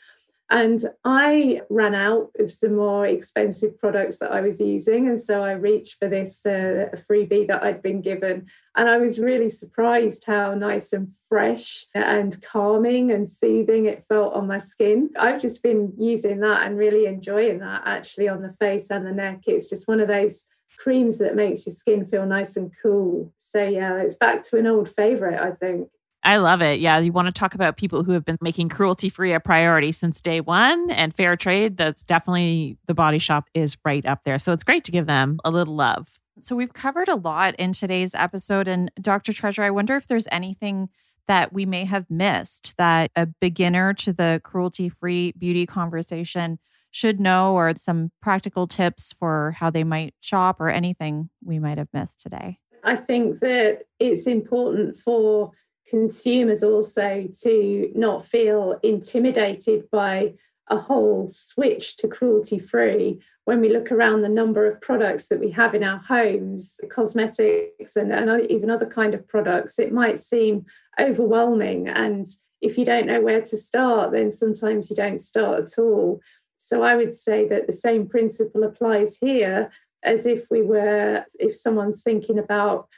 And 0.53 0.85
I 1.03 1.63
ran 1.71 1.95
out 1.95 2.31
of 2.39 2.53
some 2.53 2.77
more 2.77 3.07
expensive 3.07 3.79
products 3.79 4.19
that 4.19 4.33
I 4.33 4.43
was 4.43 4.61
using. 4.61 5.09
And 5.09 5.19
so 5.19 5.43
I 5.43 5.53
reached 5.53 5.99
for 5.99 6.09
this 6.09 6.45
uh, 6.45 6.91
freebie 7.09 7.49
that 7.49 7.63
I'd 7.63 7.83
been 7.83 8.03
given. 8.03 8.49
And 8.77 8.87
I 8.87 8.99
was 8.99 9.19
really 9.19 9.49
surprised 9.49 10.27
how 10.27 10.53
nice 10.55 10.93
and 10.93 11.09
fresh 11.27 11.87
and 11.95 12.41
calming 12.43 13.11
and 13.11 13.27
soothing 13.27 13.87
it 13.87 14.05
felt 14.05 14.35
on 14.35 14.47
my 14.47 14.59
skin. 14.59 15.09
I've 15.19 15.41
just 15.41 15.63
been 15.63 15.95
using 15.97 16.41
that 16.41 16.67
and 16.67 16.77
really 16.77 17.07
enjoying 17.07 17.61
that 17.61 17.85
actually 17.87 18.29
on 18.29 18.43
the 18.43 18.53
face 18.53 18.91
and 18.91 19.07
the 19.07 19.13
neck. 19.13 19.45
It's 19.47 19.71
just 19.71 19.89
one 19.89 20.01
of 20.01 20.09
those 20.09 20.45
creams 20.77 21.17
that 21.17 21.35
makes 21.35 21.65
your 21.65 21.73
skin 21.73 22.05
feel 22.05 22.27
nice 22.27 22.59
and 22.59 22.71
cool. 22.83 23.33
So, 23.39 23.65
yeah, 23.65 24.03
it's 24.03 24.17
back 24.17 24.43
to 24.43 24.59
an 24.59 24.67
old 24.67 24.91
favorite, 24.91 25.41
I 25.41 25.53
think. 25.53 25.89
I 26.25 26.37
love 26.37 26.63
it. 26.63 26.81
Yeah, 26.81 26.99
you 26.99 27.13
want 27.13 27.27
to 27.27 27.33
talk 27.33 27.55
about 27.55 27.77
people 27.77 28.05
who 28.05 28.13
have 28.13 28.25
been 28.25 28.39
making 28.41 28.69
cruelty 28.69 29.09
free 29.09 29.33
a 29.33 29.41
priority 29.41 29.91
since 29.93 30.21
day 30.21 30.41
one 30.41 30.91
and 30.91 31.15
fair 31.15 31.37
trade. 31.37 31.77
That's 31.77 32.05
definitely 32.05 32.79
the 32.87 32.95
body 32.95 33.19
shop 33.19 33.49
is 33.55 33.77
right 33.85 34.07
up 34.07 34.21
there. 34.25 34.39
So 34.39 34.53
it's 34.53 34.65
great 34.65 34.85
to 34.85 34.93
give 34.93 35.07
them 35.07 35.41
a 35.45 35.51
little 35.51 35.75
love. 35.75 36.21
So 36.41 36.55
we've 36.57 36.73
covered 36.73 37.09
a 37.09 37.17
lot 37.17 37.55
in 37.57 37.73
today's 37.73 38.15
episode. 38.15 38.69
And 38.69 38.91
Dr. 39.01 39.33
Treasure, 39.33 39.63
I 39.63 39.71
wonder 39.71 39.97
if 39.97 40.07
there's 40.07 40.29
anything 40.31 40.89
that 41.29 41.53
we 41.53 41.67
may 41.67 41.85
have 41.85 42.11
missed 42.11 42.77
that 42.79 43.11
a 43.17 43.27
beginner 43.27 43.93
to 43.95 44.13
the 44.13 44.41
cruelty 44.45 44.89
free 44.89 45.33
beauty 45.39 45.67
conversation 45.67 46.59
should 46.91 47.21
know, 47.21 47.55
or 47.55 47.75
some 47.77 48.11
practical 48.21 48.67
tips 48.67 49.15
for 49.19 49.53
how 49.59 49.71
they 49.71 49.83
might 49.83 50.15
shop, 50.21 50.61
or 50.61 50.69
anything 50.69 51.31
we 51.43 51.59
might 51.59 51.79
have 51.79 51.89
missed 51.93 52.21
today. 52.21 52.59
I 52.85 52.97
think 52.97 53.39
that 53.41 53.85
it's 53.99 54.27
important 54.27 54.97
for 54.97 55.53
consumers 55.89 56.63
also 56.63 57.27
to 57.43 57.91
not 57.95 58.25
feel 58.25 58.79
intimidated 58.83 59.91
by 59.91 60.35
a 60.69 60.79
whole 60.79 61.29
switch 61.29 61.97
to 61.97 62.09
cruelty 62.09 62.59
free 62.59 63.21
when 63.45 63.61
we 63.61 63.69
look 63.69 63.91
around 63.91 64.23
the 64.23 64.29
number 64.29 64.67
of 64.67 64.81
products 64.81 65.29
that 65.29 65.41
we 65.41 65.51
have 65.51 65.75
in 65.75 65.83
our 65.83 65.99
homes 65.99 66.79
cosmetics 66.91 67.97
and, 67.97 68.13
and 68.13 68.51
even 68.51 68.71
other 68.71 68.87
kind 68.87 69.15
of 69.15 69.27
products 69.27 69.79
it 69.79 69.93
might 69.93 70.19
seem 70.19 70.65
overwhelming. 70.99 71.89
And 71.89 72.27
if 72.61 72.79
you 72.79 72.85
don't 72.85 73.07
know 73.07 73.21
where 73.21 73.43
to 73.43 73.57
start 73.57 74.13
then 74.13 74.31
sometimes 74.31 74.89
you 74.89 74.97
don't 74.97 75.21
start 75.21 75.63
at 75.63 75.79
all. 75.79 76.21
So 76.59 76.83
i 76.83 76.95
would 76.95 77.13
say 77.13 77.49
that 77.49 77.67
the 77.67 77.73
same 77.73 78.09
principle 78.09 78.63
applies 78.63 79.17
here 79.17 79.71
as 80.05 80.27
if 80.27 80.51
we 80.51 80.63
were 80.63 81.25
if 81.39 81.57
someone's 81.57 82.03
thinking 82.03 82.39
about 82.39 82.89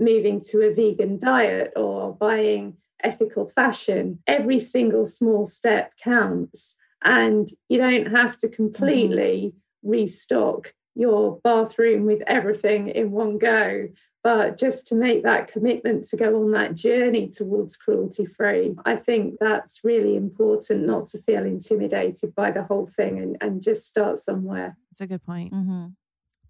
moving 0.00 0.40
to 0.40 0.62
a 0.62 0.74
vegan 0.74 1.18
diet 1.18 1.72
or 1.76 2.14
buying 2.14 2.76
ethical 3.02 3.48
fashion, 3.48 4.20
every 4.26 4.58
single 4.58 5.06
small 5.06 5.46
step 5.46 5.92
counts. 6.02 6.76
And 7.02 7.48
you 7.68 7.78
don't 7.78 8.14
have 8.14 8.36
to 8.38 8.48
completely 8.48 9.54
mm-hmm. 9.54 9.90
restock 9.90 10.74
your 10.94 11.40
bathroom 11.42 12.04
with 12.04 12.22
everything 12.26 12.88
in 12.88 13.10
one 13.10 13.38
go. 13.38 13.88
But 14.22 14.58
just 14.58 14.86
to 14.88 14.94
make 14.94 15.22
that 15.22 15.50
commitment 15.50 16.04
to 16.08 16.16
go 16.16 16.42
on 16.42 16.50
that 16.50 16.74
journey 16.74 17.28
towards 17.28 17.76
cruelty 17.76 18.26
free, 18.26 18.76
I 18.84 18.96
think 18.96 19.36
that's 19.40 19.80
really 19.82 20.14
important 20.14 20.86
not 20.86 21.06
to 21.08 21.18
feel 21.18 21.46
intimidated 21.46 22.34
by 22.34 22.50
the 22.50 22.64
whole 22.64 22.86
thing 22.86 23.18
and, 23.18 23.38
and 23.40 23.62
just 23.62 23.88
start 23.88 24.18
somewhere. 24.18 24.76
That's 24.90 25.00
a 25.00 25.06
good 25.06 25.24
point. 25.24 25.54
Mm-hmm. 25.54 25.86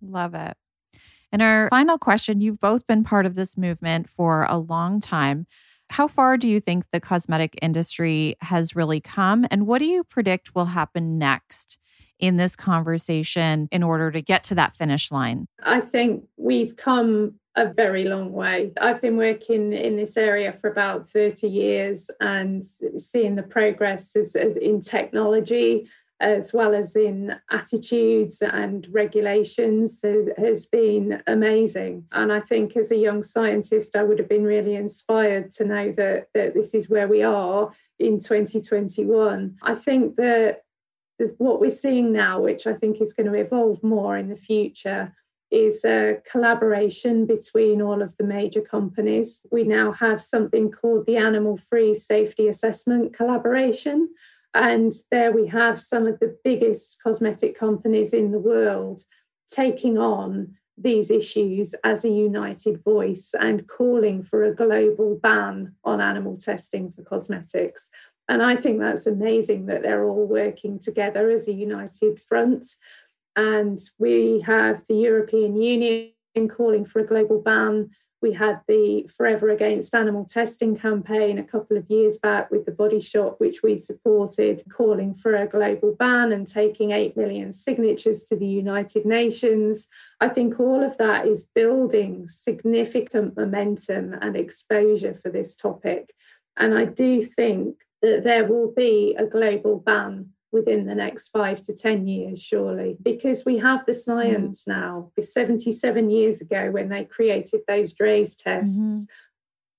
Love 0.02 0.34
it. 0.34 0.56
And 1.32 1.42
our 1.42 1.68
final 1.70 1.98
question 1.98 2.40
you've 2.40 2.60
both 2.60 2.86
been 2.86 3.04
part 3.04 3.26
of 3.26 3.34
this 3.34 3.56
movement 3.56 4.08
for 4.08 4.46
a 4.48 4.58
long 4.58 5.00
time. 5.00 5.46
How 5.90 6.06
far 6.06 6.36
do 6.36 6.46
you 6.46 6.60
think 6.60 6.84
the 6.92 7.00
cosmetic 7.00 7.58
industry 7.62 8.36
has 8.40 8.76
really 8.76 9.00
come? 9.00 9.46
And 9.50 9.66
what 9.66 9.78
do 9.80 9.86
you 9.86 10.04
predict 10.04 10.54
will 10.54 10.66
happen 10.66 11.18
next 11.18 11.78
in 12.20 12.36
this 12.36 12.54
conversation 12.54 13.68
in 13.72 13.82
order 13.82 14.10
to 14.10 14.20
get 14.20 14.44
to 14.44 14.54
that 14.54 14.76
finish 14.76 15.10
line? 15.10 15.46
I 15.62 15.80
think 15.80 16.24
we've 16.36 16.76
come 16.76 17.34
a 17.56 17.72
very 17.72 18.04
long 18.04 18.30
way. 18.32 18.72
I've 18.80 19.00
been 19.00 19.16
working 19.16 19.72
in 19.72 19.96
this 19.96 20.16
area 20.16 20.52
for 20.52 20.70
about 20.70 21.08
30 21.08 21.48
years 21.48 22.10
and 22.20 22.64
seeing 22.64 23.34
the 23.34 23.42
progress 23.42 24.14
in 24.36 24.80
technology 24.80 25.88
as 26.20 26.52
well 26.52 26.74
as 26.74 26.94
in 26.94 27.34
attitudes 27.50 28.42
and 28.42 28.86
regulations 28.90 30.02
has, 30.36 30.66
been 30.66 31.22
amazing. 31.26 32.04
And 32.12 32.30
I 32.30 32.40
think 32.40 32.76
as 32.76 32.90
a 32.90 32.96
young 32.96 33.22
scientist, 33.22 33.96
I 33.96 34.02
would 34.02 34.18
have 34.18 34.28
been 34.28 34.44
really 34.44 34.74
inspired 34.74 35.50
to 35.52 35.64
know 35.64 35.92
that, 35.92 36.28
that 36.34 36.54
this 36.54 36.74
is 36.74 36.90
where 36.90 37.08
we 37.08 37.22
are 37.22 37.72
in 37.98 38.20
2021. 38.20 39.56
I 39.62 39.74
think 39.74 40.16
that 40.16 40.62
what 41.38 41.60
we're 41.60 41.70
seeing 41.70 42.12
now, 42.12 42.40
which 42.40 42.66
I 42.66 42.74
think 42.74 43.00
is 43.00 43.14
going 43.14 43.32
to 43.32 43.38
evolve 43.38 43.82
more 43.82 44.16
in 44.16 44.28
the 44.28 44.36
future, 44.36 45.14
is 45.50 45.84
a 45.84 46.18
collaboration 46.30 47.26
between 47.26 47.82
all 47.82 48.02
of 48.02 48.16
the 48.16 48.24
major 48.24 48.60
companies. 48.60 49.40
We 49.50 49.64
now 49.64 49.92
have 49.92 50.22
something 50.22 50.70
called 50.70 51.06
the 51.06 51.16
Animal 51.16 51.56
Free 51.56 51.94
Safety 51.94 52.46
Assessment 52.46 53.12
Collaboration, 53.12 54.10
and 54.54 54.92
there 55.10 55.32
we 55.32 55.46
have 55.48 55.80
some 55.80 56.06
of 56.06 56.18
the 56.18 56.36
biggest 56.44 57.02
cosmetic 57.02 57.58
companies 57.58 58.12
in 58.12 58.32
the 58.32 58.38
world 58.38 59.02
taking 59.48 59.98
on 59.98 60.54
these 60.76 61.10
issues 61.10 61.74
as 61.84 62.04
a 62.04 62.08
united 62.08 62.82
voice 62.82 63.34
and 63.38 63.68
calling 63.68 64.22
for 64.22 64.44
a 64.44 64.54
global 64.54 65.18
ban 65.22 65.74
on 65.84 66.00
animal 66.00 66.36
testing 66.36 66.90
for 66.90 67.02
cosmetics. 67.02 67.90
And 68.28 68.42
I 68.42 68.56
think 68.56 68.78
that's 68.78 69.06
amazing 69.06 69.66
that 69.66 69.82
they're 69.82 70.04
all 70.04 70.26
working 70.26 70.78
together 70.78 71.30
as 71.30 71.48
a 71.48 71.52
united 71.52 72.18
front. 72.18 72.66
And 73.36 73.78
we 73.98 74.40
have 74.46 74.84
the 74.88 74.94
European 74.94 75.60
Union 75.60 76.12
calling 76.48 76.84
for 76.84 77.00
a 77.00 77.06
global 77.06 77.40
ban 77.40 77.90
we 78.22 78.32
had 78.32 78.60
the 78.68 79.08
Forever 79.16 79.48
Against 79.48 79.94
Animal 79.94 80.24
Testing 80.24 80.76
campaign 80.76 81.38
a 81.38 81.44
couple 81.44 81.76
of 81.76 81.88
years 81.88 82.18
back 82.18 82.50
with 82.50 82.66
the 82.66 82.72
Body 82.72 83.00
Shop, 83.00 83.36
which 83.38 83.62
we 83.62 83.76
supported, 83.76 84.62
calling 84.70 85.14
for 85.14 85.34
a 85.34 85.46
global 85.46 85.94
ban 85.94 86.32
and 86.32 86.46
taking 86.46 86.90
8 86.90 87.16
million 87.16 87.52
signatures 87.52 88.22
to 88.24 88.36
the 88.36 88.46
United 88.46 89.06
Nations. 89.06 89.88
I 90.20 90.28
think 90.28 90.60
all 90.60 90.82
of 90.84 90.98
that 90.98 91.26
is 91.26 91.48
building 91.54 92.28
significant 92.28 93.36
momentum 93.36 94.14
and 94.20 94.36
exposure 94.36 95.14
for 95.14 95.30
this 95.30 95.56
topic. 95.56 96.14
And 96.56 96.76
I 96.76 96.84
do 96.84 97.22
think 97.22 97.76
that 98.02 98.24
there 98.24 98.46
will 98.46 98.72
be 98.72 99.14
a 99.18 99.24
global 99.24 99.78
ban 99.78 100.30
within 100.52 100.86
the 100.86 100.94
next 100.94 101.28
five 101.28 101.62
to 101.62 101.74
10 101.74 102.06
years, 102.06 102.42
surely, 102.42 102.96
because 103.02 103.44
we 103.44 103.58
have 103.58 103.86
the 103.86 103.94
science 103.94 104.64
mm. 104.64 104.72
now. 104.72 105.12
77 105.20 106.10
years 106.10 106.40
ago, 106.40 106.70
when 106.70 106.88
they 106.88 107.04
created 107.04 107.60
those 107.68 107.94
Draize 107.94 108.36
tests, 108.36 108.80
mm-hmm. 108.80 109.04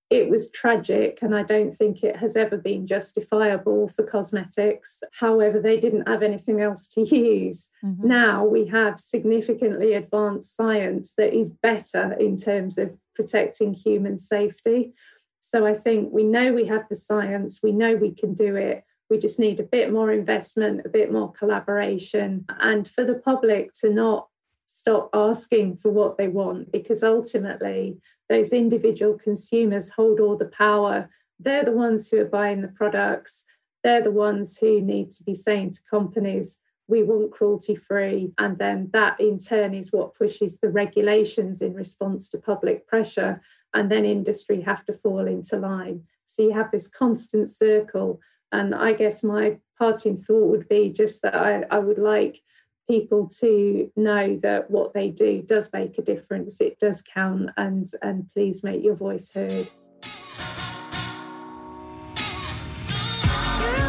it 0.10 0.30
was 0.30 0.50
tragic, 0.52 1.20
and 1.22 1.36
I 1.36 1.44
don't 1.44 1.74
think 1.74 2.04
it 2.04 2.18
has 2.18 2.36
ever 2.36 2.58
been 2.58 2.88
justifiable 2.88 3.90
for 3.90 4.04
cosmetics. 4.04 5.04
However, 5.20 5.60
they 5.60 5.80
didn't 5.80 6.08
have 6.08 6.24
anything 6.24 6.62
else 6.62 6.88
to 6.90 7.02
use. 7.02 7.70
Mm-hmm. 7.84 8.08
Now 8.08 8.46
we 8.46 8.68
have 8.68 9.00
significantly 9.00 9.94
advanced 9.94 10.56
science 10.56 11.14
that 11.18 11.34
is 11.34 11.50
better 11.50 12.14
in 12.14 12.38
terms 12.38 12.78
of 12.78 12.98
protecting 13.14 13.74
human 13.74 14.18
safety. 14.18 14.94
So 15.42 15.66
I 15.66 15.74
think 15.74 16.14
we 16.14 16.24
know 16.24 16.54
we 16.54 16.68
have 16.68 16.88
the 16.88 16.96
science, 16.96 17.60
we 17.62 17.72
know 17.72 17.96
we 17.96 18.12
can 18.12 18.34
do 18.34 18.56
it. 18.56 18.86
We 19.12 19.20
just 19.20 19.40
need 19.40 19.60
a 19.60 19.64
bit 19.64 19.92
more 19.92 20.10
investment, 20.12 20.86
a 20.86 20.90
bit 20.90 21.12
more 21.12 21.34
collaboration, 21.34 22.46
and 22.62 22.90
for 22.90 23.04
the 23.04 23.16
public 23.16 23.74
to 23.82 23.90
not 23.90 24.30
stop 24.66 25.10
asking 25.14 25.76
for 25.76 25.92
what 25.92 26.18
they 26.18 26.30
want 26.30 26.72
because 26.72 27.04
ultimately 27.04 27.98
those 28.30 28.54
individual 28.54 29.20
consumers 29.20 29.90
hold 29.90 30.22
all 30.22 30.38
the 30.38 30.46
power. 30.46 31.10
They're 31.42 31.66
the 31.66 31.74
ones 31.74 32.10
who 32.10 32.22
are 32.22 32.26
buying 32.26 32.62
the 32.62 32.70
products. 32.70 33.44
They're 33.84 34.02
the 34.02 34.12
ones 34.12 34.58
who 34.58 34.80
need 34.80 35.12
to 35.12 35.24
be 35.24 35.36
saying 35.36 35.72
to 35.72 35.80
companies, 35.90 36.60
we 36.88 37.04
want 37.04 37.34
cruelty 37.34 37.76
free. 37.76 38.32
And 38.38 38.58
then 38.60 38.92
that 38.94 39.20
in 39.20 39.40
turn 39.40 39.74
is 39.74 39.92
what 39.92 40.16
pushes 40.16 40.60
the 40.60 40.70
regulations 40.70 41.62
in 41.62 41.74
response 41.74 42.30
to 42.30 42.38
public 42.38 42.88
pressure. 42.88 43.42
And 43.74 43.92
then 43.92 44.06
industry 44.06 44.62
have 44.62 44.86
to 44.86 44.94
fall 44.94 45.28
into 45.28 45.58
line. 45.58 46.04
So 46.26 46.44
you 46.44 46.54
have 46.54 46.72
this 46.72 46.88
constant 46.88 47.50
circle. 47.50 48.22
And 48.52 48.76
I 48.76 48.94
guess 48.94 49.24
my 49.24 49.58
parting 49.78 50.18
thought 50.18 50.50
would 50.50 50.70
be 50.70 50.90
just 50.90 51.22
that 51.22 51.36
I, 51.36 51.64
I 51.70 51.80
would 51.80 51.98
like 51.98 52.42
people 52.90 53.28
to 53.28 53.92
know 53.96 54.38
that 54.44 54.70
what 54.70 54.94
they 54.94 55.10
do 55.10 55.42
does 55.42 55.72
make 55.72 55.98
a 55.98 56.02
difference. 56.02 56.60
It 56.60 56.78
does 56.80 57.02
count 57.02 57.52
and 57.56 57.90
and 58.02 58.30
please 58.34 58.64
make 58.64 58.84
your 58.84 58.96
voice 58.96 59.32
heard 59.32 59.72